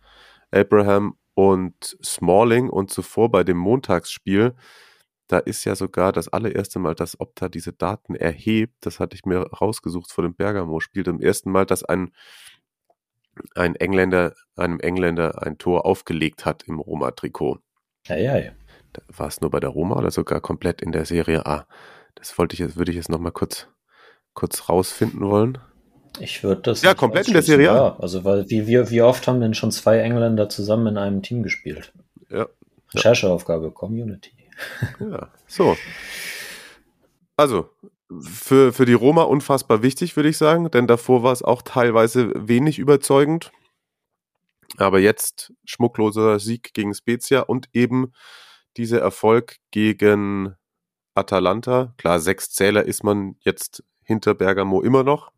Abraham 0.51 1.17
und 1.33 1.97
Smalling 2.03 2.69
und 2.69 2.91
zuvor 2.91 3.29
bei 3.29 3.43
dem 3.43 3.57
Montagsspiel 3.57 4.55
da 5.31 5.39
ist 5.39 5.63
ja 5.63 5.75
sogar 5.75 6.11
das 6.11 6.27
allererste 6.27 6.77
Mal, 6.79 6.93
dass 6.93 7.19
Opta 7.19 7.47
diese 7.47 7.71
Daten 7.71 8.15
erhebt, 8.15 8.85
das 8.85 8.99
hatte 8.99 9.15
ich 9.15 9.25
mir 9.25 9.39
rausgesucht 9.39 10.11
vor 10.11 10.23
dem 10.23 10.35
Bergamo-Spiel, 10.35 11.05
zum 11.05 11.21
ersten 11.21 11.51
Mal, 11.51 11.65
dass 11.65 11.83
ein, 11.83 12.11
ein 13.55 13.75
Engländer, 13.75 14.33
einem 14.57 14.81
Engländer 14.81 15.41
ein 15.41 15.57
Tor 15.57 15.85
aufgelegt 15.85 16.45
hat 16.45 16.63
im 16.67 16.79
Roma-Trikot. 16.79 17.59
Ja, 18.07 18.17
ja, 18.17 18.37
ja. 18.37 18.51
War 19.07 19.27
es 19.27 19.39
nur 19.39 19.49
bei 19.49 19.61
der 19.61 19.69
Roma 19.69 19.95
oder 19.95 20.11
sogar 20.11 20.41
komplett 20.41 20.81
in 20.81 20.91
der 20.91 21.05
Serie 21.05 21.45
A? 21.45 21.65
Das 22.15 22.37
wollte 22.37 22.53
ich 22.53 22.59
jetzt, 22.59 22.75
würde 22.75 22.91
ich 22.91 22.97
jetzt 22.97 23.09
nochmal 23.09 23.31
kurz, 23.31 23.67
kurz 24.33 24.67
rausfinden 24.67 25.21
wollen. 25.21 25.59
Ich 26.19 26.43
würde 26.43 26.61
das. 26.63 26.81
Ja, 26.81 26.93
komplett 26.93 27.27
in 27.27 27.33
der 27.33 27.41
Serie 27.41 27.71
A. 27.71 27.75
Ja, 27.75 27.99
also, 27.99 28.25
weil 28.25 28.49
wie, 28.49 28.67
wie, 28.67 28.89
wie 28.89 29.01
oft 29.01 29.25
haben 29.27 29.39
denn 29.39 29.53
schon 29.53 29.71
zwei 29.71 29.99
Engländer 29.99 30.49
zusammen 30.49 30.87
in 30.87 30.97
einem 30.97 31.21
Team 31.21 31.41
gespielt? 31.41 31.93
Ja. 32.29 32.49
Rechercheaufgabe, 32.93 33.71
Community. 33.71 34.40
Ja, 34.99 35.29
so. 35.47 35.77
Also, 37.37 37.69
für, 38.21 38.73
für 38.73 38.85
die 38.85 38.93
Roma 38.93 39.23
unfassbar 39.23 39.81
wichtig, 39.81 40.15
würde 40.15 40.29
ich 40.29 40.37
sagen, 40.37 40.69
denn 40.71 40.87
davor 40.87 41.23
war 41.23 41.31
es 41.31 41.43
auch 41.43 41.61
teilweise 41.61 42.31
wenig 42.35 42.79
überzeugend. 42.79 43.51
Aber 44.77 44.99
jetzt 44.99 45.53
schmuckloser 45.65 46.39
Sieg 46.39 46.73
gegen 46.73 46.93
Spezia 46.93 47.41
und 47.41 47.69
eben 47.73 48.13
dieser 48.77 48.99
Erfolg 48.99 49.57
gegen 49.71 50.55
Atalanta. 51.13 51.93
Klar, 51.97 52.19
sechs 52.19 52.51
Zähler 52.51 52.85
ist 52.85 53.03
man 53.03 53.35
jetzt 53.41 53.83
hinter 54.03 54.33
Bergamo 54.33 54.81
immer 54.81 55.03
noch 55.03 55.31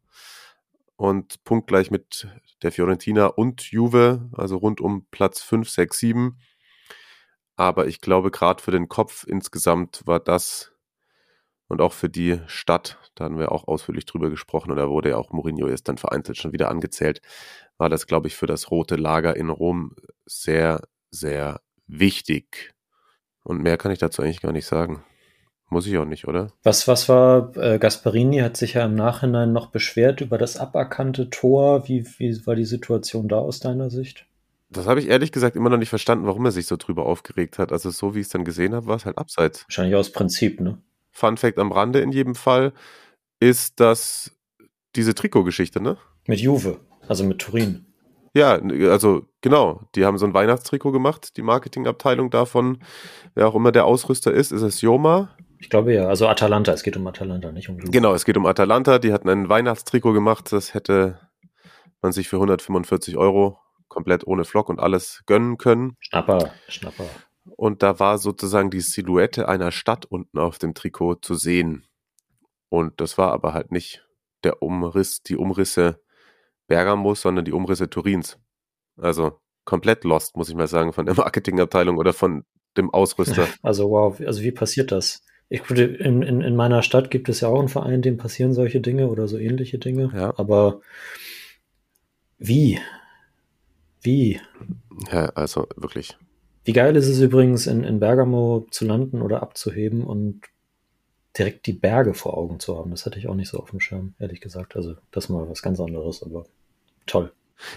und 0.96 1.44
punktgleich 1.44 1.92
mit 1.92 2.28
der 2.62 2.72
Fiorentina 2.72 3.28
und 3.28 3.72
Juve, 3.72 4.30
also 4.34 4.58
rund 4.58 4.82
um 4.82 5.06
Platz 5.12 5.42
5, 5.42 5.70
6, 5.70 5.98
7. 5.98 6.40
Aber 7.56 7.88
ich 7.88 8.02
glaube, 8.02 8.32
gerade 8.32 8.62
für 8.62 8.72
den 8.72 8.90
Kopf 8.90 9.26
insgesamt 9.28 10.02
war 10.06 10.20
das 10.20 10.72
und 11.68 11.82
auch 11.82 11.94
für 11.94 12.10
die 12.10 12.40
Stadt, 12.48 13.00
da 13.16 13.26
haben 13.26 13.38
wir 13.38 13.52
auch 13.52 13.68
ausführlich 13.68 14.06
drüber 14.06 14.30
gesprochen 14.30 14.72
und 14.72 14.78
da 14.78 14.90
wurde 14.90 15.10
ja 15.10 15.18
auch 15.18 15.32
Mourinho 15.32 15.68
jetzt 15.68 15.88
dann 15.88 15.98
vereinzelt 15.98 16.38
schon 16.38 16.54
wieder 16.54 16.70
angezählt, 16.70 17.22
war 17.78 17.90
das, 17.90 18.08
glaube 18.08 18.28
ich, 18.28 18.36
für 18.36 18.48
das 18.48 18.72
rote 18.72 18.96
Lager 18.96 19.36
in 19.36 19.50
Rom 19.50 19.96
sehr, 20.26 20.82
sehr 21.10 21.62
wichtig. 21.88 22.74
Und 23.44 23.62
mehr 23.62 23.78
kann 23.78 23.92
ich 23.92 24.00
dazu 24.00 24.22
eigentlich 24.22 24.42
gar 24.42 24.52
nicht 24.52 24.66
sagen. 24.66 25.04
Muss 25.70 25.88
ich 25.88 25.98
auch 25.98 26.06
nicht, 26.06 26.28
oder? 26.28 26.52
Was, 26.62 26.88
was 26.88 27.10
war, 27.10 27.58
äh, 27.58 27.80
Gasparini 27.80 28.40
hat 28.40 28.58
sich 28.58 28.76
ja 28.76 28.86
im 28.86 28.94
Nachhinein 28.94 29.52
noch 29.52 29.68
beschwert 29.72 30.22
über 30.22 30.38
das 30.38 30.58
aberkannte 30.58 31.32
Tor. 31.32 31.88
Wie, 31.88 32.06
wie 32.20 32.46
war 32.46 32.56
die 32.56 32.66
Situation 32.66 33.28
da 33.28 33.38
aus 33.38 33.60
deiner 33.60 33.90
Sicht? 33.90 34.28
Das 34.74 34.88
habe 34.88 35.00
ich 35.00 35.08
ehrlich 35.08 35.32
gesagt 35.32 35.56
immer 35.56 35.70
noch 35.70 35.78
nicht 35.78 35.90
verstanden, 35.90 36.26
warum 36.26 36.46
er 36.46 36.52
sich 36.52 36.68
so 36.68 36.76
drüber 36.76 37.06
aufgeregt 37.06 37.60
hat. 37.60 37.72
Also 37.72 37.90
so 37.90 38.16
wie 38.16 38.20
ich 38.20 38.26
es 38.26 38.32
dann 38.32 38.46
gesehen 38.46 38.74
habe, 38.74 38.88
war 38.88 38.96
es 38.96 39.06
halt 39.06 39.18
abseits. 39.18 39.64
Wahrscheinlich 39.68 39.96
aus 39.96 40.12
Prinzip, 40.12 40.60
ne? 40.60 40.82
Fun 41.12 41.38
Fact 41.38 41.60
am 41.60 41.72
Rande 41.72 42.00
in 42.00 42.12
jedem 42.12 42.36
Fall 42.36 42.74
ist 43.40 43.80
das 43.80 44.32
diese 44.96 45.16
Trikotgeschichte, 45.16 45.82
ne? 45.82 45.98
Mit 46.28 46.40
Juve, 46.40 46.80
also 47.08 47.24
mit 47.24 47.40
Turin. 47.40 47.86
Ja, 48.34 48.60
also 48.90 49.28
genau. 49.42 49.82
Die 49.96 50.06
haben 50.06 50.18
so 50.18 50.26
ein 50.26 50.34
Weihnachtstrikot 50.34 50.92
gemacht, 50.92 51.38
die 51.38 51.44
Marketingabteilung 51.44 52.32
davon. 52.32 52.80
Wer 53.36 53.48
auch 53.48 53.56
immer 53.56 53.72
der 53.72 53.86
Ausrüster 53.86 54.34
ist, 54.34 54.52
ist 54.52 54.64
es 54.64 54.82
Joma. 54.82 55.36
Ich 55.60 55.70
glaube 55.70 55.94
ja, 55.94 56.08
also 56.08 56.28
Atalanta, 56.28 56.74
es 56.74 56.84
geht 56.84 56.98
um 56.98 57.06
Atalanta, 57.06 57.52
nicht 57.52 57.70
um 57.70 57.78
Juve. 57.78 57.92
Genau, 57.92 58.14
es 58.14 58.26
geht 58.26 58.38
um 58.38 58.46
Atalanta. 58.46 58.98
Die 58.98 59.14
hatten 59.14 59.30
ein 59.30 59.50
Weihnachtstrikot 59.50 60.14
gemacht, 60.14 60.52
das 60.52 60.74
hätte 60.74 61.20
man 62.02 62.12
sich 62.12 62.28
für 62.28 62.38
145 62.38 63.18
Euro 63.18 63.60
komplett 63.94 64.26
ohne 64.26 64.44
Flock 64.44 64.70
und 64.70 64.80
alles 64.80 65.24
gönnen 65.26 65.58
können. 65.58 65.96
Schnapper, 66.00 66.52
Schnapper. 66.68 67.06
Und 67.46 67.84
da 67.84 68.00
war 68.00 68.18
sozusagen 68.18 68.70
die 68.70 68.82
Silhouette 68.82 69.48
einer 69.48 69.72
Stadt 69.72 70.06
unten 70.06 70.40
auf 70.40 70.60
dem 70.60 70.74
Trikot 70.74 71.16
zu 71.16 71.36
sehen. 71.36 71.86
Und 72.70 73.00
das 73.02 73.18
war 73.18 73.32
aber 73.32 73.54
halt 73.54 73.72
nicht 73.72 74.06
der 74.44 74.62
Umriss, 74.62 75.22
die 75.22 75.38
Umrisse 75.38 76.02
Bergamos, 76.68 77.22
sondern 77.22 77.46
die 77.46 77.52
Umrisse 77.52 77.90
Turins. 77.90 78.40
Also 78.98 79.40
komplett 79.66 80.04
lost, 80.04 80.36
muss 80.36 80.50
ich 80.50 80.56
mal 80.56 80.68
sagen, 80.68 80.94
von 80.94 81.06
der 81.06 81.16
Marketingabteilung 81.18 81.98
oder 81.98 82.14
von 82.14 82.46
dem 82.78 82.90
Ausrüster. 82.90 83.48
Also 83.62 83.90
wow, 83.90 84.20
also 84.20 84.42
wie 84.42 84.52
passiert 84.52 84.92
das? 84.92 85.24
Ich, 85.50 85.70
in, 85.70 86.24
in, 86.24 86.42
in 86.42 86.56
meiner 86.56 86.82
Stadt 86.82 87.12
gibt 87.12 87.30
es 87.30 87.42
ja 87.42 87.48
auch 87.50 87.60
einen 87.60 87.68
Verein, 87.68 88.02
dem 88.02 88.18
passieren 88.18 88.54
solche 88.54 88.82
Dinge 88.82 89.10
oder 89.10 89.28
so 89.28 89.38
ähnliche 89.38 89.78
Dinge. 89.78 90.12
Ja. 90.14 90.34
Aber 90.38 90.82
wie? 92.40 92.80
Wie? 94.04 94.40
Ja, 95.12 95.26
also 95.30 95.68
wirklich. 95.76 96.18
Wie 96.66 96.74
geil 96.74 96.96
ist 96.96 97.08
es 97.08 97.20
übrigens, 97.20 97.68
in, 97.68 97.84
in 97.84 98.00
Bergamo 98.00 98.66
zu 98.72 98.86
landen 98.86 99.22
oder 99.22 99.42
abzuheben 99.42 100.04
und 100.04 100.42
direkt 101.38 101.66
die 101.66 101.74
Berge 101.74 102.14
vor 102.14 102.38
Augen 102.38 102.60
zu 102.60 102.78
haben. 102.78 102.92
Das 102.92 103.06
hatte 103.06 103.18
ich 103.18 103.28
auch 103.28 103.36
nicht 103.36 103.50
so 103.50 103.60
auf 103.60 103.72
dem 103.72 103.80
Schirm, 103.80 104.14
ehrlich 104.20 104.40
gesagt. 104.40 104.76
Also, 104.76 104.96
das 105.12 105.26
ist 105.26 105.30
mal 105.30 105.50
was 105.50 105.62
ganz 105.62 105.80
anderes, 105.80 106.24
aber 106.24 106.46
toll. 107.06 107.32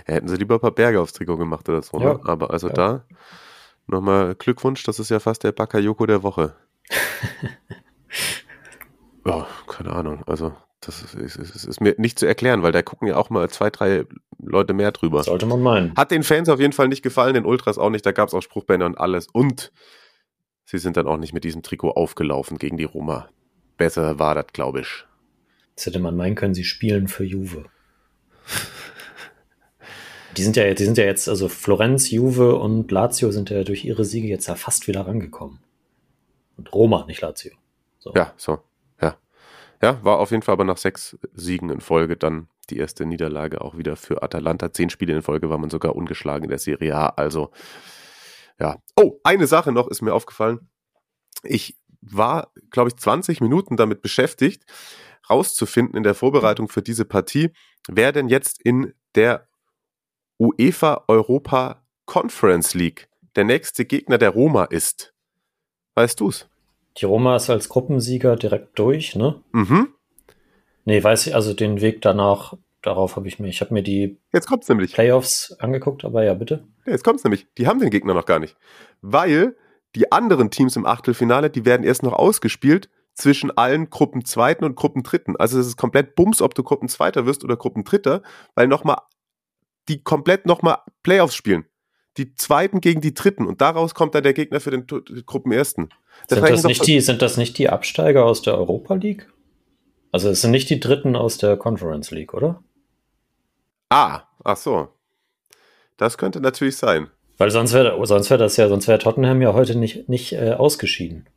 Ja, 0.06 0.14
hätten 0.14 0.28
sie 0.28 0.36
lieber 0.36 0.56
ein 0.56 0.60
paar 0.60 0.74
Berge 0.74 1.00
aufs 1.00 1.12
Trikot 1.14 1.36
gemacht 1.36 1.68
oder 1.68 1.82
so, 1.82 1.98
ne? 1.98 2.04
Ja. 2.04 2.20
Aber 2.24 2.50
also 2.50 2.68
Ja. 2.68 2.74
da 2.74 3.04
nochmal 3.86 4.34
Glückwunsch, 4.34 4.82
das 4.84 4.98
ist 4.98 5.10
ja 5.10 5.20
fast 5.20 5.44
der 5.44 5.52
Bakayoko 5.52 6.06
der 6.06 6.22
Woche. 6.22 6.54
ja, 9.26 9.46
keine 9.66 9.92
Ahnung. 9.92 10.22
Also, 10.26 10.54
Das 10.86 11.02
ist, 11.02 11.14
ist, 11.14 11.64
ist, 11.64 11.80
mir 11.80 11.96
nicht 11.98 12.16
zu 12.16 12.26
erklären, 12.26 12.62
weil 12.62 12.70
da 12.70 12.80
gucken 12.80 13.08
ja 13.08 13.16
auch 13.16 13.28
mal 13.28 13.50
zwei, 13.50 13.70
drei 13.70 14.04
Leute 14.38 14.72
mehr 14.72 14.92
drüber. 14.92 15.24
Sollte 15.24 15.44
man 15.44 15.60
meinen. 15.60 15.96
Hat 15.96 16.12
den 16.12 16.22
Fans 16.22 16.48
auf 16.48 16.60
jeden 16.60 16.72
Fall 16.72 16.86
nicht 16.86 17.02
gefallen, 17.02 17.34
den 17.34 17.44
Ultras 17.44 17.76
auch 17.76 17.90
nicht. 17.90 18.06
Da 18.06 18.12
gab 18.12 18.28
es 18.28 18.34
auch 18.34 18.40
Spruchbänder 18.40 18.86
und 18.86 18.96
alles. 18.96 19.26
Und 19.26 19.72
sie 20.64 20.78
sind 20.78 20.96
dann 20.96 21.08
auch 21.08 21.16
nicht 21.16 21.32
mit 21.32 21.42
diesem 21.42 21.62
Trikot 21.62 21.90
aufgelaufen 21.90 22.58
gegen 22.58 22.76
die 22.76 22.84
Roma. 22.84 23.28
Besser 23.76 24.20
war 24.20 24.36
das, 24.36 24.46
glaube 24.52 24.82
ich. 24.82 25.04
Jetzt 25.70 25.86
hätte 25.86 25.98
man 25.98 26.16
meinen 26.16 26.36
können, 26.36 26.54
sie 26.54 26.62
spielen 26.62 27.08
für 27.08 27.24
Juve. 27.24 27.64
Die 30.36 30.42
sind 30.44 30.56
ja, 30.56 30.72
die 30.72 30.84
sind 30.84 30.98
ja 30.98 31.04
jetzt, 31.04 31.28
also 31.28 31.48
Florenz, 31.48 32.10
Juve 32.10 32.56
und 32.56 32.92
Lazio 32.92 33.32
sind 33.32 33.50
ja 33.50 33.64
durch 33.64 33.84
ihre 33.84 34.04
Siege 34.04 34.28
jetzt 34.28 34.46
ja 34.46 34.54
fast 34.54 34.86
wieder 34.86 35.06
rangekommen. 35.06 35.58
Und 36.56 36.72
Roma, 36.72 37.06
nicht 37.06 37.22
Lazio. 37.22 37.52
So. 37.98 38.12
Ja, 38.14 38.32
so. 38.36 38.60
Ja. 39.82 40.02
War 40.04 40.18
auf 40.18 40.30
jeden 40.30 40.42
Fall 40.42 40.54
aber 40.54 40.64
nach 40.64 40.76
sechs 40.76 41.16
Siegen 41.34 41.70
in 41.70 41.80
Folge 41.80 42.16
dann 42.16 42.48
die 42.70 42.78
erste 42.78 43.06
Niederlage 43.06 43.60
auch 43.60 43.76
wieder 43.76 43.96
für 43.96 44.22
Atalanta. 44.22 44.72
Zehn 44.72 44.90
Spiele 44.90 45.14
in 45.14 45.22
Folge 45.22 45.50
war 45.50 45.58
man 45.58 45.70
sogar 45.70 45.94
ungeschlagen 45.94 46.44
in 46.44 46.50
der 46.50 46.58
Serie 46.58 46.96
A. 46.96 47.06
Also, 47.08 47.50
ja. 48.58 48.76
Oh, 48.96 49.20
eine 49.22 49.46
Sache 49.46 49.72
noch 49.72 49.88
ist 49.88 50.02
mir 50.02 50.14
aufgefallen. 50.14 50.68
Ich 51.42 51.78
war, 52.00 52.52
glaube 52.70 52.88
ich, 52.88 52.96
20 52.96 53.40
Minuten 53.40 53.76
damit 53.76 54.02
beschäftigt, 54.02 54.64
rauszufinden 55.28 55.96
in 55.96 56.02
der 56.02 56.14
Vorbereitung 56.14 56.68
für 56.68 56.82
diese 56.82 57.04
Partie, 57.04 57.50
wer 57.88 58.12
denn 58.12 58.28
jetzt 58.28 58.60
in 58.60 58.94
der 59.14 59.48
UEFA 60.38 61.04
Europa 61.08 61.84
Conference 62.04 62.74
League 62.74 63.08
der 63.34 63.44
nächste 63.44 63.84
Gegner 63.84 64.18
der 64.18 64.30
Roma 64.30 64.64
ist. 64.64 65.14
Weißt 65.94 66.20
du's? 66.20 66.48
Die 66.98 67.04
Roma 67.04 67.36
ist 67.36 67.50
als 67.50 67.68
Gruppensieger 67.68 68.36
direkt 68.36 68.78
durch, 68.78 69.16
ne? 69.16 69.40
Mhm. 69.52 69.88
Nee, 70.84 71.02
weiß 71.02 71.26
ich, 71.26 71.34
also 71.34 71.52
den 71.52 71.80
Weg 71.80 72.00
danach, 72.00 72.54
darauf 72.80 73.16
habe 73.16 73.28
ich 73.28 73.38
mir, 73.38 73.48
ich 73.48 73.60
habe 73.60 73.74
mir 73.74 73.82
die 73.82 74.18
Jetzt 74.32 74.46
kommt's 74.46 74.68
nämlich. 74.68 74.92
Playoffs 74.92 75.52
angeguckt, 75.58 76.04
aber 76.04 76.24
ja, 76.24 76.34
bitte. 76.34 76.66
Ja, 76.86 76.92
jetzt 76.92 77.04
kommt's 77.04 77.24
nämlich. 77.24 77.46
Die 77.58 77.66
haben 77.66 77.80
den 77.80 77.90
Gegner 77.90 78.14
noch 78.14 78.26
gar 78.26 78.38
nicht. 78.38 78.56
Weil 79.02 79.56
die 79.94 80.12
anderen 80.12 80.50
Teams 80.50 80.76
im 80.76 80.86
Achtelfinale, 80.86 81.50
die 81.50 81.64
werden 81.64 81.84
erst 81.84 82.02
noch 82.02 82.12
ausgespielt 82.12 82.88
zwischen 83.14 83.56
allen 83.56 83.90
Gruppenzweiten 83.90 84.64
und 84.64 84.76
Gruppendritten. 84.76 85.36
Also 85.36 85.58
es 85.58 85.66
ist 85.66 85.76
komplett 85.76 86.14
Bums, 86.14 86.42
ob 86.42 86.54
du 86.54 86.62
Gruppenzweiter 86.62 87.26
wirst 87.26 87.44
oder 87.44 87.56
Gruppendritter, 87.56 88.22
weil 88.54 88.68
nochmal 88.68 88.98
die 89.88 90.02
komplett 90.02 90.46
nochmal 90.46 90.78
Playoffs 91.02 91.34
spielen. 91.34 91.64
Die 92.16 92.34
Zweiten 92.34 92.80
gegen 92.80 93.00
die 93.00 93.12
Dritten 93.14 93.46
und 93.46 93.60
daraus 93.60 93.94
kommt 93.94 94.14
dann 94.14 94.22
der 94.22 94.32
Gegner 94.32 94.60
für 94.60 94.70
den 94.70 94.86
Gruppenersten. 95.26 95.90
Sind 96.28 96.38
reichen 96.42 96.54
das, 96.54 96.62
doch- 96.62 96.68
nicht 96.68 96.86
die, 96.86 97.00
sind 97.00 97.20
das 97.22 97.36
nicht 97.36 97.58
die 97.58 97.68
Absteiger 97.68 98.24
aus 98.24 98.42
der 98.42 98.56
Europa 98.56 98.94
League? 98.94 99.28
Also 100.12 100.30
es 100.30 100.40
sind 100.40 100.50
nicht 100.52 100.70
die 100.70 100.80
Dritten 100.80 101.14
aus 101.14 101.36
der 101.36 101.56
Conference 101.56 102.10
League, 102.10 102.32
oder? 102.32 102.62
Ah, 103.90 104.22
ach 104.44 104.56
so. 104.56 104.88
Das 105.98 106.16
könnte 106.16 106.40
natürlich 106.40 106.76
sein. 106.76 107.10
Weil 107.38 107.50
sonst 107.50 107.72
wäre 107.74 108.04
sonst 108.06 108.30
wär 108.30 108.38
das 108.38 108.56
ja, 108.56 108.68
sonst 108.68 108.88
wäre 108.88 108.98
Tottenham 108.98 109.42
ja 109.42 109.52
heute 109.52 109.76
nicht, 109.76 110.08
nicht 110.08 110.32
äh, 110.32 110.52
ausgeschieden. 110.52 111.28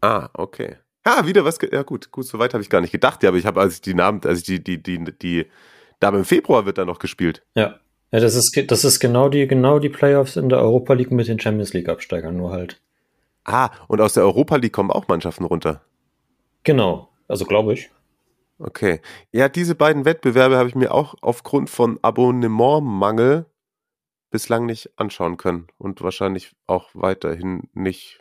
Ah, 0.00 0.28
okay. 0.34 0.76
Ja, 1.04 1.26
wieder 1.26 1.44
was. 1.44 1.58
Ja, 1.72 1.82
gut, 1.82 2.12
gut, 2.12 2.26
so 2.26 2.38
weit 2.38 2.54
habe 2.54 2.62
ich 2.62 2.70
gar 2.70 2.80
nicht 2.80 2.92
gedacht. 2.92 3.22
Ja, 3.22 3.30
aber 3.30 3.38
ich 3.38 3.46
habe, 3.46 3.60
als 3.60 3.74
ich 3.74 3.80
die 3.80 3.94
Namen, 3.94 4.20
als 4.24 4.38
ich 4.40 4.44
die, 4.44 4.62
die, 4.62 4.82
die, 4.82 5.04
die, 5.18 5.46
da 5.98 6.10
im 6.10 6.24
Februar 6.24 6.64
wird 6.64 6.78
da 6.78 6.84
noch 6.84 7.00
gespielt. 7.00 7.42
Ja. 7.54 7.80
Ja, 8.12 8.20
das 8.20 8.34
ist, 8.34 8.70
das 8.70 8.84
ist 8.84 9.00
genau 9.00 9.28
die, 9.30 9.46
genau 9.48 9.78
die 9.78 9.88
Playoffs 9.88 10.36
in 10.36 10.50
der 10.50 10.60
Europa 10.60 10.92
League 10.92 11.10
mit 11.10 11.28
den 11.28 11.40
Champions 11.40 11.72
League 11.72 11.88
Absteigern, 11.88 12.36
nur 12.36 12.52
halt. 12.52 12.80
Ah, 13.44 13.70
und 13.88 14.00
aus 14.00 14.12
der 14.12 14.22
Europa 14.22 14.56
League 14.56 14.72
kommen 14.72 14.90
auch 14.90 15.08
Mannschaften 15.08 15.44
runter. 15.44 15.82
Genau. 16.62 17.08
Also 17.26 17.46
glaube 17.46 17.72
ich. 17.72 17.90
Okay. 18.58 19.00
Ja, 19.32 19.48
diese 19.48 19.74
beiden 19.74 20.04
Wettbewerbe 20.04 20.56
habe 20.56 20.68
ich 20.68 20.74
mir 20.74 20.92
auch 20.92 21.14
aufgrund 21.22 21.70
von 21.70 21.98
Abonnementmangel 22.02 23.46
bislang 24.30 24.66
nicht 24.66 24.90
anschauen 24.96 25.36
können 25.38 25.66
und 25.78 26.02
wahrscheinlich 26.02 26.52
auch 26.66 26.90
weiterhin 26.94 27.68
nicht. 27.72 28.20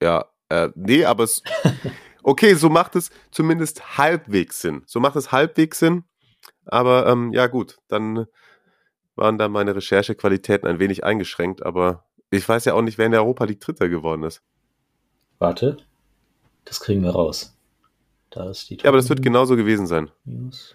Ja, 0.00 0.26
äh, 0.48 0.70
nee, 0.74 1.04
aber 1.04 1.24
es. 1.24 1.42
Okay, 2.24 2.54
so 2.54 2.68
macht 2.68 2.94
es 2.94 3.10
zumindest 3.32 3.98
halbwegs 3.98 4.60
Sinn. 4.60 4.84
So 4.86 5.00
macht 5.00 5.16
es 5.16 5.32
halbwegs 5.32 5.80
Sinn. 5.80 6.04
Aber 6.66 7.08
ähm, 7.08 7.32
ja, 7.32 7.48
gut, 7.48 7.78
dann 7.88 8.26
waren 9.16 9.38
da 9.38 9.48
meine 9.48 9.74
Recherchequalitäten 9.76 10.68
ein 10.68 10.78
wenig 10.78 11.04
eingeschränkt, 11.04 11.64
aber 11.64 12.04
ich 12.30 12.48
weiß 12.48 12.64
ja 12.64 12.74
auch 12.74 12.82
nicht, 12.82 12.98
wer 12.98 13.06
in 13.06 13.12
der 13.12 13.22
Europa 13.22 13.44
League 13.44 13.60
Dritter 13.60 13.88
geworden 13.88 14.22
ist. 14.22 14.42
Warte. 15.38 15.76
Das 16.64 16.80
kriegen 16.80 17.02
wir 17.02 17.10
raus. 17.10 17.56
Da 18.30 18.48
ist 18.48 18.70
die 18.70 18.76
Ja, 18.76 18.84
aber 18.88 18.96
das 18.96 19.08
wird 19.08 19.20
genauso 19.22 19.56
gewesen 19.56 19.86
sein. 19.86 20.10
News. 20.24 20.74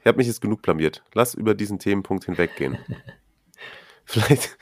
Ich 0.00 0.06
habe 0.06 0.18
mich 0.18 0.26
jetzt 0.28 0.40
genug 0.40 0.62
blamiert. 0.62 1.02
Lass 1.14 1.34
über 1.34 1.54
diesen 1.54 1.78
Themenpunkt 1.78 2.24
hinweggehen. 2.24 2.78
vielleicht, 4.04 4.56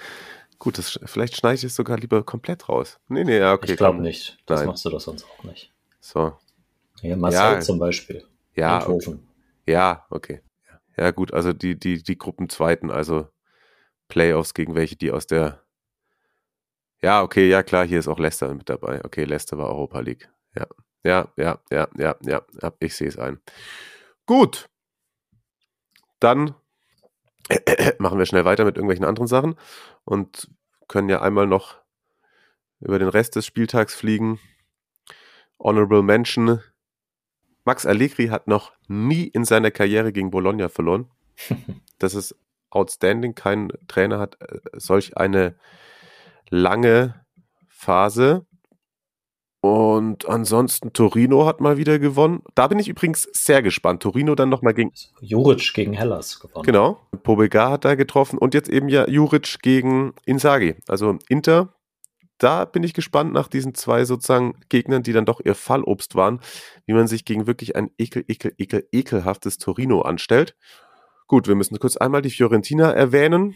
gut, 0.59 0.79
das, 0.79 0.99
vielleicht 1.05 1.37
schneide 1.37 1.57
ich 1.57 1.65
es 1.65 1.77
sogar 1.77 1.99
lieber 1.99 2.23
komplett 2.25 2.69
raus. 2.69 2.99
Nee, 3.09 3.25
nee, 3.25 3.39
ja, 3.39 3.53
okay. 3.53 3.73
ich 3.73 3.77
glaube 3.77 4.01
nicht. 4.01 4.39
Das 4.47 4.61
Nein. 4.61 4.69
machst 4.69 4.85
du 4.85 4.91
doch 4.91 5.01
sonst 5.01 5.25
auch 5.25 5.45
nicht. 5.45 5.71
So, 6.01 6.33
Ja, 7.03 7.17
Marcel 7.17 7.41
Ja. 7.41 7.61
zum 7.61 7.79
Beispiel. 7.79 8.25
ja, 8.57 8.89
okay. 8.89 9.19
Ja, 9.67 10.07
okay. 10.11 10.41
Ja, 10.97 11.11
gut, 11.11 11.33
also 11.33 11.53
die, 11.53 11.79
die, 11.79 12.03
die 12.03 12.19
Gruppenzweiten, 12.19 12.91
also 12.91 13.29
Playoffs 14.09 14.55
gegen 14.55 14.75
welche, 14.75 14.97
die 14.97 15.11
aus 15.11 15.27
der. 15.27 15.65
Ja, 17.03 17.23
okay, 17.23 17.49
ja, 17.49 17.63
klar, 17.63 17.87
hier 17.87 17.99
ist 17.99 18.09
auch 18.09 18.19
Leicester 18.19 18.53
mit 18.55 18.69
dabei. 18.69 19.05
Okay, 19.05 19.25
Leicester 19.25 19.59
war 19.59 19.69
Europa 19.69 20.01
League. 20.01 20.31
Ja, 20.55 20.67
ja, 21.05 21.29
ja, 21.37 21.59
ja, 21.71 21.89
ja, 21.97 22.17
ja, 22.23 22.73
ich 22.81 22.97
sehe 22.97 23.09
es 23.09 23.19
ein. 23.19 23.41
Gut. 24.27 24.69
Dann 26.21 26.55
machen 27.99 28.19
wir 28.19 28.27
schnell 28.27 28.45
weiter 28.45 28.65
mit 28.65 28.77
irgendwelchen 28.77 29.05
anderen 29.05 29.27
Sachen 29.29 29.57
und 30.05 30.49
können 30.89 31.09
ja 31.09 31.21
einmal 31.21 31.47
noch 31.47 31.77
über 32.81 32.99
den 32.99 33.09
Rest 33.09 33.37
des 33.37 33.47
Spieltags 33.47 33.95
fliegen. 33.95 34.39
Honorable 35.59 36.03
Mention. 36.03 36.61
Max 37.65 37.87
Allegri 37.87 38.29
hat 38.29 38.47
noch 38.47 38.73
nie 38.89 39.25
in 39.25 39.45
seiner 39.45 39.71
Karriere 39.71 40.13
gegen 40.13 40.31
Bologna 40.31 40.69
verloren. 40.69 41.11
Das 42.01 42.15
ist 42.15 42.37
outstanding. 42.71 43.35
Kein 43.35 43.73
Trainer 43.87 44.19
hat 44.19 44.37
äh, 44.41 44.59
solch 44.75 45.17
eine 45.17 45.55
lange 46.51 47.25
Phase. 47.69 48.45
Und 49.61 50.29
ansonsten 50.29 50.93
Torino 50.93 51.47
hat 51.47 51.63
mal 51.63 51.79
wieder 51.79 51.99
gewonnen. 51.99 52.43
Da 52.55 52.67
bin 52.69 52.79
ich 52.79 52.89
übrigens 52.89 53.23
sehr 53.33 53.63
gespannt. 53.63 54.03
Torino 54.03 54.35
dann 54.35 54.51
nochmal 54.51 54.75
gegen 54.75 54.93
Juric 55.21 55.73
gegen 55.73 55.95
Hellas 55.95 56.41
gewonnen. 56.41 56.67
Genau. 56.67 57.01
Pobega 57.23 57.71
hat 57.71 57.87
da 57.87 57.95
getroffen 57.95 58.39
und 58.39 58.53
jetzt 58.53 58.69
eben 58.69 58.91
ja 58.91 59.09
Juric 59.09 59.63
gegen 59.63 60.13
Inzaghi. 60.27 60.75
Also 60.87 61.17
Inter, 61.29 61.73
da 62.39 62.65
bin 62.65 62.83
ich 62.83 62.95
gespannt 62.95 63.33
nach 63.33 63.49
diesen 63.49 63.75
zwei 63.75 64.05
sozusagen 64.05 64.55
Gegnern, 64.69 65.03
die 65.03 65.13
dann 65.13 65.25
doch 65.25 65.41
ihr 65.45 65.55
Fallobst 65.55 66.15
waren, 66.15 66.41
wie 66.87 66.93
man 66.93 67.07
sich 67.07 67.25
gegen 67.25 67.47
wirklich 67.47 67.77
ein 67.77 67.91
ekel, 67.99 68.25
ekel, 68.29 68.53
ekel, 68.59 68.87
ekelhaftes 68.93 69.59
Torino 69.59 70.03
anstellt. 70.03 70.57
Gut, 71.27 71.49
wir 71.49 71.55
müssen 71.55 71.79
kurz 71.79 71.97
einmal 71.97 72.23
die 72.23 72.31
Fiorentina 72.31 72.91
erwähnen 72.93 73.55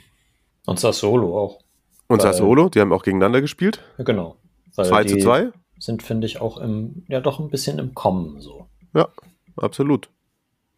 Und 0.67 0.79
Sassuolo 0.81 1.37
auch. 1.39 1.59
und 2.07 2.19
Weil- 2.23 2.33
Sassuolo, 2.33 2.69
die 2.69 2.81
haben 2.81 2.93
auch 2.93 3.03
gegeneinander 3.03 3.41
gespielt. 3.41 3.83
Ja, 3.99 4.05
genau. 4.05 4.37
Weil 4.75 4.87
2 4.87 5.05
zu 5.05 5.15
die 5.17 5.23
2. 5.23 5.51
Sind, 5.79 6.03
finde 6.03 6.27
ich, 6.27 6.41
auch 6.41 6.59
im, 6.59 7.05
ja, 7.09 7.21
doch 7.21 7.39
ein 7.41 7.51
bisschen 7.51 7.79
im 7.79 7.95
Kommen 7.95 8.41
so. 8.41 8.69
Ja, 8.95 9.09
absolut. 9.57 10.09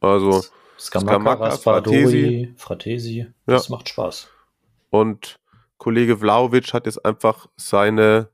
Also, 0.01 0.43
Skamaka, 0.79 1.35
Raspadori, 1.35 2.53
Fratesi. 2.57 3.27
Das 3.47 3.69
macht 3.69 3.89
Spaß. 3.89 4.29
Und 4.91 5.39
Kollege 5.81 6.19
Vlaovic 6.19 6.75
hat 6.75 6.85
jetzt 6.85 7.03
einfach 7.07 7.47
seine, 7.57 8.29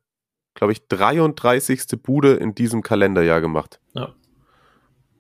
glaube 0.54 0.72
ich, 0.72 0.88
33. 0.88 2.02
Bude 2.02 2.34
in 2.34 2.56
diesem 2.56 2.82
Kalenderjahr 2.82 3.40
gemacht. 3.40 3.80
Ja. 3.94 4.12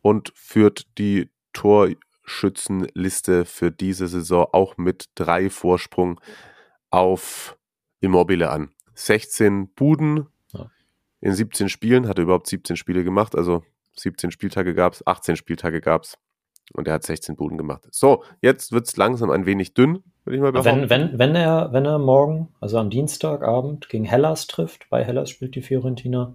Und 0.02 0.32
führt 0.34 0.88
die 0.98 1.30
Torschützenliste 1.52 3.44
für 3.44 3.70
diese 3.70 4.08
Saison 4.08 4.48
auch 4.50 4.76
mit 4.76 5.06
drei 5.14 5.48
Vorsprung 5.50 6.20
auf 6.90 7.56
Immobile 8.00 8.50
an. 8.50 8.70
16 8.94 9.68
Buden 9.74 10.26
Ja. 10.52 10.68
in 11.20 11.32
17 11.32 11.68
Spielen, 11.68 12.08
hat 12.08 12.18
er 12.18 12.24
überhaupt 12.24 12.48
17 12.48 12.76
Spiele 12.76 13.04
gemacht, 13.04 13.36
also 13.36 13.62
17 13.94 14.32
Spieltage 14.32 14.74
gab 14.74 14.94
es, 14.94 15.06
18 15.06 15.36
Spieltage 15.36 15.80
gab 15.80 16.02
es. 16.02 16.18
Und 16.72 16.88
er 16.88 16.94
hat 16.94 17.04
16 17.04 17.36
Buden 17.36 17.56
gemacht. 17.56 17.86
So, 17.92 18.24
jetzt 18.40 18.72
wird 18.72 18.88
es 18.88 18.96
langsam 18.96 19.30
ein 19.30 19.46
wenig 19.46 19.74
dünn, 19.74 20.02
würde 20.26 20.36
ich 20.36 20.42
mal 20.42 20.52
behaupten. 20.52 20.90
Wenn, 20.90 21.10
wenn, 21.12 21.18
wenn, 21.18 21.36
er, 21.36 21.72
wenn 21.72 21.86
er 21.86 21.98
morgen, 21.98 22.48
also 22.60 22.78
am 22.78 22.90
Dienstagabend, 22.90 23.88
gegen 23.88 24.04
Hellas 24.04 24.46
trifft, 24.46 24.90
bei 24.90 25.04
Hellas 25.04 25.30
spielt 25.30 25.54
die 25.54 25.62
Fiorentina, 25.62 26.34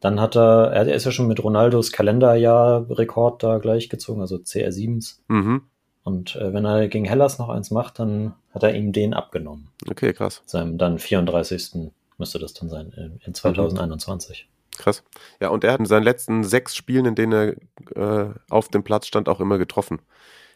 dann 0.00 0.20
hat 0.20 0.36
er, 0.36 0.70
er 0.72 0.94
ist 0.94 1.04
ja 1.04 1.10
schon 1.10 1.28
mit 1.28 1.42
Ronaldos 1.42 1.90
Kalenderjahr-Rekord 1.92 3.42
da 3.42 3.58
gleichgezogen, 3.58 4.20
also 4.20 4.36
CR7s. 4.36 5.18
Mhm. 5.28 5.62
Und 6.02 6.36
äh, 6.36 6.52
wenn 6.52 6.66
er 6.66 6.88
gegen 6.88 7.06
Hellas 7.06 7.38
noch 7.38 7.48
eins 7.48 7.70
macht, 7.70 7.98
dann 7.98 8.34
hat 8.52 8.62
er 8.62 8.74
ihm 8.74 8.92
den 8.92 9.14
abgenommen. 9.14 9.70
Okay, 9.88 10.12
krass. 10.12 10.42
Seinem 10.44 10.76
dann 10.76 10.98
34. 10.98 11.90
müsste 12.18 12.38
das 12.38 12.52
dann 12.52 12.68
sein, 12.68 12.92
in, 12.96 13.20
in 13.24 13.34
2021. 13.34 14.46
Krass. 14.76 15.02
Ja, 15.40 15.48
und 15.48 15.64
er 15.64 15.72
hat 15.72 15.80
in 15.80 15.86
seinen 15.86 16.02
letzten 16.02 16.44
sechs 16.44 16.76
Spielen, 16.76 17.06
in 17.06 17.14
denen 17.14 17.56
er 17.96 18.26
äh, 18.28 18.34
auf 18.50 18.68
dem 18.68 18.84
Platz 18.84 19.06
stand, 19.06 19.28
auch 19.28 19.40
immer 19.40 19.56
getroffen. 19.56 20.00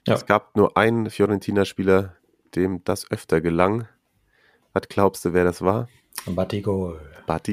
Ja. 0.07 0.14
Es 0.14 0.26
gab 0.26 0.57
nur 0.57 0.76
einen 0.76 1.09
Fiorentina-Spieler, 1.09 2.14
dem 2.57 2.83
das 2.85 3.11
öfter 3.11 3.41
gelang. 3.41 3.89
Was 4.73 4.89
glaubst 4.89 5.25
du, 5.25 5.33
wer 5.33 5.45
das 5.45 5.63
war? 5.63 5.89
Batigol. 6.27 7.01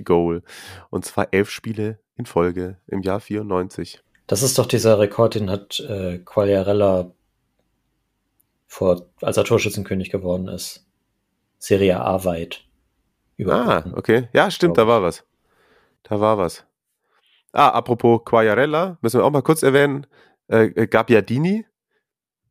Goal. 0.04 0.44
Und 0.90 1.06
zwar 1.06 1.28
elf 1.32 1.50
Spiele 1.50 2.00
in 2.18 2.26
Folge 2.26 2.78
im 2.88 3.02
Jahr 3.02 3.20
94. 3.20 4.02
Das 4.28 4.42
ist 4.42 4.58
doch 4.58 4.66
dieser 4.66 5.00
Rekord, 5.00 5.36
den 5.36 5.50
hat 5.50 5.80
äh, 5.82 6.20
Quagliarella 6.20 7.12
vor, 8.66 9.08
als 9.22 9.38
er 9.38 9.44
Torschützenkönig 9.44 10.10
geworden 10.10 10.48
ist. 10.48 10.86
Serie 11.60 12.00
A 12.00 12.26
weit. 12.26 12.66
Ah, 13.46 13.84
okay. 13.94 14.30
Ja, 14.34 14.50
stimmt, 14.50 14.78
da 14.78 14.88
war 14.88 15.02
was. 15.02 15.24
Da 16.04 16.20
war 16.20 16.38
was. 16.38 16.66
Ah, 17.52 17.70
apropos 17.70 18.22
Quagliarella, 18.26 18.98
müssen 19.02 19.20
wir 19.20 19.26
auch 19.26 19.32
mal 19.32 19.42
kurz 19.42 19.64
erwähnen. 19.64 20.08
Äh, 20.48 20.66
äh, 20.76 20.88
Gabbiadini, 20.88 21.66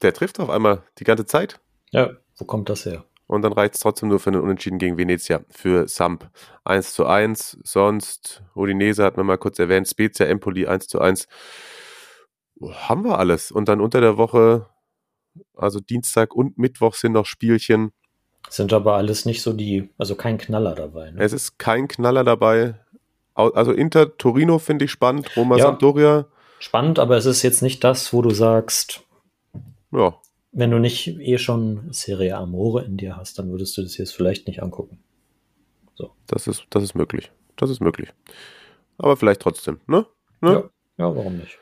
der 0.03 0.15
trifft 0.15 0.41
auf 0.41 0.51
einmal 0.51 0.83
die 0.99 1.05
ganze 1.05 1.27
Zeit. 1.27 1.61
Ja, 1.91 2.11
wo 2.37 2.45
kommt 2.45 2.69
das 2.69 2.87
her? 2.87 3.05
Und 3.27 3.43
dann 3.43 3.53
reicht 3.53 3.75
es 3.75 3.81
trotzdem 3.81 4.11
nur 4.11 4.21
für 4.21 4.31
einen 4.31 4.43
Unentschieden 4.43 4.79
gegen 4.79 4.99
Venezia 4.99 5.41
für 5.49 5.89
Samp. 5.89 6.29
1 6.65 6.93
zu 6.93 7.07
1. 7.07 7.59
Sonst, 7.65 8.43
Udinese 8.55 9.03
hat 9.03 9.17
man 9.17 9.25
mal 9.25 9.39
kurz 9.39 9.59
erwähnt, 9.59 9.89
Spezia 9.89 10.27
Empoli 10.27 10.67
1 10.67 10.89
zu 10.89 11.01
1. 11.01 11.27
Haben 12.61 13.05
wir 13.05 13.19
alles. 13.19 13.51
Und 13.51 13.69
dann 13.69 13.81
unter 13.81 14.01
der 14.03 14.19
Woche, 14.19 14.67
also 15.57 15.81
Dienstag 15.81 16.35
und 16.35 16.59
Mittwoch 16.59 16.95
sind 16.95 17.13
noch 17.13 17.27
Spielchen. 17.27 17.93
Sind 18.51 18.75
aber 18.75 18.95
alles 18.95 19.25
nicht 19.25 19.41
so 19.41 19.55
die, 19.55 19.89
also 19.97 20.17
kein 20.17 20.37
Knaller 20.37 20.75
dabei. 20.75 21.11
Ne? 21.11 21.23
Es 21.23 21.33
ist 21.33 21.59
kein 21.59 21.89
Knaller 21.89 22.25
dabei. 22.25 22.75
Also 23.35 23.73
Inter 23.73 24.17
Torino 24.19 24.59
finde 24.59 24.85
ich 24.85 24.91
spannend. 24.91 25.35
Roma 25.35 25.57
Ja. 25.57 25.65
Sampdoria, 25.65 26.27
Spannend, 26.65 26.99
aber 26.99 27.19
es 27.19 27.27
ist 27.27 27.43
jetzt 27.43 27.61
nicht 27.61 27.85
das, 27.85 28.15
wo 28.15 28.23
du 28.23 28.31
sagst, 28.31 29.03
ja, 29.91 30.15
wenn 30.55 30.71
du 30.71 30.79
nicht 30.79 31.09
eh 31.09 31.37
schon 31.39 31.93
Serie 31.93 32.37
Amore 32.37 32.85
in 32.85 32.97
dir 32.97 33.17
hast, 33.17 33.39
dann 33.39 33.51
würdest 33.51 33.77
du 33.77 33.83
das 33.83 33.99
jetzt 33.99 34.15
vielleicht 34.15 34.47
nicht 34.47 34.63
angucken. 34.63 34.99
das 36.27 36.47
ist, 36.47 36.67
das 36.71 36.83
ist 36.83 36.95
möglich. 36.95 37.31
Das 37.57 37.71
ist 37.71 37.81
möglich. 37.81 38.13
Aber 38.97 39.17
vielleicht 39.17 39.41
trotzdem, 39.41 39.81
ne? 39.87 40.07
ne? 40.41 40.53
Ja, 40.53 41.05
ja, 41.05 41.17
warum 41.17 41.39
nicht? 41.39 41.59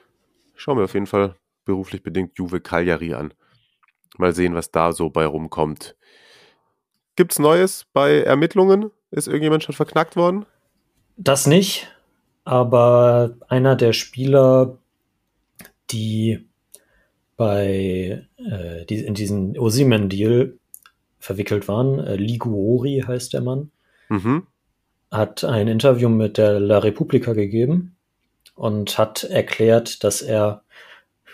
Schauen 0.55 0.76
wir 0.76 0.84
auf 0.84 0.95
jeden 0.95 1.07
Fall 1.07 1.34
beruflich 1.64 2.03
bedingt 2.03 2.36
Juve 2.36 2.61
Cagliari 2.61 3.14
an. 3.14 3.32
Mal 4.18 4.34
sehen, 4.34 4.55
was 4.55 4.70
da 4.70 4.93
so 4.93 5.09
bei 5.09 5.24
rumkommt. 5.24 5.97
Gibt's 7.16 7.38
Neues 7.38 7.86
bei 7.93 8.20
Ermittlungen? 8.20 8.90
Ist 9.11 9.26
irgendjemand 9.26 9.64
schon 9.64 9.74
verknackt 9.74 10.16
worden? 10.16 10.45
Das 11.16 11.47
nicht, 11.47 11.88
aber 12.45 13.36
einer 13.49 13.76
der 13.76 13.93
Spieler, 13.93 14.78
die 15.90 16.47
bei 17.43 18.24
äh, 18.36 18.86
die, 18.86 19.01
in 19.01 19.14
diesen 19.14 19.59
Osimen-Deal 19.59 20.57
verwickelt 21.18 21.66
waren, 21.66 21.99
äh, 21.99 22.14
Liguori 22.14 23.03
heißt 23.05 23.32
der 23.32 23.40
Mann, 23.40 23.72
Mhm. 24.09 24.47
hat 25.11 25.43
ein 25.43 25.66
Interview 25.66 26.09
mit 26.09 26.38
der 26.38 26.61
La 26.61 26.78
Repubblica 26.78 27.32
gegeben 27.32 27.97
und 28.55 28.97
hat 28.97 29.24
erklärt, 29.24 30.05
dass 30.05 30.22
er, 30.22 30.62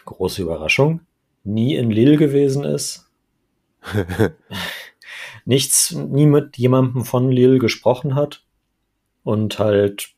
große 0.07 0.41
Überraschung, 0.41 1.01
nie 1.45 1.75
in 1.77 1.91
Lille 1.91 2.17
gewesen 2.17 2.65
ist, 2.65 3.11
nichts, 5.45 5.93
nie 5.93 6.27
mit 6.27 6.57
jemandem 6.57 7.05
von 7.05 7.31
Lille 7.31 7.59
gesprochen 7.59 8.15
hat 8.15 8.45
und 9.25 9.59
halt, 9.59 10.15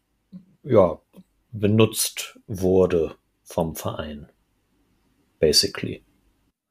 ja, 0.63 1.01
benutzt 1.51 2.39
wurde 2.47 3.17
vom 3.43 3.75
Verein. 3.75 4.29
Basically. 5.41 6.05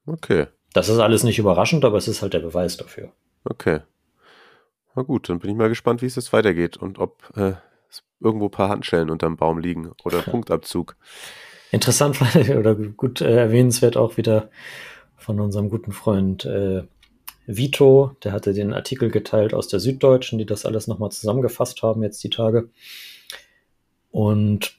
Okay, 0.06 0.46
Das 0.72 0.88
ist 0.88 0.98
alles 0.98 1.24
nicht 1.24 1.38
überraschend, 1.38 1.84
aber 1.84 1.98
es 1.98 2.08
ist 2.08 2.22
halt 2.22 2.32
der 2.32 2.40
Beweis 2.40 2.76
dafür. 2.78 3.12
okay. 3.44 3.80
Na 4.96 5.02
gut, 5.02 5.28
dann 5.28 5.38
bin 5.38 5.50
ich 5.50 5.56
mal 5.56 5.68
gespannt, 5.68 6.02
wie 6.02 6.06
es 6.06 6.16
jetzt 6.16 6.32
weitergeht 6.32 6.76
und 6.76 6.98
ob 6.98 7.22
äh, 7.36 7.52
es 7.88 8.02
irgendwo 8.18 8.46
ein 8.46 8.50
paar 8.50 8.68
Handschellen 8.68 9.08
unterm 9.08 9.36
Baum 9.36 9.58
liegen 9.58 9.92
oder 10.04 10.20
Punktabzug. 10.22 10.96
Interessant 11.70 12.20
oder 12.56 12.74
gut 12.74 13.20
äh, 13.20 13.36
erwähnenswert 13.36 13.96
auch 13.96 14.16
wieder 14.16 14.50
von 15.16 15.38
unserem 15.38 15.68
guten 15.68 15.92
Freund 15.92 16.44
äh, 16.44 16.82
Vito, 17.46 18.16
der 18.24 18.32
hatte 18.32 18.52
den 18.52 18.72
Artikel 18.72 19.10
geteilt 19.10 19.54
aus 19.54 19.68
der 19.68 19.80
Süddeutschen, 19.80 20.38
die 20.38 20.46
das 20.46 20.66
alles 20.66 20.86
nochmal 20.86 21.10
zusammengefasst 21.12 21.82
haben 21.82 22.02
jetzt 22.02 22.22
die 22.24 22.30
Tage. 22.30 22.70
Und 24.10 24.76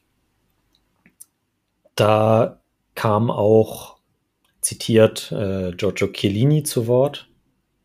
da 1.96 2.61
kam 3.02 3.32
auch 3.32 3.98
zitiert 4.62 5.32
äh, 5.32 5.72
Giorgio 5.72 6.10
Chiellini 6.10 6.62
zu 6.62 6.86
Wort, 6.86 7.28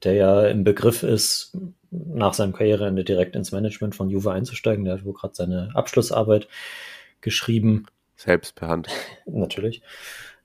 der 0.04 0.12
ja 0.12 0.46
im 0.46 0.62
Begriff 0.62 1.02
ist, 1.02 1.56
nach 1.90 2.34
seinem 2.34 2.52
Karriereende 2.52 3.02
direkt 3.02 3.34
ins 3.34 3.50
Management 3.50 3.94
von 3.94 4.10
Juve 4.10 4.32
einzusteigen. 4.32 4.84
Der 4.84 4.92
hat 4.92 5.06
wohl 5.06 5.14
gerade 5.14 5.34
seine 5.34 5.70
Abschlussarbeit 5.72 6.48
geschrieben 7.22 7.86
Selbst 8.14 8.56
per 8.56 8.68
Hand. 8.68 8.88
natürlich, 9.24 9.80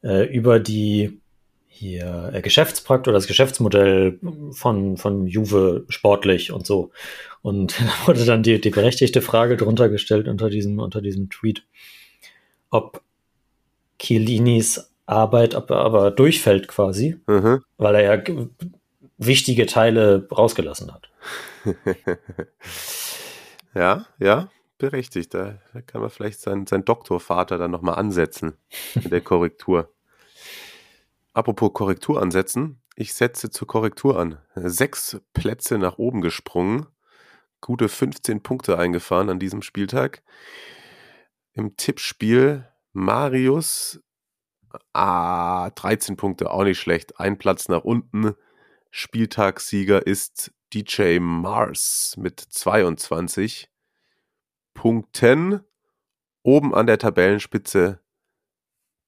äh, 0.05 0.34
über 0.34 0.61
die 0.61 1.19
hier 1.67 2.32
äh, 2.34 2.41
Geschäftspraktik 2.41 3.09
oder 3.09 3.17
das 3.17 3.28
Geschäftsmodell 3.28 4.22
von, 4.51 4.95
von 4.95 5.28
Juve 5.28 5.84
sportlich 5.89 6.53
und 6.53 6.65
so. 6.65 6.91
Und 7.41 7.78
da 7.82 8.07
wurde 8.07 8.24
dann 8.24 8.41
die, 8.41 8.61
die 8.61 8.69
berechtigte 8.69 9.22
Frage 9.22 9.57
drunter 9.57 9.89
gestellt 9.89 10.30
unter 10.30 10.49
diesem, 10.49 10.80
unter 10.80 11.01
diesem 11.01 11.30
Tweet, 11.30 11.65
ob 12.69 13.01
Chiellinis 14.02 14.91
Arbeit 15.06 15.56
aber, 15.56 15.78
aber 15.82 16.12
durchfällt 16.12 16.68
quasi, 16.68 17.20
Mhm. 17.28 17.64
weil 17.78 17.95
er 17.95 18.16
ja 18.16 18.34
wichtige 19.18 19.66
Teile 19.66 20.28
rausgelassen 20.32 20.91
hat. 20.93 21.10
ja, 23.76 24.06
ja, 24.20 24.49
berechtigt. 24.78 25.34
Da, 25.34 25.60
da 25.74 25.82
kann 25.82 26.02
man 26.02 26.10
vielleicht 26.10 26.39
seinen, 26.39 26.66
seinen 26.66 26.86
Doktorvater 26.86 27.58
dann 27.58 27.72
nochmal 27.72 27.95
ansetzen 27.95 28.54
mit 28.95 29.12
der 29.12 29.22
Korrektur. 29.22 29.91
Apropos 31.34 31.72
Korrektur 31.74 32.22
ansetzen, 32.22 32.82
ich 32.95 33.14
setze 33.14 33.49
zur 33.52 33.68
Korrektur 33.68 34.20
an. 34.20 34.38
Sechs 34.56 35.22
Plätze 35.34 35.78
nach 35.78 35.97
oben 35.97 36.22
gesprungen, 36.22 36.88
gute 37.62 37.88
15 37.89 38.41
Punkte 38.43 38.78
eingefahren 38.78 39.30
an 39.30 39.39
diesem 39.39 39.62
Spieltag. 39.62 40.24
Im 41.54 41.78
Tippspiel 41.78 42.68
Marius, 42.93 44.01
ah, 44.93 45.69
13 45.71 46.17
Punkte, 46.17 46.51
auch 46.51 46.63
nicht 46.63 46.79
schlecht. 46.79 47.19
Ein 47.19 47.37
Platz 47.37 47.69
nach 47.69 47.83
unten. 47.83 48.35
Spieltagssieger 48.89 50.05
ist 50.05 50.53
DJ 50.73 51.19
Mars 51.19 52.15
mit 52.17 52.39
22 52.39 53.69
Punkten. 54.73 55.61
Oben 56.43 56.73
an 56.73 56.87
der 56.87 56.97
Tabellenspitze 56.97 58.01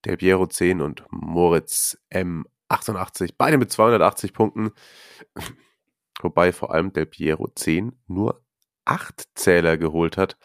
Del 0.06 0.18
Piero 0.18 0.48
10 0.48 0.82
und 0.82 1.04
Moritz 1.10 1.98
M 2.10 2.46
88. 2.68 3.38
Beide 3.38 3.58
mit 3.58 3.72
280 3.72 4.34
Punkten. 4.34 4.72
Wobei 6.22 6.54
vor 6.54 6.74
allem 6.74 6.94
Del 6.94 7.06
Piero 7.06 7.50
10 7.54 7.98
nur 8.08 8.44
8 8.86 9.30
Zähler 9.36 9.78
geholt 9.78 10.18
hat 10.18 10.38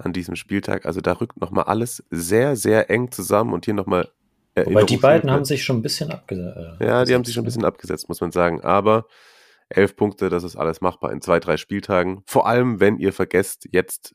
an 0.00 0.12
diesem 0.12 0.36
Spieltag. 0.36 0.86
Also 0.86 1.00
da 1.00 1.12
rückt 1.12 1.40
nochmal 1.40 1.64
alles 1.64 2.04
sehr, 2.10 2.56
sehr 2.56 2.90
eng 2.90 3.10
zusammen 3.10 3.52
und 3.52 3.64
hier 3.64 3.74
nochmal. 3.74 4.10
Wobei 4.56 4.84
die 4.84 4.96
beiden 4.96 5.30
haben 5.30 5.44
sich 5.44 5.62
schon 5.64 5.78
ein 5.78 5.82
bisschen 5.82 6.10
abgesetzt. 6.10 6.80
Ja, 6.80 7.04
die 7.04 7.14
haben 7.14 7.24
sich 7.24 7.34
schon 7.34 7.42
ein 7.42 7.46
bisschen 7.46 7.64
abgesetzt, 7.64 8.08
muss 8.08 8.20
man 8.20 8.32
sagen. 8.32 8.60
Aber 8.62 9.06
elf 9.68 9.96
Punkte, 9.96 10.28
das 10.28 10.42
ist 10.42 10.56
alles 10.56 10.80
machbar 10.80 11.12
in 11.12 11.22
zwei, 11.22 11.40
drei 11.40 11.56
Spieltagen. 11.56 12.22
Vor 12.26 12.46
allem, 12.46 12.80
wenn 12.80 12.98
ihr 12.98 13.12
vergesst, 13.12 13.68
jetzt 13.70 14.14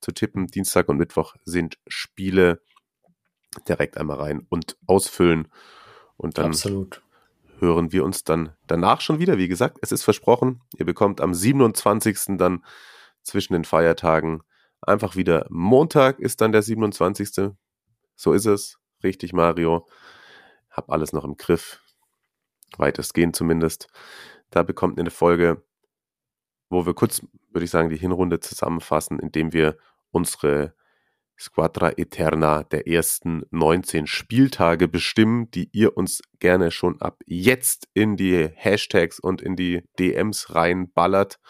zu 0.00 0.12
tippen, 0.12 0.46
Dienstag 0.48 0.88
und 0.88 0.98
Mittwoch 0.98 1.34
sind 1.44 1.78
Spiele 1.86 2.60
direkt 3.68 3.96
einmal 3.96 4.18
rein 4.18 4.46
und 4.48 4.76
ausfüllen. 4.86 5.48
Und 6.16 6.38
dann 6.38 6.46
Absolut. 6.46 7.02
hören 7.58 7.90
wir 7.92 8.04
uns 8.04 8.24
dann 8.24 8.52
danach 8.66 9.00
schon 9.00 9.18
wieder. 9.18 9.38
Wie 9.38 9.48
gesagt, 9.48 9.78
es 9.80 9.92
ist 9.92 10.04
versprochen, 10.04 10.60
ihr 10.76 10.84
bekommt 10.84 11.20
am 11.20 11.34
27. 11.34 12.36
dann 12.36 12.64
zwischen 13.22 13.54
den 13.54 13.64
Feiertagen 13.64 14.42
einfach 14.88 15.16
wieder 15.16 15.46
Montag 15.50 16.18
ist 16.20 16.40
dann 16.40 16.52
der 16.52 16.62
27. 16.62 17.52
So 18.14 18.32
ist 18.32 18.46
es. 18.46 18.78
Richtig, 19.02 19.32
Mario. 19.32 19.86
Hab 20.70 20.90
alles 20.90 21.12
noch 21.12 21.24
im 21.24 21.36
Griff. 21.36 21.80
Weitestgehend 22.76 23.36
zumindest. 23.36 23.88
Da 24.50 24.62
bekommt 24.62 24.98
ihr 24.98 25.02
eine 25.02 25.10
Folge, 25.10 25.62
wo 26.70 26.86
wir 26.86 26.94
kurz, 26.94 27.22
würde 27.50 27.64
ich 27.64 27.70
sagen, 27.70 27.90
die 27.90 27.96
Hinrunde 27.96 28.40
zusammenfassen, 28.40 29.18
indem 29.18 29.52
wir 29.52 29.76
unsere 30.10 30.74
Squadra 31.38 31.92
Eterna 31.96 32.62
der 32.62 32.86
ersten 32.86 33.42
19 33.50 34.06
Spieltage 34.06 34.86
bestimmen, 34.86 35.50
die 35.50 35.68
ihr 35.72 35.96
uns 35.96 36.22
gerne 36.38 36.70
schon 36.70 37.00
ab 37.00 37.22
jetzt 37.26 37.88
in 37.92 38.16
die 38.16 38.48
Hashtags 38.54 39.18
und 39.18 39.42
in 39.42 39.56
die 39.56 39.82
DMs 39.98 40.54
reinballert. 40.54 41.40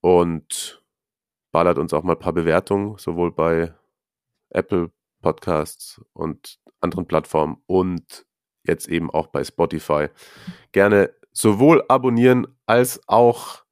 Und 0.00 0.77
ballert 1.58 1.78
uns 1.78 1.92
auch 1.92 2.04
mal 2.04 2.12
ein 2.12 2.20
paar 2.20 2.32
Bewertungen, 2.32 2.98
sowohl 2.98 3.32
bei 3.32 3.74
Apple 4.50 4.92
Podcasts 5.20 6.00
und 6.12 6.60
anderen 6.80 7.04
Plattformen 7.04 7.56
und 7.66 8.26
jetzt 8.62 8.86
eben 8.86 9.10
auch 9.10 9.26
bei 9.26 9.42
Spotify. 9.42 10.06
Gerne 10.70 11.12
sowohl 11.32 11.84
abonnieren 11.88 12.46
als 12.66 13.00
auch 13.08 13.64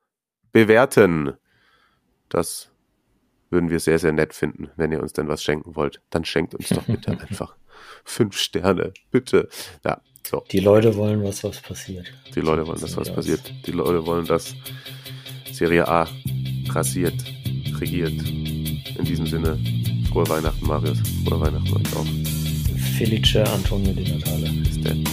bewerten. 0.50 1.34
Das 2.28 2.72
würden 3.50 3.70
wir 3.70 3.78
sehr, 3.78 4.00
sehr 4.00 4.10
nett 4.10 4.34
finden, 4.34 4.68
wenn 4.74 4.90
ihr 4.90 5.00
uns 5.00 5.12
denn 5.12 5.28
was 5.28 5.44
schenken 5.44 5.76
wollt. 5.76 6.02
Dann 6.10 6.24
schenkt 6.24 6.56
uns 6.56 6.70
doch 6.70 6.86
bitte 6.86 7.12
einfach 7.20 7.54
fünf 8.04 8.36
Sterne. 8.36 8.94
Bitte. 9.12 9.48
Ja, 9.84 10.00
so. 10.26 10.42
Die 10.50 10.58
Leute 10.58 10.96
wollen 10.96 11.22
was, 11.22 11.44
was 11.44 11.60
passiert. 11.60 12.12
Die 12.34 12.40
Leute 12.40 12.66
wollen, 12.66 12.80
dass 12.80 12.96
was 12.96 13.14
passiert. 13.14 13.42
Die 13.64 13.70
Leute 13.70 14.04
wollen, 14.04 14.26
dass 14.26 14.56
Serie 15.52 15.86
A 15.86 16.08
rasiert, 16.70 17.35
regiert. 17.80 18.14
In 18.98 19.04
diesem 19.04 19.26
Sinne, 19.26 19.58
frohe 20.10 20.28
Weihnachten, 20.28 20.66
Marius. 20.66 20.98
Frohe 21.26 21.40
Weihnachten 21.40 21.72
euch 21.74 21.96
auch. 21.96 22.06
Felice 22.96 23.44
Antonio 23.52 23.92
Di 23.92 24.12
Natale. 24.12 24.50
Bis 24.62 24.80
dann. 24.80 25.04